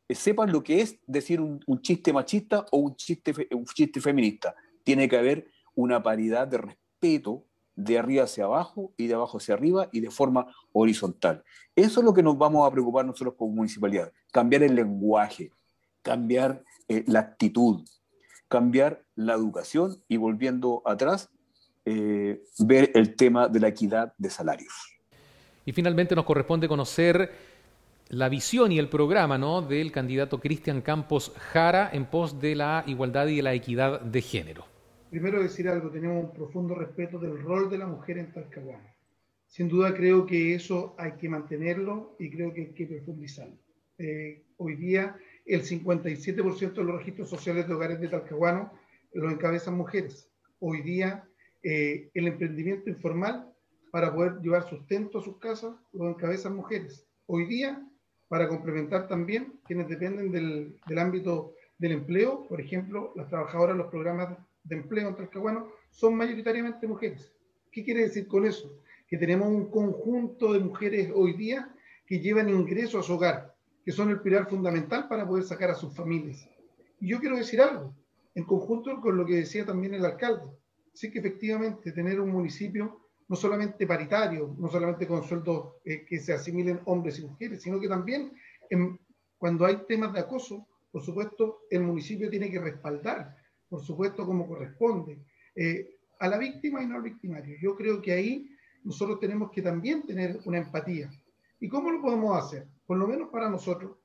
eh, 0.09 0.15
sepan 0.15 0.53
lo 0.53 0.63
que 0.63 0.81
es 0.81 0.99
decir 1.07 1.41
un, 1.41 1.61
chiste 1.81 2.13
machista 2.13 2.67
o 2.71 2.79
un 2.79 2.97
chiste, 2.97 3.33
un 3.53 3.65
chiste 3.65 4.01
feminista. 4.01 4.55
Tiene 4.85 5.09
que 5.09 5.17
haber 5.17 5.49
una 5.75 6.03
paridad 6.03 6.47
de 6.47 6.59
respeto 6.59 7.45
de 7.75 7.99
arriba 7.99 8.25
hacia 8.25 8.45
abajo 8.45 8.93
y 8.97 9.09
de 9.09 9.15
abajo 9.15 9.39
hacia 9.39 9.55
arriba 9.55 9.89
y 9.93 10.01
de 10.01 10.11
forma 10.11 10.47
horizontal. 10.73 11.43
Eso 11.75 12.01
es 12.01 12.05
lo 12.05 12.15
que 12.15 12.23
nos 12.23 12.39
vamos 12.39 12.67
a 12.67 12.71
preocupar 12.71 13.05
nosotros 13.05 13.35
como 13.37 13.55
municipalidad, 13.55 14.13
cambiar 14.31 14.63
el 14.63 14.77
lenguaje, 14.77 15.51
cambiar 16.03 16.63
eh, 16.87 17.03
la 17.09 17.21
actitud, 17.21 17.85
cambiar 18.47 19.05
la 19.17 19.35
educación 19.35 20.03
y 20.07 20.19
volviendo 20.19 20.83
atrás, 20.85 21.31
eh, 21.85 22.43
ver 22.61 22.93
el 22.95 23.17
tema 23.17 23.49
de 23.49 23.61
la 23.61 23.69
equidad 23.69 24.15
de 24.19 24.31
salarios. 24.31 24.94
Y 25.65 25.73
finalmente 25.73 26.15
nos 26.15 26.25
corresponde 26.25 26.69
conocer 26.69 27.31
la 28.09 28.29
visión 28.29 28.71
y 28.71 28.79
el 28.79 28.89
programa 28.89 29.39
¿no? 29.39 29.63
del 29.63 29.91
candidato 29.91 30.41
Cristian 30.41 30.83
Campos 30.83 31.33
Jara 31.37 31.91
en 31.93 32.07
pos 32.07 32.41
de 32.41 32.55
la 32.55 32.85
igualdad 32.87 33.27
y 33.29 33.37
de 33.37 33.43
la 33.43 33.55
equidad 33.55 34.01
de 34.01 34.21
género. 34.21 34.67
Primero 35.11 35.43
decir 35.43 35.69
algo, 35.69 35.91
tenemos 35.91 36.25
un 36.25 36.33
profundo 36.33 36.75
respeto 36.75 37.19
del 37.19 37.41
rol 37.41 37.71
de 37.71 37.79
la 37.79 37.87
mujer 37.87 38.19
en 38.19 38.33
Talcahuano. 38.33 38.95
Sin 39.47 39.69
duda 39.69 39.95
creo 39.95 40.27
que 40.27 40.55
eso 40.55 40.95
hay 40.99 41.13
que 41.13 41.29
mantenerlo 41.29 42.17
y 42.19 42.31
creo 42.31 42.53
que 42.53 42.63
hay 42.63 42.75
que 42.75 42.87
profundizarlo. 42.87 43.57
Eh, 43.99 44.43
hoy 44.57 44.75
día 44.75 45.17
el 45.47 45.63
57% 45.63 46.75
de 46.75 46.85
los 46.85 46.97
registros 46.97 47.31
sociales 47.31 47.69
de 47.69 47.75
hogares 47.75 48.01
de 48.01 48.09
Talcahuano 48.09 48.73
lo 49.13 49.31
encabezan 49.31 49.77
mujeres. 49.77 50.29
Hoy 50.59 50.83
día 50.83 51.25
eh, 51.63 52.11
el 52.15 52.27
emprendimiento 52.27 52.91
informal 52.91 53.54
para 53.95 54.13
poder 54.13 54.41
llevar 54.43 54.69
sustento 54.69 55.21
a 55.21 55.23
sus 55.23 55.39
casas, 55.39 55.73
lo 55.93 56.09
encabezan 56.09 56.57
mujeres. 56.57 57.07
Hoy 57.27 57.47
día, 57.47 57.81
para 58.27 58.49
complementar 58.49 59.07
también, 59.07 59.61
quienes 59.65 59.89
dependen 59.89 60.33
del, 60.33 60.81
del 60.85 60.99
ámbito 60.99 61.55
del 61.79 61.93
empleo, 61.93 62.45
por 62.49 62.61
ejemplo, 62.61 63.13
las 63.15 63.29
trabajadoras 63.29 63.77
de 63.77 63.85
los 63.85 63.93
programas 63.93 64.37
de 64.65 64.75
empleo 64.75 65.09
en 65.09 65.15
Talcahuano, 65.15 65.69
son 65.91 66.17
mayoritariamente 66.17 66.89
mujeres. 66.89 67.33
¿Qué 67.71 67.85
quiere 67.85 68.01
decir 68.01 68.27
con 68.27 68.45
eso? 68.45 68.81
Que 69.07 69.17
tenemos 69.17 69.47
un 69.47 69.71
conjunto 69.71 70.53
de 70.53 70.59
mujeres 70.59 71.13
hoy 71.15 71.35
día 71.35 71.73
que 72.05 72.19
llevan 72.19 72.49
ingreso 72.49 72.99
a 72.99 73.05
su 73.05 73.13
hogar, 73.13 73.55
que 73.85 73.93
son 73.93 74.11
el 74.11 74.21
pilar 74.21 74.49
fundamental 74.49 75.07
para 75.07 75.25
poder 75.25 75.45
sacar 75.45 75.71
a 75.71 75.77
sus 75.77 75.95
familias. 75.95 76.49
Y 76.99 77.11
yo 77.11 77.21
quiero 77.21 77.37
decir 77.37 77.61
algo, 77.61 77.95
en 78.35 78.43
conjunto 78.43 79.01
con 79.01 79.17
lo 79.17 79.25
que 79.25 79.37
decía 79.37 79.65
también 79.65 79.95
el 79.95 80.05
alcalde, 80.05 80.51
sí 80.93 81.13
que 81.13 81.21
efectivamente 81.21 81.93
tener 81.93 82.19
un 82.19 82.31
municipio 82.31 83.04
no 83.29 83.37
solamente 83.37 83.87
paritario, 83.87 84.55
no 84.59 84.69
solamente 84.69 85.07
con 85.07 85.23
sueldos 85.25 85.75
eh, 85.85 86.05
que 86.05 86.21
se 86.21 86.33
asimilen 86.33 86.81
hombres 86.85 87.19
y 87.19 87.23
mujeres, 87.23 87.63
sino 87.63 87.81
que 87.81 87.89
también 87.89 88.33
cuando 89.39 89.67
hay 89.67 89.85
temas 89.87 90.13
de 90.13 90.21
acoso, 90.21 90.67
por 90.91 91.03
supuesto, 91.03 91.63
el 91.71 91.83
municipio 91.83 92.31
tiene 92.31 92.51
que 92.51 92.61
respaldar, 92.61 93.37
por 93.69 93.83
supuesto, 93.83 94.25
como 94.25 94.47
corresponde, 94.47 95.19
eh, 95.57 95.97
a 96.21 96.29
la 96.29 96.39
víctima 96.39 96.83
y 96.83 96.87
no 96.87 96.97
al 96.97 97.03
victimario. 97.03 97.57
Yo 97.61 97.75
creo 97.75 98.01
que 98.01 98.13
ahí 98.13 98.49
nosotros 98.85 99.19
tenemos 99.19 99.51
que 99.51 99.63
también 99.63 100.07
tener 100.07 100.39
una 100.45 100.59
empatía. 100.59 101.11
¿Y 101.59 101.69
cómo 101.69 101.91
lo 101.91 102.01
podemos 102.01 102.39
hacer? 102.39 102.67
Por 102.87 102.99
lo 102.99 103.09
menos 103.09 103.31
para 103.31 103.51
nosotros, 103.51 103.97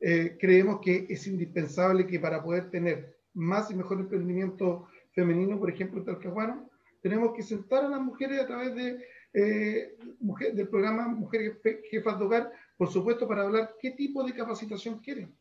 eh, 0.00 0.38
creemos 0.40 0.80
que 0.80 1.06
es 1.10 1.26
indispensable 1.26 2.06
que 2.06 2.18
para 2.18 2.42
poder 2.42 2.70
tener 2.70 3.18
más 3.34 3.70
y 3.70 3.74
mejor 3.74 4.00
emprendimiento 4.00 4.88
femenino, 5.12 5.58
por 5.58 5.70
ejemplo, 5.70 6.00
en 6.00 6.06
Talcahuano, 6.06 6.69
tenemos 7.00 7.32
que 7.34 7.42
sentar 7.42 7.84
a 7.84 7.88
las 7.88 8.00
mujeres 8.00 8.40
a 8.40 8.46
través 8.46 8.74
eh, 9.32 9.96
del 10.52 10.68
programa 10.68 11.08
Mujeres 11.08 11.58
Jefas 11.90 12.18
de 12.18 12.24
Hogar, 12.24 12.52
por 12.76 12.90
supuesto, 12.90 13.26
para 13.28 13.42
hablar 13.42 13.74
qué 13.80 13.92
tipo 13.92 14.24
de 14.24 14.34
capacitación 14.34 14.98
quieren. 14.98 15.34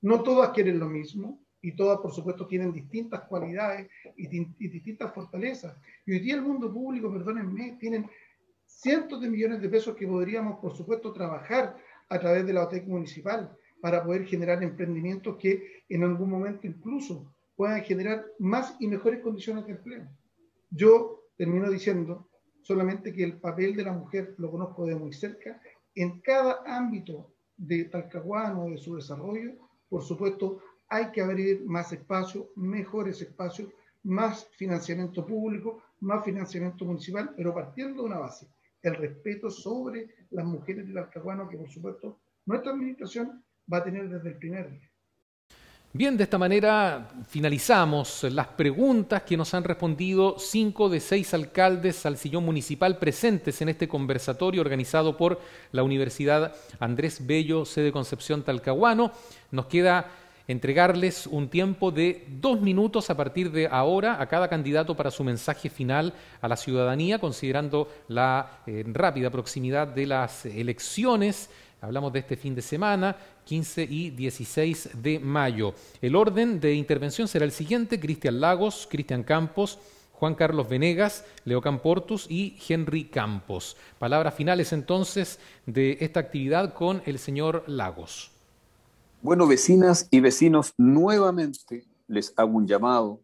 No 0.00 0.22
todas 0.22 0.50
quieren 0.50 0.78
lo 0.78 0.88
mismo 0.88 1.40
y 1.60 1.72
todas, 1.72 2.00
por 2.00 2.12
supuesto, 2.12 2.46
tienen 2.46 2.72
distintas 2.72 3.22
cualidades 3.22 3.88
y, 4.16 4.26
distintas 4.68 5.14
fortalezas. 5.14 5.76
Y 6.04 6.12
hoy 6.12 6.18
día 6.20 6.34
el 6.34 6.42
mundo 6.42 6.72
público, 6.72 7.12
perdónenme, 7.12 7.76
tienen 7.78 8.10
cientos 8.66 9.20
de 9.20 9.30
millones 9.30 9.60
de 9.60 9.68
pesos 9.68 9.94
que 9.94 10.06
podríamos, 10.06 10.58
por 10.58 10.76
supuesto, 10.76 11.12
trabajar 11.12 11.76
a 12.08 12.18
través 12.18 12.44
de 12.46 12.52
la 12.52 12.64
OTEC 12.64 12.86
municipal 12.86 13.56
para 13.80 14.02
poder 14.04 14.24
generar 14.26 14.62
emprendimientos 14.62 15.36
que 15.36 15.84
en 15.88 16.02
algún 16.04 16.30
momento 16.30 16.66
incluso 16.66 17.32
puedan 17.56 17.82
generar 17.82 18.24
más 18.38 18.76
y 18.80 18.86
mejores 18.88 19.20
condiciones 19.20 19.66
de 19.66 19.72
empleo. 19.72 20.08
Yo 20.74 21.28
termino 21.36 21.70
diciendo 21.70 22.30
solamente 22.62 23.12
que 23.12 23.24
el 23.24 23.38
papel 23.38 23.76
de 23.76 23.84
la 23.84 23.92
mujer 23.92 24.34
lo 24.38 24.50
conozco 24.50 24.86
de 24.86 24.94
muy 24.94 25.12
cerca. 25.12 25.60
En 25.94 26.22
cada 26.22 26.62
ámbito 26.64 27.34
de 27.58 27.84
Talcahuano, 27.84 28.70
de 28.70 28.78
su 28.78 28.96
desarrollo, 28.96 29.52
por 29.90 30.02
supuesto, 30.02 30.62
hay 30.88 31.10
que 31.10 31.20
abrir 31.20 31.62
más 31.66 31.92
espacios, 31.92 32.46
mejores 32.56 33.20
espacios, 33.20 33.68
más 34.04 34.48
financiamiento 34.56 35.26
público, 35.26 35.82
más 36.00 36.24
financiamiento 36.24 36.86
municipal, 36.86 37.34
pero 37.36 37.52
partiendo 37.52 38.02
de 38.02 38.08
una 38.08 38.18
base, 38.18 38.48
el 38.80 38.94
respeto 38.94 39.50
sobre 39.50 40.08
las 40.30 40.46
mujeres 40.46 40.88
de 40.88 40.94
Talcahuano, 40.94 41.50
que 41.50 41.58
por 41.58 41.68
supuesto 41.68 42.18
nuestra 42.46 42.72
administración 42.72 43.44
va 43.70 43.78
a 43.78 43.84
tener 43.84 44.08
desde 44.08 44.30
el 44.30 44.38
primer 44.38 44.70
día. 44.70 44.91
Bien, 45.94 46.16
de 46.16 46.24
esta 46.24 46.38
manera 46.38 47.10
finalizamos 47.28 48.22
las 48.22 48.46
preguntas 48.46 49.24
que 49.24 49.36
nos 49.36 49.52
han 49.52 49.62
respondido 49.62 50.38
cinco 50.38 50.88
de 50.88 51.00
seis 51.00 51.34
alcaldes 51.34 52.06
al 52.06 52.16
sillón 52.16 52.46
municipal 52.46 52.96
presentes 52.96 53.60
en 53.60 53.68
este 53.68 53.88
conversatorio 53.88 54.62
organizado 54.62 55.18
por 55.18 55.38
la 55.70 55.82
Universidad 55.82 56.54
Andrés 56.80 57.26
Bello, 57.26 57.66
sede 57.66 57.92
Concepción 57.92 58.42
Talcahuano. 58.42 59.12
Nos 59.50 59.66
queda 59.66 60.06
entregarles 60.48 61.26
un 61.26 61.50
tiempo 61.50 61.90
de 61.90 62.26
dos 62.40 62.58
minutos 62.62 63.10
a 63.10 63.16
partir 63.18 63.50
de 63.52 63.68
ahora 63.70 64.18
a 64.18 64.26
cada 64.28 64.48
candidato 64.48 64.96
para 64.96 65.10
su 65.10 65.22
mensaje 65.24 65.68
final 65.68 66.14
a 66.40 66.48
la 66.48 66.56
ciudadanía, 66.56 67.18
considerando 67.18 67.88
la 68.08 68.60
eh, 68.66 68.82
rápida 68.86 69.28
proximidad 69.28 69.88
de 69.88 70.06
las 70.06 70.46
elecciones. 70.46 71.50
Hablamos 71.82 72.12
de 72.12 72.20
este 72.20 72.36
fin 72.36 72.54
de 72.54 72.62
semana, 72.62 73.16
15 73.44 73.82
y 73.82 74.10
16 74.10 74.90
de 75.02 75.18
mayo. 75.18 75.74
El 76.00 76.14
orden 76.14 76.60
de 76.60 76.74
intervención 76.74 77.26
será 77.26 77.44
el 77.44 77.50
siguiente, 77.50 77.98
Cristian 77.98 78.40
Lagos, 78.40 78.86
Cristian 78.88 79.24
Campos, 79.24 79.80
Juan 80.12 80.36
Carlos 80.36 80.68
Venegas, 80.68 81.24
Leo 81.44 81.60
Camportus 81.60 82.30
y 82.30 82.56
Henry 82.68 83.06
Campos. 83.06 83.76
Palabras 83.98 84.32
finales 84.34 84.72
entonces 84.72 85.40
de 85.66 85.98
esta 86.00 86.20
actividad 86.20 86.72
con 86.72 87.02
el 87.04 87.18
señor 87.18 87.64
Lagos. 87.66 88.30
Bueno, 89.20 89.48
vecinas 89.48 90.06
y 90.12 90.20
vecinos, 90.20 90.74
nuevamente 90.78 91.88
les 92.06 92.32
hago 92.36 92.58
un 92.58 92.68
llamado 92.68 93.22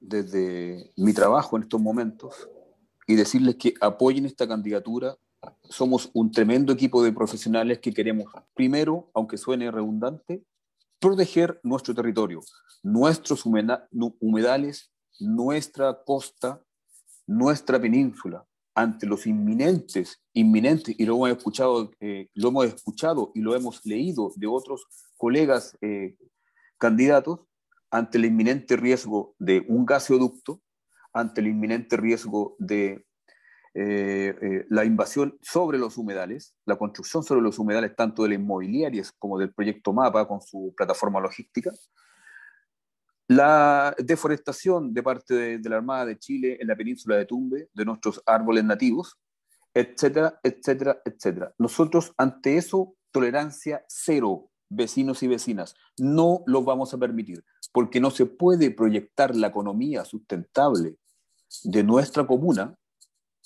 desde 0.00 0.90
mi 0.96 1.12
trabajo 1.12 1.56
en 1.56 1.62
estos 1.62 1.80
momentos 1.80 2.48
y 3.06 3.14
decirles 3.14 3.54
que 3.54 3.74
apoyen 3.80 4.26
esta 4.26 4.48
candidatura. 4.48 5.14
Somos 5.68 6.10
un 6.14 6.30
tremendo 6.30 6.72
equipo 6.72 7.02
de 7.02 7.12
profesionales 7.12 7.78
que 7.78 7.92
queremos, 7.92 8.32
primero, 8.54 9.10
aunque 9.14 9.36
suene 9.36 9.70
redundante, 9.70 10.44
proteger 10.98 11.60
nuestro 11.62 11.94
territorio, 11.94 12.40
nuestros 12.82 13.44
humedales, 13.46 14.92
nuestra 15.20 16.02
costa, 16.04 16.62
nuestra 17.26 17.80
península, 17.80 18.46
ante 18.74 19.06
los 19.06 19.26
inminentes, 19.26 20.22
inminentes, 20.32 20.94
y 20.98 21.04
lo 21.06 21.14
hemos 21.14 21.38
escuchado, 21.38 21.90
eh, 22.00 22.28
lo 22.34 22.48
hemos 22.48 22.66
escuchado 22.66 23.30
y 23.34 23.40
lo 23.40 23.54
hemos 23.54 23.84
leído 23.86 24.32
de 24.36 24.46
otros 24.46 24.86
colegas 25.16 25.76
eh, 25.80 26.16
candidatos, 26.78 27.40
ante 27.90 28.18
el 28.18 28.24
inminente 28.24 28.76
riesgo 28.76 29.36
de 29.38 29.64
un 29.68 29.86
gaseoducto, 29.86 30.60
ante 31.12 31.40
el 31.40 31.46
inminente 31.46 31.96
riesgo 31.96 32.56
de 32.58 33.06
eh, 33.76 34.66
la 34.70 34.84
invasión 34.84 35.36
sobre 35.42 35.78
los 35.78 35.98
humedales, 35.98 36.54
la 36.64 36.76
construcción 36.76 37.24
sobre 37.24 37.42
los 37.42 37.58
humedales 37.58 37.96
tanto 37.96 38.22
de 38.22 38.30
las 38.30 38.38
inmobiliarias 38.38 39.12
como 39.18 39.36
del 39.38 39.52
proyecto 39.52 39.92
MAPA 39.92 40.28
con 40.28 40.40
su 40.40 40.72
plataforma 40.76 41.20
logística, 41.20 41.72
la 43.26 43.94
deforestación 43.98 44.92
de 44.92 45.02
parte 45.02 45.58
de, 45.58 45.68
la 45.68 45.76
Armada 45.76 46.04
de 46.04 46.18
Chile 46.18 46.58
en 46.60 46.68
la 46.68 46.76
península 46.76 47.16
de 47.16 47.24
Tumbe, 47.24 47.68
de 47.72 47.84
nuestros 47.84 48.22
árboles 48.26 48.64
nativos, 48.64 49.18
etcétera, 49.72 50.38
etcétera, 50.42 51.00
etcétera. 51.04 51.54
Nosotros 51.58 52.12
ante 52.16 52.56
eso, 52.56 52.94
tolerancia 53.10 53.84
cero, 53.88 54.50
vecinos 54.68 55.22
y 55.22 55.28
vecinas. 55.28 55.74
No 55.98 56.42
lo 56.46 56.62
vamos 56.62 56.94
a 56.94 56.98
permitir, 56.98 57.44
porque 57.72 58.00
no 58.00 58.10
se 58.10 58.26
puede 58.26 58.70
proyectar 58.70 59.34
la 59.34 59.48
economía 59.48 60.04
sustentable 60.04 60.96
de 61.64 61.82
nuestra 61.82 62.26
comuna 62.26 62.76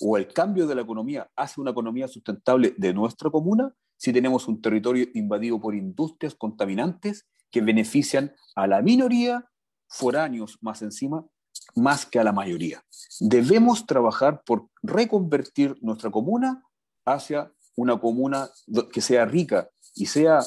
o 0.01 0.17
el 0.17 0.29
cambio 0.29 0.67
de 0.67 0.75
la 0.75 0.83
economía 0.83 1.31
hacia 1.37 1.61
una 1.61 1.71
economía 1.71 2.09
sustentable 2.09 2.75
de 2.77 2.95
nuestra 2.95 3.31
comuna 3.31 3.75
si 3.97 4.13
tenemos 4.13 4.47
un 4.49 4.63
territorio 4.63 5.07
invadido 5.15 5.61
por 5.61 5.75
industrias 5.75 6.35
contaminantes 6.35 7.27
que 7.51 7.61
benefician 7.61 8.33
a 8.55 8.67
la 8.67 8.81
minoría 8.81 9.45
foráneos 9.89 10.59
más 10.61 10.83
encima, 10.83 11.27
más 11.75 12.07
que 12.07 12.19
a 12.19 12.25
la 12.25 12.33
mayoría. 12.33 12.83
Debemos 13.21 13.87
trabajar 13.87 14.43
por 14.45 14.69
reconvertir 14.83 15.77
nuestra 15.81 16.11
comuna 16.11 16.63
hacia 17.05 17.53
una 17.75 17.99
comuna 17.99 18.49
que 18.93 19.01
sea 19.01 19.25
rica 19.25 19.69
y 19.95 20.07
sea 20.07 20.41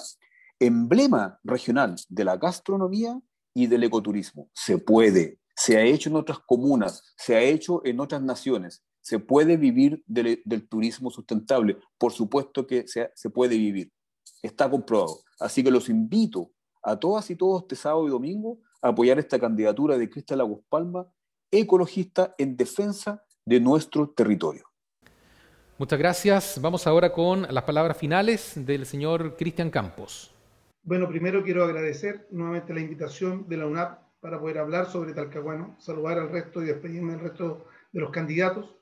emblema 0.60 1.40
regional 1.44 1.96
de 2.08 2.24
la 2.24 2.38
gastronomía 2.38 3.20
y 3.54 3.68
del 3.68 3.84
ecoturismo. 3.84 4.50
Se 4.54 4.78
puede, 4.78 5.40
se 5.56 5.78
ha 5.78 5.82
hecho 5.82 6.10
en 6.10 6.16
otras 6.16 6.40
comunas, 6.40 7.14
se 7.18 7.36
ha 7.36 7.42
hecho 7.42 7.82
en 7.86 8.00
otras 8.00 8.22
naciones. 8.22 8.84
Se 9.02 9.20
puede 9.20 9.58
vivir 9.58 10.04
del, 10.06 10.42
turismo 10.70 11.10
sustentable. 11.10 11.78
Por 11.98 12.12
supuesto 12.12 12.66
que 12.66 12.88
se, 12.88 13.12
se 13.16 13.30
puede 13.30 13.58
vivir. 13.58 13.92
Está 14.42 14.70
comprobado. 14.70 15.20
Así 15.40 15.64
que 15.64 15.72
los 15.72 15.90
invito 15.90 16.52
a 16.84 16.98
todas 16.98 17.30
y 17.30 17.36
todos 17.36 17.64
este 17.64 17.76
sábado 17.76 18.08
y 18.08 18.12
domingo 18.12 18.60
apoyar 18.82 19.20
esta 19.20 19.40
candidatura 19.40 19.98
de 19.98 20.10
Cristal 20.10 20.40
Lagos 20.40 20.62
Palma, 20.68 21.08
ecologista 21.52 22.34
en 22.38 22.58
defensa 22.58 23.24
de 23.46 23.60
nuestro 23.60 24.10
territorio. 24.10 24.64
Muchas 25.78 26.00
gracias. 26.00 26.62
Vamos 26.62 26.86
ahora 26.88 27.12
con 27.12 27.44
las 27.50 27.64
palabras 27.64 27.98
finales 27.98 28.54
del 28.56 28.86
señor 28.86 29.36
Cristian 29.36 29.70
Campos. 29.70 30.34
Bueno, 30.84 31.08
primero 31.08 31.44
quiero 31.44 31.64
agradecer 31.64 32.28
nuevamente 32.32 32.74
la 32.74 32.82
invitación 32.82 33.48
de 33.48 33.58
la 33.58 33.68
UNAP 33.68 34.00
para 34.20 34.40
poder 34.40 34.60
hablar 34.60 34.88
sobre 34.88 35.14
Talcahuano, 35.14 35.76
saludar 35.80 36.20
al 36.20 36.30
resto 36.30 36.62
y 36.62 36.68
despedirme 36.68 37.14
del 37.14 37.22
resto 37.22 37.66
de 37.92 38.00
los 38.00 38.12
candidatos 38.12 38.76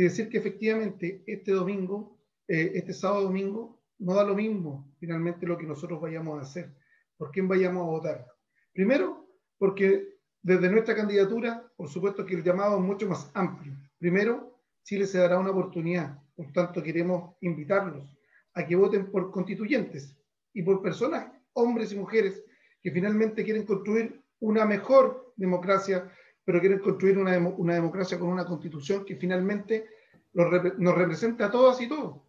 y 0.00 0.04
decir 0.04 0.30
que 0.30 0.38
efectivamente 0.38 1.22
este 1.26 1.52
domingo, 1.52 2.18
eh, 2.48 2.72
este 2.74 2.94
sábado 2.94 3.24
domingo, 3.24 3.82
no 3.98 4.14
da 4.14 4.24
lo 4.24 4.34
mismo 4.34 4.90
finalmente 4.98 5.46
lo 5.46 5.58
que 5.58 5.66
nosotros 5.66 6.00
vayamos 6.00 6.38
a 6.38 6.42
hacer, 6.42 6.74
por 7.18 7.30
quién 7.30 7.46
vayamos 7.46 7.82
a 7.82 7.90
votar. 7.90 8.26
Primero, 8.72 9.28
porque 9.58 10.16
desde 10.40 10.70
nuestra 10.70 10.94
candidatura, 10.94 11.70
por 11.76 11.90
supuesto 11.90 12.24
que 12.24 12.34
el 12.34 12.42
llamado 12.42 12.78
es 12.78 12.82
mucho 12.82 13.06
más 13.06 13.30
amplio. 13.34 13.76
Primero, 13.98 14.62
Chile 14.84 15.06
se 15.06 15.18
dará 15.18 15.38
una 15.38 15.50
oportunidad, 15.50 16.18
por 16.34 16.50
tanto 16.50 16.82
queremos 16.82 17.36
invitarlos 17.42 18.16
a 18.54 18.66
que 18.66 18.76
voten 18.76 19.10
por 19.10 19.30
constituyentes 19.30 20.16
y 20.54 20.62
por 20.62 20.80
personas, 20.80 21.30
hombres 21.52 21.92
y 21.92 21.96
mujeres, 21.96 22.42
que 22.82 22.90
finalmente 22.90 23.44
quieren 23.44 23.66
construir 23.66 24.18
una 24.38 24.64
mejor 24.64 25.34
democracia, 25.36 26.10
pero 26.50 26.58
quieren 26.58 26.80
construir 26.80 27.16
una, 27.16 27.38
una 27.38 27.74
democracia 27.74 28.18
con 28.18 28.28
una 28.28 28.44
constitución 28.44 29.04
que 29.04 29.14
finalmente 29.14 29.86
nos 30.32 30.96
represente 30.96 31.44
a 31.44 31.50
todas 31.52 31.80
y 31.80 31.88
todos. 31.88 32.22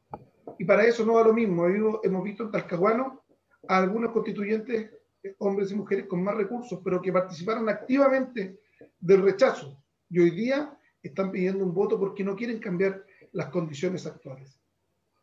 Y 0.60 0.64
para 0.64 0.86
eso 0.86 1.04
no 1.04 1.14
va 1.14 1.24
lo 1.24 1.34
mismo. 1.34 1.66
Hemos 1.66 2.24
visto 2.24 2.44
en 2.44 2.52
Talcahuano 2.52 3.24
a 3.68 3.78
algunos 3.80 4.12
constituyentes 4.12 4.92
hombres 5.40 5.72
y 5.72 5.76
mujeres 5.76 6.06
con 6.06 6.24
más 6.24 6.36
recursos, 6.36 6.82
pero 6.84 7.02
que 7.02 7.12
participaron 7.12 7.68
activamente 7.68 8.60
del 9.00 9.24
rechazo 9.24 9.84
y 10.08 10.20
hoy 10.20 10.30
día 10.30 10.78
están 11.02 11.32
pidiendo 11.32 11.66
un 11.66 11.74
voto 11.74 12.00
porque 12.00 12.24
no 12.24 12.36
quieren 12.36 12.60
cambiar 12.60 13.04
las 13.32 13.48
condiciones 13.48 14.06
actuales. 14.06 14.62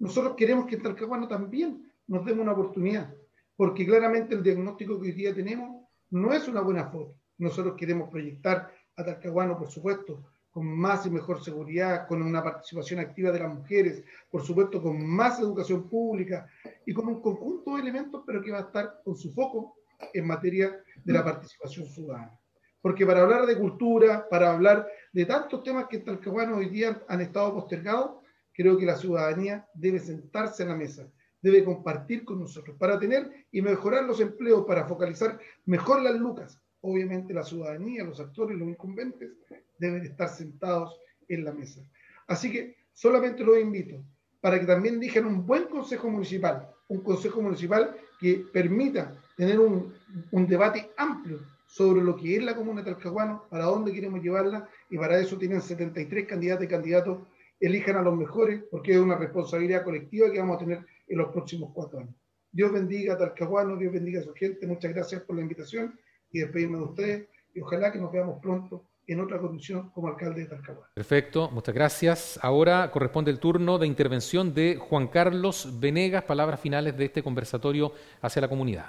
Nosotros 0.00 0.34
queremos 0.36 0.66
que 0.66 0.74
en 0.74 0.82
Talcahuano 0.82 1.28
también 1.28 1.88
nos 2.08 2.26
demos 2.26 2.42
una 2.42 2.50
oportunidad, 2.50 3.14
porque 3.54 3.86
claramente 3.86 4.34
el 4.34 4.42
diagnóstico 4.42 5.00
que 5.00 5.06
hoy 5.06 5.12
día 5.12 5.32
tenemos 5.32 5.86
no 6.10 6.32
es 6.32 6.48
una 6.48 6.62
buena 6.62 6.90
foto. 6.90 7.14
Nosotros 7.38 7.76
queremos 7.76 8.10
proyectar 8.10 8.72
a 8.98 9.04
Talcahuano, 9.04 9.56
por 9.56 9.70
supuesto, 9.70 10.24
con 10.50 10.66
más 10.66 11.06
y 11.06 11.10
mejor 11.10 11.42
seguridad, 11.42 12.08
con 12.08 12.20
una 12.20 12.42
participación 12.42 12.98
activa 12.98 13.30
de 13.30 13.38
las 13.38 13.54
mujeres, 13.54 14.02
por 14.28 14.42
supuesto, 14.42 14.82
con 14.82 15.06
más 15.06 15.38
educación 15.38 15.88
pública 15.88 16.48
y 16.84 16.92
con 16.92 17.06
un 17.06 17.22
conjunto 17.22 17.76
de 17.76 17.82
elementos, 17.82 18.24
pero 18.26 18.42
que 18.42 18.50
va 18.50 18.58
a 18.58 18.62
estar 18.62 19.00
con 19.04 19.16
su 19.16 19.32
foco 19.32 19.76
en 20.12 20.26
materia 20.26 20.82
de 21.04 21.12
la 21.12 21.24
participación 21.24 21.86
ciudadana. 21.86 22.36
Porque 22.82 23.06
para 23.06 23.22
hablar 23.22 23.46
de 23.46 23.56
cultura, 23.56 24.28
para 24.28 24.52
hablar 24.52 24.88
de 25.12 25.24
tantos 25.26 25.62
temas 25.62 25.86
que 25.88 25.98
Talcahuano 25.98 26.56
hoy 26.56 26.68
día 26.68 27.00
han 27.06 27.20
estado 27.20 27.54
postergados, 27.54 28.16
creo 28.52 28.76
que 28.76 28.86
la 28.86 28.96
ciudadanía 28.96 29.64
debe 29.74 30.00
sentarse 30.00 30.64
en 30.64 30.70
la 30.70 30.76
mesa, 30.76 31.08
debe 31.40 31.64
compartir 31.64 32.24
con 32.24 32.40
nosotros 32.40 32.76
para 32.76 32.98
tener 32.98 33.46
y 33.52 33.62
mejorar 33.62 34.04
los 34.04 34.20
empleos, 34.20 34.64
para 34.66 34.86
focalizar 34.86 35.38
mejor 35.66 36.02
las 36.02 36.16
lucas. 36.16 36.60
Obviamente 36.88 37.34
la 37.34 37.44
ciudadanía, 37.44 38.02
los 38.02 38.18
actores, 38.18 38.56
los 38.56 38.66
incumbentes 38.66 39.30
deben 39.78 40.02
estar 40.04 40.30
sentados 40.30 40.98
en 41.28 41.44
la 41.44 41.52
mesa. 41.52 41.82
Así 42.26 42.50
que 42.50 42.76
solamente 42.94 43.44
los 43.44 43.58
invito 43.58 44.02
para 44.40 44.58
que 44.58 44.64
también 44.64 44.94
elijan 44.94 45.26
un 45.26 45.46
buen 45.46 45.64
consejo 45.64 46.08
municipal, 46.08 46.66
un 46.88 47.02
consejo 47.02 47.42
municipal 47.42 47.94
que 48.18 48.42
permita 48.50 49.14
tener 49.36 49.60
un, 49.60 49.92
debate 50.46 50.90
amplio 50.96 51.40
sobre 51.66 52.02
lo 52.02 52.16
que 52.16 52.36
es 52.36 52.42
la 52.42 52.56
comuna 52.56 52.80
de 52.80 52.90
Talcahuano, 52.90 53.44
para 53.50 53.66
dónde 53.66 53.92
queremos 53.92 54.22
llevarla, 54.22 54.66
y 54.88 54.96
para 54.96 55.20
eso 55.20 55.36
tienen 55.36 55.60
73 55.60 56.26
candidatos 56.26 56.64
y 56.64 56.68
candidatos, 56.68 57.18
elijan 57.60 57.96
a 57.96 58.02
los 58.02 58.16
mejores, 58.16 58.64
porque 58.70 58.92
es 58.92 58.98
una 58.98 59.18
responsabilidad 59.18 59.84
colectiva 59.84 60.30
que 60.32 60.38
vamos 60.38 60.56
a 60.56 60.60
tener 60.60 60.86
en 61.06 61.18
los 61.18 61.30
próximos 61.32 61.70
cuatro 61.74 61.98
años. 61.98 62.14
Dios 62.50 62.72
bendiga 62.72 63.12
a 63.12 63.18
Talcahuano, 63.18 63.76
Dios 63.76 63.92
bendiga 63.92 64.20
a 64.20 64.24
su 64.24 64.32
gente, 64.32 64.66
muchas 64.66 64.94
gracias 64.94 65.20
por 65.20 65.36
la 65.36 65.42
invitación 65.42 65.92
y 66.32 66.40
despedirme 66.40 66.78
de 66.78 66.84
ustedes, 66.84 67.28
y 67.54 67.60
ojalá 67.60 67.92
que 67.92 67.98
nos 67.98 68.12
veamos 68.12 68.40
pronto 68.40 68.84
en 69.06 69.20
otra 69.20 69.38
condición 69.38 69.90
como 69.90 70.08
alcalde 70.08 70.42
de 70.42 70.46
Talcahuano. 70.48 70.86
Perfecto, 70.94 71.50
muchas 71.50 71.74
gracias. 71.74 72.38
Ahora 72.42 72.90
corresponde 72.92 73.30
el 73.30 73.40
turno 73.40 73.78
de 73.78 73.86
intervención 73.86 74.52
de 74.52 74.76
Juan 74.76 75.08
Carlos 75.08 75.78
Venegas, 75.80 76.24
palabras 76.24 76.60
finales 76.60 76.96
de 76.96 77.06
este 77.06 77.22
conversatorio 77.22 77.92
hacia 78.20 78.42
la 78.42 78.48
comunidad. 78.48 78.86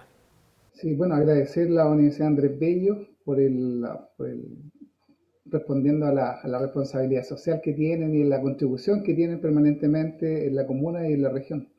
Sí, 0.74 0.94
bueno, 0.96 1.16
agradecer 1.16 1.68
a 1.68 1.72
la 1.72 1.88
Universidad 1.88 2.28
Andrés 2.28 2.60
Bello 2.60 2.98
por 3.24 3.40
el, 3.40 3.86
respondiendo 5.46 6.06
a 6.06 6.14
la, 6.14 6.60
responsabilidad 6.60 7.24
social 7.24 7.62
que 7.64 7.74
tienen 7.74 8.14
y 8.14 8.24
la 8.24 8.42
contribución 8.42 9.04
que 9.04 9.14
tienen 9.14 9.42
permanentemente 9.42 10.48
en 10.48 10.56
la 10.56 10.66
comuna 10.68 11.08
y 11.08 11.14
en 11.14 11.24
la 11.24 11.30
región. 11.30 11.70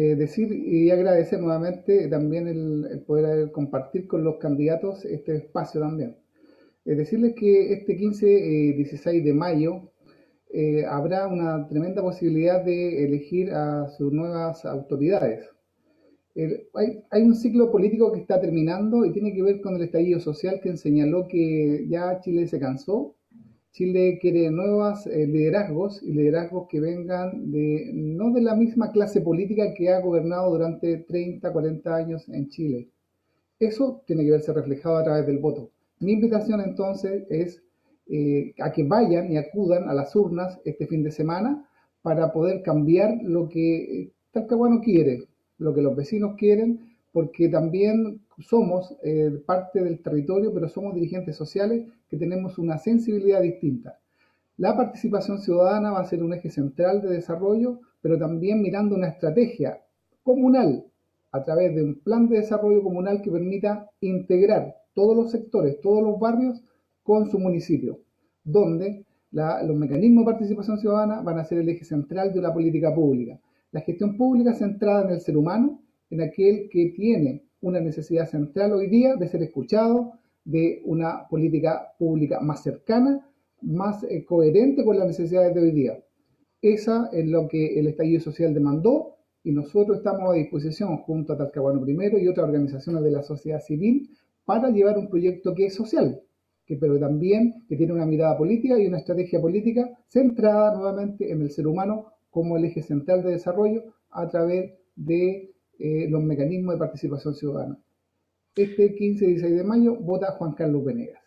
Decir 0.00 0.52
y 0.52 0.90
agradecer 0.90 1.40
nuevamente 1.40 2.08
también 2.08 2.48
el, 2.48 3.00
poder 3.06 3.50
compartir 3.50 4.06
con 4.06 4.24
los 4.24 4.36
candidatos 4.36 5.04
este 5.04 5.36
espacio 5.36 5.80
también. 5.80 6.16
decirles 6.84 7.34
que 7.34 7.72
este 7.72 7.98
15-16 7.98 9.24
de 9.24 9.32
mayo 9.32 9.90
habrá 10.88 11.26
una 11.28 11.66
tremenda 11.68 12.02
posibilidad 12.02 12.64
de 12.64 13.04
elegir 13.04 13.52
a 13.52 13.88
sus 13.88 14.12
nuevas 14.12 14.64
autoridades 14.64 15.48
hay, 17.10 17.22
un 17.22 17.34
ciclo 17.34 17.70
político 17.70 18.12
que 18.12 18.20
está 18.20 18.40
terminando 18.40 19.06
y 19.06 19.12
tiene 19.12 19.32
que 19.32 19.42
ver 19.42 19.60
con 19.60 19.76
el 19.76 19.82
estallido 19.82 20.20
social 20.20 20.60
que 20.62 20.76
señaló 20.76 21.26
que 21.28 21.86
ya 21.88 22.20
Chile 22.20 22.46
se 22.46 22.60
cansó. 22.60 23.15
Chile 23.76 24.18
quiere 24.18 24.50
nuevos 24.50 25.06
eh, 25.06 25.26
liderazgos 25.26 26.02
y 26.02 26.10
liderazgos 26.10 26.66
que 26.66 26.80
vengan 26.80 27.52
de 27.52 27.90
no 27.92 28.32
de 28.32 28.40
la 28.40 28.54
misma 28.54 28.90
clase 28.90 29.20
política 29.20 29.74
que 29.74 29.90
ha 29.90 30.00
gobernado 30.00 30.50
durante 30.50 30.96
30, 30.96 31.52
40 31.52 31.94
años 31.94 32.26
en 32.30 32.48
Chile. 32.48 32.88
Eso 33.60 34.02
tiene 34.06 34.24
que 34.24 34.30
verse 34.30 34.54
reflejado 34.54 34.96
a 34.96 35.04
través 35.04 35.26
del 35.26 35.40
voto. 35.40 35.72
Mi 36.00 36.12
invitación 36.12 36.62
entonces 36.62 37.24
es 37.28 37.62
eh, 38.06 38.54
a 38.60 38.72
que 38.72 38.82
vayan 38.84 39.30
y 39.30 39.36
acudan 39.36 39.90
a 39.90 39.92
las 39.92 40.16
urnas 40.16 40.58
este 40.64 40.86
fin 40.86 41.02
de 41.02 41.10
semana 41.10 41.68
para 42.00 42.32
poder 42.32 42.62
cambiar 42.62 43.18
lo 43.24 43.46
que 43.50 43.76
eh, 43.76 44.12
Talcahuano 44.32 44.80
quiere, 44.80 45.24
lo 45.58 45.74
que 45.74 45.82
los 45.82 45.94
vecinos 45.94 46.34
quieren, 46.38 46.95
porque 47.16 47.48
también 47.48 48.20
somos 48.40 48.94
eh, 49.02 49.30
parte 49.46 49.82
del 49.82 50.02
territorio, 50.02 50.52
pero 50.52 50.68
somos 50.68 50.94
dirigentes 50.94 51.34
sociales 51.34 51.86
que 52.10 52.18
tenemos 52.18 52.58
una 52.58 52.76
sensibilidad 52.76 53.40
distinta. 53.40 53.98
La 54.58 54.76
participación 54.76 55.38
ciudadana 55.38 55.92
va 55.92 56.00
a 56.00 56.04
ser 56.04 56.22
un 56.22 56.34
eje 56.34 56.50
central 56.50 57.00
de 57.00 57.08
desarrollo, 57.08 57.80
pero 58.02 58.18
también 58.18 58.60
mirando 58.60 58.96
una 58.96 59.08
estrategia 59.08 59.80
comunal 60.22 60.84
a 61.32 61.42
través 61.42 61.74
de 61.74 61.84
un 61.84 61.94
plan 62.00 62.28
de 62.28 62.36
desarrollo 62.40 62.82
comunal 62.82 63.22
que 63.22 63.30
permita 63.30 63.88
integrar 64.02 64.74
todos 64.92 65.16
los 65.16 65.30
sectores, 65.30 65.80
todos 65.80 66.02
los 66.02 66.20
barrios 66.20 66.62
con 67.02 67.30
su 67.30 67.38
municipio, 67.38 67.98
donde 68.44 69.06
los 69.32 69.74
mecanismos 69.74 70.26
de 70.26 70.32
participación 70.32 70.76
ciudadana 70.76 71.22
van 71.22 71.38
a 71.38 71.44
ser 71.44 71.60
el 71.60 71.68
eje 71.70 71.86
central 71.86 72.34
de 72.34 72.42
la 72.42 72.52
política 72.52 72.94
pública. 72.94 73.40
La 73.72 73.80
gestión 73.80 74.18
pública 74.18 74.52
centrada 74.52 75.06
en 75.06 75.12
el 75.12 75.20
ser 75.22 75.38
humano, 75.38 75.80
en 76.10 76.20
aquel 76.20 76.68
que 76.70 76.92
tiene 76.94 77.42
una 77.60 77.80
necesidad 77.80 78.28
central 78.28 78.72
hoy 78.72 78.88
día 78.88 79.16
de 79.16 79.28
ser 79.28 79.42
escuchado, 79.42 80.12
de 80.44 80.80
una 80.84 81.26
política 81.28 81.92
pública 81.98 82.40
más 82.40 82.62
cercana, 82.62 83.28
más 83.62 84.04
eh, 84.04 84.24
coherente 84.24 84.84
con 84.84 84.96
las 84.98 85.08
necesidades 85.08 85.54
de 85.54 85.60
hoy 85.60 85.72
día. 85.72 85.98
Esa 86.62 87.10
es 87.12 87.26
lo 87.26 87.48
que 87.48 87.78
el 87.78 87.88
estallido 87.88 88.20
social 88.20 88.54
demandó 88.54 89.16
y 89.42 89.52
nosotros 89.52 89.98
estamos 89.98 90.30
a 90.30 90.34
disposición 90.34 90.98
junto 90.98 91.32
a 91.32 91.36
Talcahuano 91.36 91.82
Primero 91.82 92.18
y 92.18 92.28
otras 92.28 92.46
organizaciones 92.46 93.02
de 93.02 93.10
la 93.10 93.22
sociedad 93.22 93.60
civil 93.60 94.08
para 94.44 94.70
llevar 94.70 94.98
un 94.98 95.08
proyecto 95.08 95.54
que 95.54 95.66
es 95.66 95.74
social, 95.74 96.20
que, 96.64 96.76
pero 96.76 96.98
también 96.98 97.64
que 97.68 97.76
tiene 97.76 97.92
una 97.92 98.06
mirada 98.06 98.38
política 98.38 98.78
y 98.78 98.86
una 98.86 98.98
estrategia 98.98 99.40
política 99.40 99.90
centrada 100.08 100.76
nuevamente 100.76 101.30
en 101.30 101.42
el 101.42 101.50
ser 101.50 101.66
humano 101.66 102.12
como 102.30 102.56
el 102.56 102.64
eje 102.64 102.82
central 102.82 103.22
de 103.22 103.32
desarrollo 103.32 103.82
a 104.10 104.28
través 104.28 104.72
de 104.94 105.55
eh, 105.78 106.06
los 106.08 106.22
mecanismos 106.22 106.74
de 106.74 106.78
participación 106.78 107.34
ciudadana. 107.34 107.78
Este 108.54 108.94
15 108.94 109.24
y 109.24 109.28
16 109.28 109.56
de 109.56 109.64
mayo 109.64 109.94
vota 109.96 110.32
Juan 110.32 110.52
Carlos 110.52 110.84
Venegas. 110.84 111.22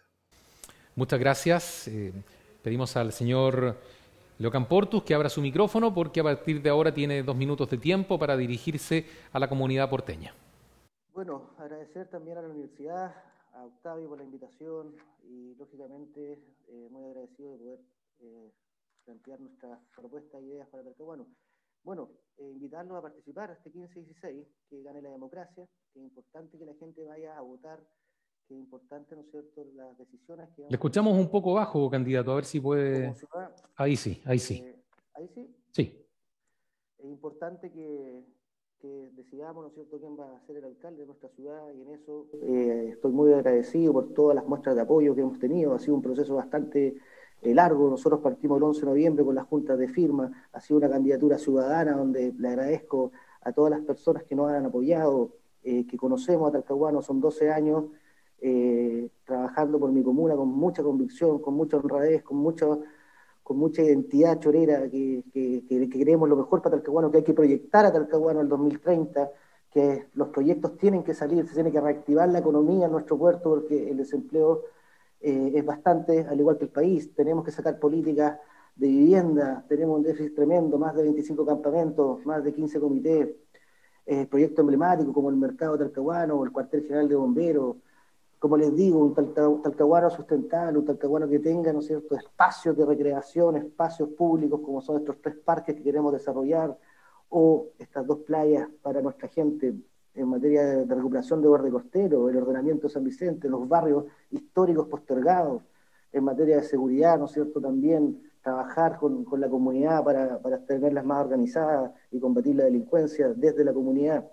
Muchas 0.95 1.19
gracias. 1.19 1.87
Eh, 1.87 2.11
pedimos 2.63 2.97
al 2.97 3.11
señor 3.11 3.77
Leocan 4.39 4.67
Portus 4.67 5.03
que 5.03 5.13
abra 5.13 5.29
su 5.29 5.41
micrófono 5.41 5.93
porque 5.93 6.21
a 6.21 6.23
partir 6.23 6.61
de 6.61 6.69
ahora 6.69 6.93
tiene 6.93 7.21
dos 7.21 7.35
minutos 7.35 7.69
de 7.69 7.77
tiempo 7.77 8.17
para 8.17 8.35
dirigirse 8.35 9.05
a 9.31 9.39
la 9.39 9.47
comunidad 9.47 9.89
porteña. 9.89 10.33
Bueno, 11.13 11.51
agradecer 11.57 12.07
también 12.09 12.37
a 12.37 12.41
la 12.41 12.49
universidad, 12.49 13.13
a 13.53 13.63
Octavio 13.65 14.09
por 14.09 14.17
la 14.17 14.23
invitación 14.23 14.95
y 15.23 15.53
lógicamente 15.55 16.39
eh, 16.67 16.87
muy 16.89 17.05
agradecido 17.05 17.51
de 17.51 17.57
poder 17.57 17.79
plantear 19.05 19.39
nuestras 19.39 19.79
propuestas 19.95 20.41
e 20.41 20.45
ideas 20.45 20.67
para 20.67 20.83
Talcahuano. 20.83 21.23
Bueno, 21.23 21.35
eh, 21.85 22.51
invitarlos 22.51 22.97
a 22.97 23.01
participar 23.01 23.51
este 23.51 23.71
15 23.71 23.99
y 23.99 24.03
16, 24.03 24.47
que 24.69 24.83
gane 24.83 25.01
la 25.01 25.09
democracia, 25.09 25.67
que 25.93 25.99
es 25.99 26.05
importante 26.05 26.57
que 26.57 26.65
la 26.65 26.75
gente 26.75 27.03
vaya 27.03 27.37
a 27.37 27.41
votar, 27.41 27.79
que 28.47 28.53
es 28.53 28.59
importante, 28.59 29.15
¿no 29.15 29.21
es 29.21 29.31
cierto?, 29.31 29.65
las 29.75 29.97
decisiones 29.97 30.49
que... 30.55 30.63
Le 30.63 30.75
escuchamos 30.75 31.17
un 31.17 31.29
poco 31.29 31.53
bajo, 31.53 31.89
candidato, 31.89 32.31
a 32.31 32.35
ver 32.35 32.45
si 32.45 32.59
puede... 32.59 33.13
Ahí 33.75 33.95
sí, 33.95 34.21
ahí 34.25 34.39
sí. 34.39 34.57
Eh, 34.57 34.83
ahí 35.15 35.27
sí. 35.29 35.55
Sí. 35.71 36.05
Es 36.97 37.05
importante 37.05 37.71
que, 37.71 38.23
que 38.79 39.09
decidamos, 39.13 39.63
¿no 39.63 39.67
es 39.69 39.73
cierto?, 39.73 39.99
quién 39.99 40.17
va 40.17 40.37
a 40.37 40.41
ser 40.45 40.57
el 40.57 40.65
alcalde 40.65 41.01
de 41.01 41.07
nuestra 41.07 41.29
ciudad 41.29 41.73
y 41.73 41.81
en 41.81 41.89
eso 41.89 42.27
eh, 42.33 42.89
estoy 42.93 43.11
muy 43.11 43.33
agradecido 43.33 43.93
por 43.93 44.13
todas 44.13 44.35
las 44.35 44.45
muestras 44.45 44.75
de 44.75 44.81
apoyo 44.81 45.15
que 45.15 45.21
hemos 45.21 45.39
tenido. 45.39 45.73
Ha 45.73 45.79
sido 45.79 45.95
un 45.95 46.01
proceso 46.01 46.35
bastante 46.35 46.95
largo. 47.41 47.89
Nosotros 47.89 48.21
partimos 48.21 48.57
el 48.57 48.63
11 48.63 48.81
de 48.81 48.85
noviembre 48.87 49.25
con 49.25 49.35
las 49.35 49.45
juntas 49.45 49.77
de 49.77 49.87
firma. 49.87 50.31
Ha 50.53 50.61
sido 50.61 50.77
una 50.77 50.89
candidatura 50.89 51.37
ciudadana 51.37 51.93
donde 51.93 52.33
le 52.37 52.47
agradezco 52.47 53.11
a 53.41 53.51
todas 53.51 53.71
las 53.71 53.81
personas 53.81 54.23
que 54.23 54.35
nos 54.35 54.51
han 54.51 54.65
apoyado, 54.65 55.31
eh, 55.63 55.85
que 55.87 55.97
conocemos 55.97 56.49
a 56.49 56.51
Talcahuano. 56.51 57.01
Son 57.01 57.19
12 57.19 57.51
años 57.51 57.85
eh, 58.41 59.09
trabajando 59.25 59.79
por 59.79 59.91
mi 59.91 60.03
comuna 60.03 60.35
con 60.35 60.49
mucha 60.49 60.83
convicción, 60.83 61.39
con 61.39 61.53
mucha 61.55 61.77
honradez, 61.77 62.23
con, 62.23 62.37
mucho, 62.37 62.81
con 63.43 63.57
mucha 63.57 63.81
identidad 63.83 64.39
chorera, 64.39 64.89
que, 64.89 65.23
queremos 65.91 66.29
lo 66.29 66.37
mejor 66.37 66.61
para 66.61 66.77
Talcahuano, 66.77 67.11
que 67.11 67.17
hay 67.17 67.23
que 67.23 67.33
proyectar 67.33 67.85
a 67.85 67.91
Talcahuano 67.91 68.41
el 68.41 68.49
2030 68.49 69.29
que 69.71 70.07
los 70.15 70.29
proyectos 70.29 70.77
tienen 70.77 71.03
que 71.03 71.13
salir, 71.13 71.47
se 71.47 71.53
tiene 71.53 71.71
que 71.71 71.79
reactivar 71.79 72.27
la 72.29 72.39
economía 72.39 72.87
en 72.87 72.91
nuestro 72.91 73.17
puerto 73.17 73.49
porque 73.51 73.89
el 73.89 73.97
desempleo 73.97 74.63
eh, 75.21 75.51
es 75.55 75.65
bastante, 75.65 76.25
al 76.25 76.39
igual 76.39 76.57
que 76.57 76.65
el 76.65 76.71
país. 76.71 77.13
Tenemos 77.15 77.43
que 77.43 77.51
sacar 77.51 77.79
políticas 77.79 78.39
de 78.75 78.87
vivienda, 78.87 79.65
tenemos 79.67 79.97
un 79.97 80.03
déficit 80.03 80.35
tremendo, 80.35 80.77
más 80.77 80.95
de 80.95 81.03
25 81.03 81.45
campamentos, 81.45 82.25
más 82.25 82.43
de 82.43 82.53
15 82.53 82.79
comités, 82.79 83.29
eh, 84.05 84.25
proyectos 84.25 84.59
emblemáticos 84.59 85.13
como 85.13 85.29
el 85.29 85.35
Mercado 85.35 85.77
Talcahuano 85.77 86.35
o 86.35 86.45
el 86.45 86.51
Cuartel 86.51 86.83
General 86.83 87.07
de 87.07 87.15
Bomberos. 87.15 87.77
Como 88.39 88.55
les 88.57 88.73
digo, 88.73 88.99
un 88.99 89.13
talcahuano 89.61 90.09
sustentable, 90.09 90.79
un 90.79 90.85
talcahuano 90.85 91.27
que 91.27 91.39
tenga, 91.39 91.73
¿no 91.73 91.81
cierto?, 91.81 92.15
espacios 92.15 92.77
de 92.77 92.85
recreación, 92.85 93.57
espacios 93.57 94.09
públicos 94.09 94.61
como 94.63 94.81
son 94.81 94.97
estos 94.97 95.21
tres 95.21 95.35
parques 95.35 95.75
que 95.75 95.83
queremos 95.83 96.13
desarrollar, 96.13 96.77
o 97.29 97.69
estas 97.77 98.07
dos 98.07 98.19
playas 98.19 98.67
para 98.81 99.01
nuestra 99.01 99.27
gente, 99.27 99.75
en 100.15 100.27
materia 100.27 100.63
de, 100.65 100.95
recuperación 100.95 101.41
de 101.41 101.47
borde 101.47 101.71
costero, 101.71 102.29
el 102.29 102.37
ordenamiento 102.37 102.87
de 102.87 102.93
San 102.93 103.03
Vicente, 103.03 103.49
los 103.49 103.67
barrios 103.67 104.05
históricos 104.31 104.87
postergados, 104.87 105.63
en 106.11 106.23
materia 106.23 106.57
de 106.57 106.63
seguridad, 106.63 107.19
¿no 107.19 107.25
es 107.25 107.31
cierto? 107.31 107.61
También 107.61 108.23
trabajar 108.41 108.97
con, 108.97 109.23
con 109.23 109.39
la 109.39 109.47
comunidad 109.47 110.03
para, 110.03 110.39
para 110.39 110.65
tenerlas 110.65 111.05
más 111.05 111.23
organizadas 111.23 111.91
y 112.11 112.19
combatir 112.19 112.55
la 112.55 112.63
delincuencia 112.65 113.29
desde 113.29 113.63
la 113.63 113.73
comunidad. 113.73 114.25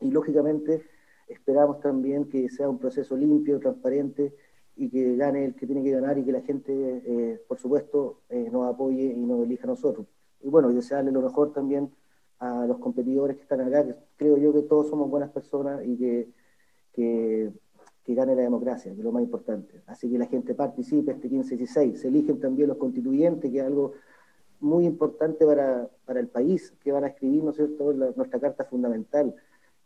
Y 0.00 0.10
lógicamente 0.10 0.84
esperamos 1.28 1.80
también 1.80 2.28
que 2.28 2.48
sea 2.50 2.68
un 2.68 2.78
proceso 2.78 3.16
limpio, 3.16 3.58
transparente 3.58 4.34
y 4.76 4.90
que 4.90 5.16
gane 5.16 5.46
el 5.46 5.54
que 5.54 5.66
tiene 5.66 5.82
que 5.82 5.90
ganar 5.90 6.18
y 6.18 6.24
que 6.24 6.32
la 6.32 6.42
gente, 6.42 6.72
eh, 7.06 7.40
por 7.48 7.58
supuesto, 7.58 8.20
eh, 8.28 8.48
nos 8.52 8.72
apoye 8.72 9.04
y 9.04 9.24
nos 9.24 9.42
elija 9.42 9.64
a 9.64 9.68
nosotros. 9.68 10.06
Y 10.42 10.48
bueno, 10.48 10.70
y 10.70 10.74
desearle 10.74 11.10
lo 11.10 11.22
mejor 11.22 11.52
también 11.52 11.90
a 12.38 12.66
los 12.66 12.78
competidores 12.78 13.36
que 13.36 13.42
están 13.42 13.60
acá, 13.60 13.84
que 13.84 13.94
creo 14.16 14.36
yo 14.36 14.52
que 14.52 14.62
todos 14.62 14.88
somos 14.88 15.08
buenas 15.10 15.30
personas 15.30 15.82
y 15.84 15.96
que, 15.96 16.28
que, 16.92 17.52
gane 18.08 18.36
la 18.36 18.42
democracia, 18.42 18.92
que 18.92 18.98
es 18.98 19.04
lo 19.04 19.12
más 19.12 19.22
importante. 19.22 19.82
Así 19.86 20.10
que 20.10 20.18
la 20.18 20.26
gente 20.26 20.54
participe 20.54 21.12
este 21.12 21.28
15-16. 21.28 21.96
Se 21.96 22.08
eligen 22.08 22.38
también 22.38 22.68
los 22.68 22.78
constituyentes, 22.78 23.50
que 23.50 23.58
es 23.58 23.64
algo 23.64 23.92
muy 24.60 24.86
importante 24.86 25.44
para, 25.44 25.88
para 26.04 26.20
el 26.20 26.28
país, 26.28 26.72
que 26.82 26.92
van 26.92 27.04
a 27.04 27.08
escribir, 27.08 27.42
¿no 27.42 27.50
es 27.50 27.56
cierto?, 27.56 27.92
nuestra 27.92 28.38
carta 28.38 28.64
fundamental. 28.64 29.34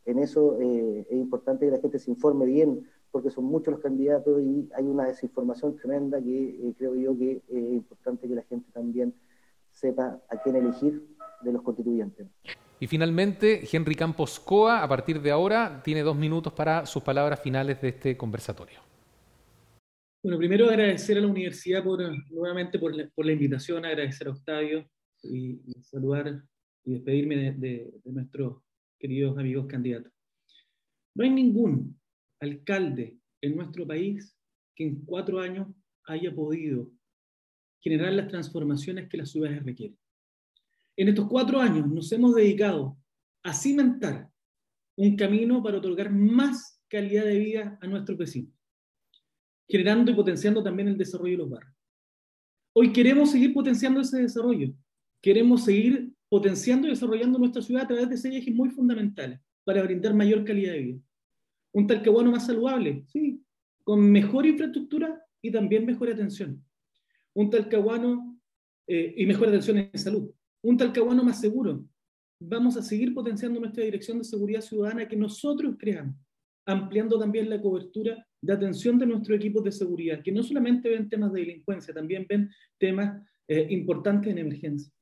En 0.05 0.19
eso 0.19 0.59
eh, 0.61 1.07
es 1.09 1.17
importante 1.17 1.67
que 1.67 1.73
la 1.73 1.79
gente 1.79 1.99
se 1.99 2.11
informe 2.11 2.45
bien, 2.45 2.87
porque 3.11 3.31
son 3.31 3.45
muchos 3.45 3.73
los 3.73 3.81
candidatos 3.81 4.41
y 4.43 4.69
hay 4.75 4.87
una 4.87 5.07
desinformación 5.07 5.77
tremenda 5.77 6.21
que 6.21 6.69
eh, 6.69 6.75
creo 6.77 6.95
yo 6.95 7.17
que 7.17 7.43
es 7.49 7.73
importante 7.73 8.29
que 8.29 8.35
la 8.35 8.43
gente 8.43 8.71
también 8.73 9.15
sepa 9.73 10.21
a 10.29 10.37
quién 10.43 10.57
elegir 10.57 11.05
de 11.43 11.53
los 11.53 11.63
constituyentes. 11.63 12.29
Y 12.81 12.87
finalmente, 12.87 13.63
Henry 13.71 13.95
Campos 13.95 14.41
Coa, 14.41 14.83
a 14.83 14.89
partir 14.89 15.21
de 15.21 15.31
ahora, 15.31 15.83
tiene 15.85 16.01
dos 16.01 16.17
minutos 16.17 16.53
para 16.55 16.87
sus 16.87 17.03
palabras 17.03 17.41
finales 17.41 17.81
de 17.83 17.89
este 17.89 18.17
conversatorio. 18.17 18.81
Bueno, 20.23 20.39
primero 20.39 20.67
agradecer 20.67 21.19
a 21.19 21.21
la 21.21 21.27
universidad 21.27 21.85
por, 21.85 22.01
nuevamente 22.31 22.79
por 22.79 22.95
la, 22.95 23.33
invitación, 23.33 23.85
agradecer 23.85 24.29
a 24.29 24.33
Octavio 24.33 24.87
y, 25.23 25.61
saludar 25.83 26.43
y 26.85 26.93
despedirme 26.95 27.37
de, 27.37 27.53
de, 27.53 28.13
nuestros 28.13 28.63
queridos 28.99 29.39
amigos 29.39 29.67
candidatos. 29.67 30.13
No 31.15 31.25
hay 31.25 31.31
ningún 31.31 31.99
alcalde 32.41 33.19
en 33.43 33.57
nuestro 33.57 33.87
país 33.87 34.37
que 34.75 34.85
en 34.85 35.05
cuatro 35.05 35.41
años 35.41 35.69
haya 36.07 36.35
podido 36.35 36.91
generar 37.81 38.13
las 38.13 38.29
transformaciones 38.29 39.09
que 39.09 39.17
las 39.19 39.31
ciudades 39.31 39.63
requieren. 39.65 40.00
En 41.01 41.09
estos 41.09 41.29
cuatro 41.29 41.59
años 41.59 41.89
nos 41.89 42.13
hemos 42.13 42.35
dedicado 42.35 42.95
a 43.43 43.55
cimentar 43.55 44.29
un 44.99 45.17
camino 45.17 45.63
para 45.63 45.79
otorgar 45.79 46.13
más 46.13 46.79
calidad 46.89 47.25
de 47.25 47.39
vida 47.39 47.79
a 47.81 47.87
nuestros 47.87 48.19
vecinos, 48.19 48.53
generando 49.67 50.11
y 50.11 50.15
potenciando 50.15 50.63
también 50.63 50.89
el 50.89 50.99
desarrollo 50.99 51.33
de 51.33 51.39
los 51.39 51.49
barrios. 51.49 51.75
Hoy 52.75 52.93
queremos 52.93 53.31
seguir 53.31 53.55
potenciando 53.55 54.03
ese 54.03 54.21
desarrollo, 54.21 54.75
queremos 55.23 55.65
seguir 55.65 56.13
potenciando 56.29 56.87
y 56.87 56.91
desarrollando 56.91 57.39
nuestra 57.39 57.63
ciudad 57.63 57.85
a 57.85 57.89
través 57.89 58.11
de 58.11 58.19
seis 58.19 58.35
ejes 58.35 58.55
muy 58.55 58.69
fundamentales 58.69 59.41
para 59.65 59.83
brindar 59.83 60.13
mayor 60.13 60.45
calidad 60.45 60.75
de 60.75 60.81
vida. 60.81 61.01
Un 61.73 61.87
Talcahuano 61.87 62.31
más 62.31 62.45
saludable, 62.45 63.07
sí, 63.07 63.43
con 63.85 64.03
mejor 64.03 64.45
infraestructura 64.45 65.19
y 65.41 65.51
también 65.51 65.87
mejor 65.87 66.11
atención. 66.11 66.63
Un 67.33 67.49
Talcahuano 67.49 68.39
eh, 68.87 69.15
y 69.17 69.25
mejor 69.25 69.49
atención 69.49 69.79
en 69.79 69.99
salud. 69.99 70.31
Un 70.63 70.77
Talcahuano 70.77 71.25
más 71.25 71.41
seguro. 71.41 71.85
Vamos 72.43 72.77
a 72.77 72.83
seguir 72.83 73.15
potenciando 73.15 73.61
nuestra 73.61 73.85
dirección 73.85 74.19
de 74.19 74.25
seguridad 74.25 74.61
ciudadana 74.61 75.09
que 75.09 75.17
nosotros 75.17 75.77
creamos, 75.79 76.15
ampliando 76.67 77.19
también 77.19 77.49
la 77.49 77.61
cobertura 77.61 78.27
de 78.43 78.53
atención 78.53 78.99
de 78.99 79.07
nuestros 79.07 79.37
equipos 79.37 79.65
de 79.65 79.73
seguridad, 79.73 80.23
que 80.23 80.33
no 80.33 80.43
solamente 80.43 80.89
ven 80.89 81.09
temas 81.09 81.33
de 81.33 81.41
delincuencia, 81.41 81.95
también 81.95 82.27
ven 82.29 82.51
temas 82.79 83.23
eh, 83.49 83.67
importantes 83.71 84.31
en 84.31 84.39
emergencia. 84.39 84.93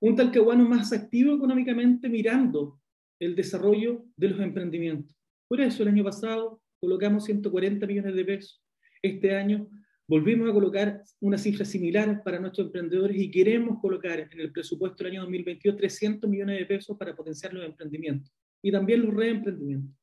Un 0.00 0.16
Talcahuano 0.16 0.68
más 0.68 0.92
activo 0.92 1.34
económicamente 1.34 2.08
mirando 2.08 2.78
el 3.18 3.34
desarrollo 3.34 4.04
de 4.16 4.28
los 4.28 4.40
emprendimientos. 4.40 5.16
Por 5.48 5.60
eso 5.60 5.82
el 5.82 5.88
año 5.88 6.04
pasado 6.04 6.60
colocamos 6.78 7.24
140 7.24 7.86
millones 7.86 8.14
de 8.14 8.24
pesos. 8.24 8.62
Este 9.00 9.34
año 9.34 9.68
volvimos 10.08 10.48
a 10.48 10.52
colocar 10.52 11.02
una 11.20 11.38
cifra 11.38 11.64
similar 11.64 12.22
para 12.22 12.38
nuestros 12.38 12.66
emprendedores 12.66 13.16
y 13.16 13.30
queremos 13.30 13.80
colocar 13.80 14.20
en 14.20 14.40
el 14.40 14.52
presupuesto 14.52 15.02
del 15.02 15.14
año 15.14 15.22
2022 15.22 15.76
300 15.76 16.30
millones 16.30 16.58
de 16.58 16.66
pesos 16.66 16.96
para 16.96 17.14
potenciar 17.14 17.52
los 17.52 17.64
emprendimientos 17.64 18.32
y 18.62 18.70
también 18.70 19.04
los 19.04 19.14
reemprendimientos. 19.14 19.94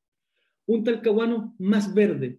Un 0.66 0.84
talcahuano 0.84 1.54
más 1.58 1.92
verde, 1.94 2.38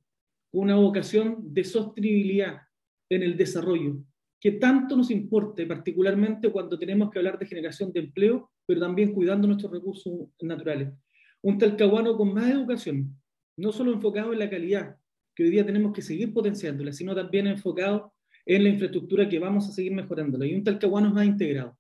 una 0.51 0.76
vocación 0.76 1.53
de 1.53 1.63
sostenibilidad 1.63 2.61
en 3.09 3.24
el 3.24 3.38
desarrollo, 3.38 3.97
que 4.39 4.51
tanto 4.53 4.95
nos 4.95 5.11
importe, 5.11 5.66
particularmente 5.66 6.51
cuando 6.51 6.78
tenemos 6.78 7.09
que 7.09 7.20
hablar 7.20 7.38
de 7.39 7.45
generación 7.47 7.91
de 7.91 8.01
empleo, 8.01 8.51
pero 8.66 8.80
también 8.80 9.13
cuidando 9.13 9.47
nuestros 9.47 9.72
recursos 9.72 10.30
naturales. 10.41 10.93
Un 11.41 11.57
talcahuano 11.57 12.18
con 12.18 12.34
más 12.34 12.49
educación, 12.49 13.16
no 13.57 13.72
solo 13.72 13.93
enfocado 13.93 14.34
en 14.34 14.39
la 14.39 14.49
calidad, 14.49 14.97
que 15.36 15.43
hoy 15.43 15.49
día 15.49 15.65
tenemos 15.65 15.93
que 15.93 16.01
seguir 16.01 16.33
potenciándola, 16.33 16.93
sino 16.93 17.13
también 17.13 17.47
enfocado 17.47 18.13
en 18.45 18.63
la 18.63 18.69
infraestructura 18.69 19.27
que 19.27 19.39
vamos 19.39 19.67
a 19.67 19.71
seguir 19.71 19.91
mejorándola. 19.91 20.45
Y 20.45 20.55
un 20.55 20.63
talcahuano 20.63 21.13
más 21.13 21.25
integrado, 21.25 21.77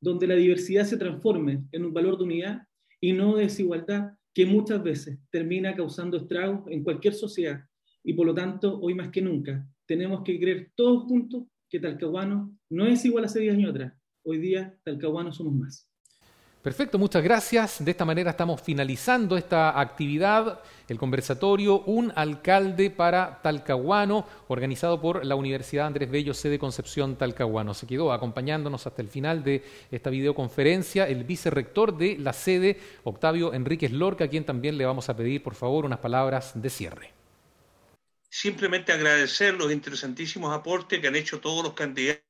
donde 0.00 0.26
la 0.26 0.34
diversidad 0.34 0.84
se 0.84 0.96
transforme 0.96 1.64
en 1.72 1.84
un 1.84 1.92
valor 1.92 2.16
de 2.16 2.24
unidad 2.24 2.62
y 3.00 3.12
no 3.12 3.36
de 3.36 3.44
desigualdad 3.44 4.12
que 4.34 4.46
muchas 4.46 4.82
veces 4.82 5.18
termina 5.30 5.74
causando 5.74 6.16
estragos 6.16 6.62
en 6.70 6.82
cualquier 6.82 7.14
sociedad. 7.14 7.64
Y 8.04 8.14
por 8.14 8.26
lo 8.26 8.34
tanto, 8.34 8.80
hoy 8.80 8.94
más 8.94 9.10
que 9.10 9.20
nunca, 9.20 9.66
tenemos 9.86 10.22
que 10.22 10.38
creer 10.38 10.70
todos 10.74 11.04
juntos 11.04 11.44
que 11.68 11.80
Talcahuano 11.80 12.56
no 12.70 12.86
es 12.86 13.04
igual 13.04 13.24
a 13.24 13.26
hace 13.26 13.40
10 13.40 13.54
años 13.54 13.70
atrás. 13.70 13.94
Hoy 14.24 14.38
día, 14.38 14.78
Talcahuano 14.84 15.32
somos 15.32 15.54
más. 15.54 15.91
Perfecto, 16.62 16.96
muchas 16.96 17.24
gracias. 17.24 17.84
De 17.84 17.90
esta 17.90 18.04
manera 18.04 18.30
estamos 18.30 18.62
finalizando 18.62 19.36
esta 19.36 19.80
actividad, 19.80 20.60
el 20.86 20.96
conversatorio 20.96 21.80
Un 21.80 22.12
alcalde 22.14 22.88
para 22.88 23.42
Talcahuano, 23.42 24.24
organizado 24.46 25.00
por 25.00 25.26
la 25.26 25.34
Universidad 25.34 25.88
Andrés 25.88 26.08
Bello, 26.08 26.32
sede 26.34 26.60
Concepción 26.60 27.16
Talcahuano. 27.16 27.74
Se 27.74 27.88
quedó 27.88 28.12
acompañándonos 28.12 28.86
hasta 28.86 29.02
el 29.02 29.08
final 29.08 29.42
de 29.42 29.64
esta 29.90 30.08
videoconferencia 30.08 31.08
el 31.08 31.24
vicerrector 31.24 31.96
de 31.96 32.16
la 32.18 32.32
sede, 32.32 32.78
Octavio 33.02 33.54
Enríquez 33.54 33.90
Lorca, 33.90 34.26
a 34.26 34.28
quien 34.28 34.44
también 34.44 34.78
le 34.78 34.86
vamos 34.86 35.08
a 35.08 35.16
pedir, 35.16 35.42
por 35.42 35.56
favor, 35.56 35.84
unas 35.84 35.98
palabras 35.98 36.52
de 36.54 36.70
cierre. 36.70 37.12
Simplemente 38.30 38.92
agradecer 38.92 39.54
los 39.54 39.72
interesantísimos 39.72 40.54
aportes 40.54 41.00
que 41.00 41.08
han 41.08 41.16
hecho 41.16 41.40
todos 41.40 41.64
los 41.64 41.72
candidatos 41.72 42.22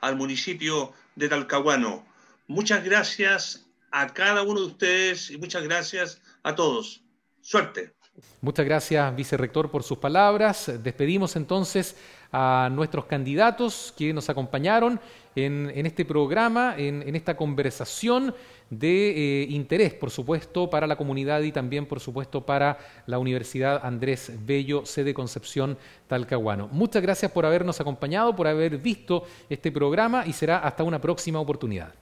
al 0.00 0.14
municipio 0.14 0.92
de 1.16 1.28
Talcahuano 1.28 2.06
Muchas 2.48 2.82
gracias 2.82 3.66
a 3.90 4.06
cada 4.06 4.42
uno 4.42 4.60
de 4.60 4.66
ustedes 4.66 5.30
y 5.30 5.36
muchas 5.36 5.62
gracias 5.62 6.22
a 6.42 6.54
todos. 6.54 7.02
Suerte. 7.42 7.92
Muchas 8.40 8.64
gracias, 8.64 9.14
vicerrector, 9.14 9.70
por 9.70 9.82
sus 9.82 9.98
palabras. 9.98 10.72
Despedimos 10.82 11.36
entonces 11.36 11.94
a 12.32 12.70
nuestros 12.72 13.04
candidatos 13.04 13.92
que 13.96 14.14
nos 14.14 14.30
acompañaron 14.30 14.98
en, 15.36 15.86
este 15.86 16.06
programa, 16.06 16.74
en, 16.78 17.14
esta 17.14 17.36
conversación 17.36 18.34
de 18.70 19.42
eh, 19.42 19.46
interés, 19.50 19.92
por 19.92 20.10
supuesto, 20.10 20.70
para 20.70 20.86
la 20.86 20.96
comunidad 20.96 21.42
y 21.42 21.52
también, 21.52 21.84
por 21.84 22.00
supuesto, 22.00 22.46
para 22.46 22.78
la 23.06 23.18
Universidad 23.18 23.84
Andrés 23.84 24.32
Bello, 24.46 24.86
sede 24.86 25.12
Concepción 25.12 25.76
Talcahuano. 26.06 26.68
Muchas 26.68 27.02
gracias 27.02 27.30
por 27.30 27.44
habernos 27.44 27.78
acompañado, 27.78 28.34
por 28.34 28.48
haber 28.48 28.78
visto 28.78 29.24
este 29.50 29.70
programa 29.70 30.24
y 30.26 30.32
será 30.32 30.58
hasta 30.58 30.82
una 30.82 30.98
próxima 30.98 31.40
oportunidad. 31.40 31.92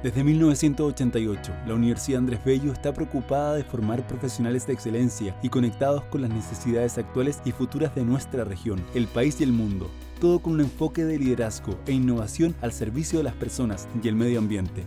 Desde 0.00 0.22
1988, 0.22 1.52
la 1.66 1.74
Universidad 1.74 2.20
Andrés 2.20 2.44
Bello 2.44 2.72
está 2.72 2.94
preocupada 2.94 3.56
de 3.56 3.64
formar 3.64 4.06
profesionales 4.06 4.64
de 4.64 4.72
excelencia 4.72 5.36
y 5.42 5.48
conectados 5.48 6.04
con 6.04 6.22
las 6.22 6.30
necesidades 6.30 6.98
actuales 6.98 7.40
y 7.44 7.50
futuras 7.50 7.92
de 7.96 8.04
nuestra 8.04 8.44
región, 8.44 8.80
el 8.94 9.08
país 9.08 9.40
y 9.40 9.42
el 9.42 9.52
mundo. 9.52 9.90
Todo 10.20 10.38
con 10.38 10.52
un 10.52 10.60
enfoque 10.60 11.04
de 11.04 11.18
liderazgo 11.18 11.76
e 11.86 11.92
innovación 11.92 12.54
al 12.60 12.70
servicio 12.70 13.18
de 13.18 13.24
las 13.24 13.34
personas 13.34 13.88
y 14.00 14.06
el 14.06 14.14
medio 14.14 14.38
ambiente. 14.38 14.84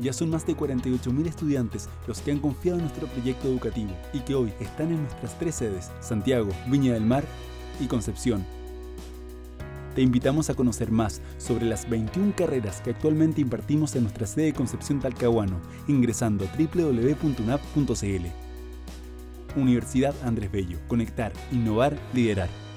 Ya 0.00 0.12
son 0.12 0.30
más 0.30 0.44
de 0.44 0.56
48.000 0.56 1.28
estudiantes 1.28 1.88
los 2.08 2.20
que 2.20 2.32
han 2.32 2.40
confiado 2.40 2.78
en 2.78 2.86
nuestro 2.86 3.06
proyecto 3.06 3.46
educativo 3.46 3.92
y 4.12 4.20
que 4.20 4.34
hoy 4.34 4.52
están 4.58 4.88
en 4.88 5.02
nuestras 5.02 5.38
tres 5.38 5.54
sedes, 5.54 5.88
Santiago, 6.00 6.50
Viña 6.66 6.94
del 6.94 7.04
Mar 7.04 7.22
y 7.78 7.86
Concepción 7.86 8.44
te 9.94 10.02
invitamos 10.02 10.50
a 10.50 10.54
conocer 10.54 10.90
más 10.90 11.20
sobre 11.38 11.66
las 11.66 11.88
21 11.88 12.34
carreras 12.36 12.80
que 12.80 12.90
actualmente 12.90 13.40
impartimos 13.40 13.94
en 13.96 14.02
nuestra 14.04 14.26
sede 14.26 14.46
de 14.46 14.52
Concepción 14.52 15.00
Talcahuano, 15.00 15.60
ingresando 15.88 16.44
a 16.44 16.56
www.unap.cl. 16.56 18.26
Universidad 19.56 20.14
Andrés 20.24 20.52
Bello. 20.52 20.78
Conectar, 20.86 21.32
innovar, 21.50 21.98
liderar. 22.14 22.69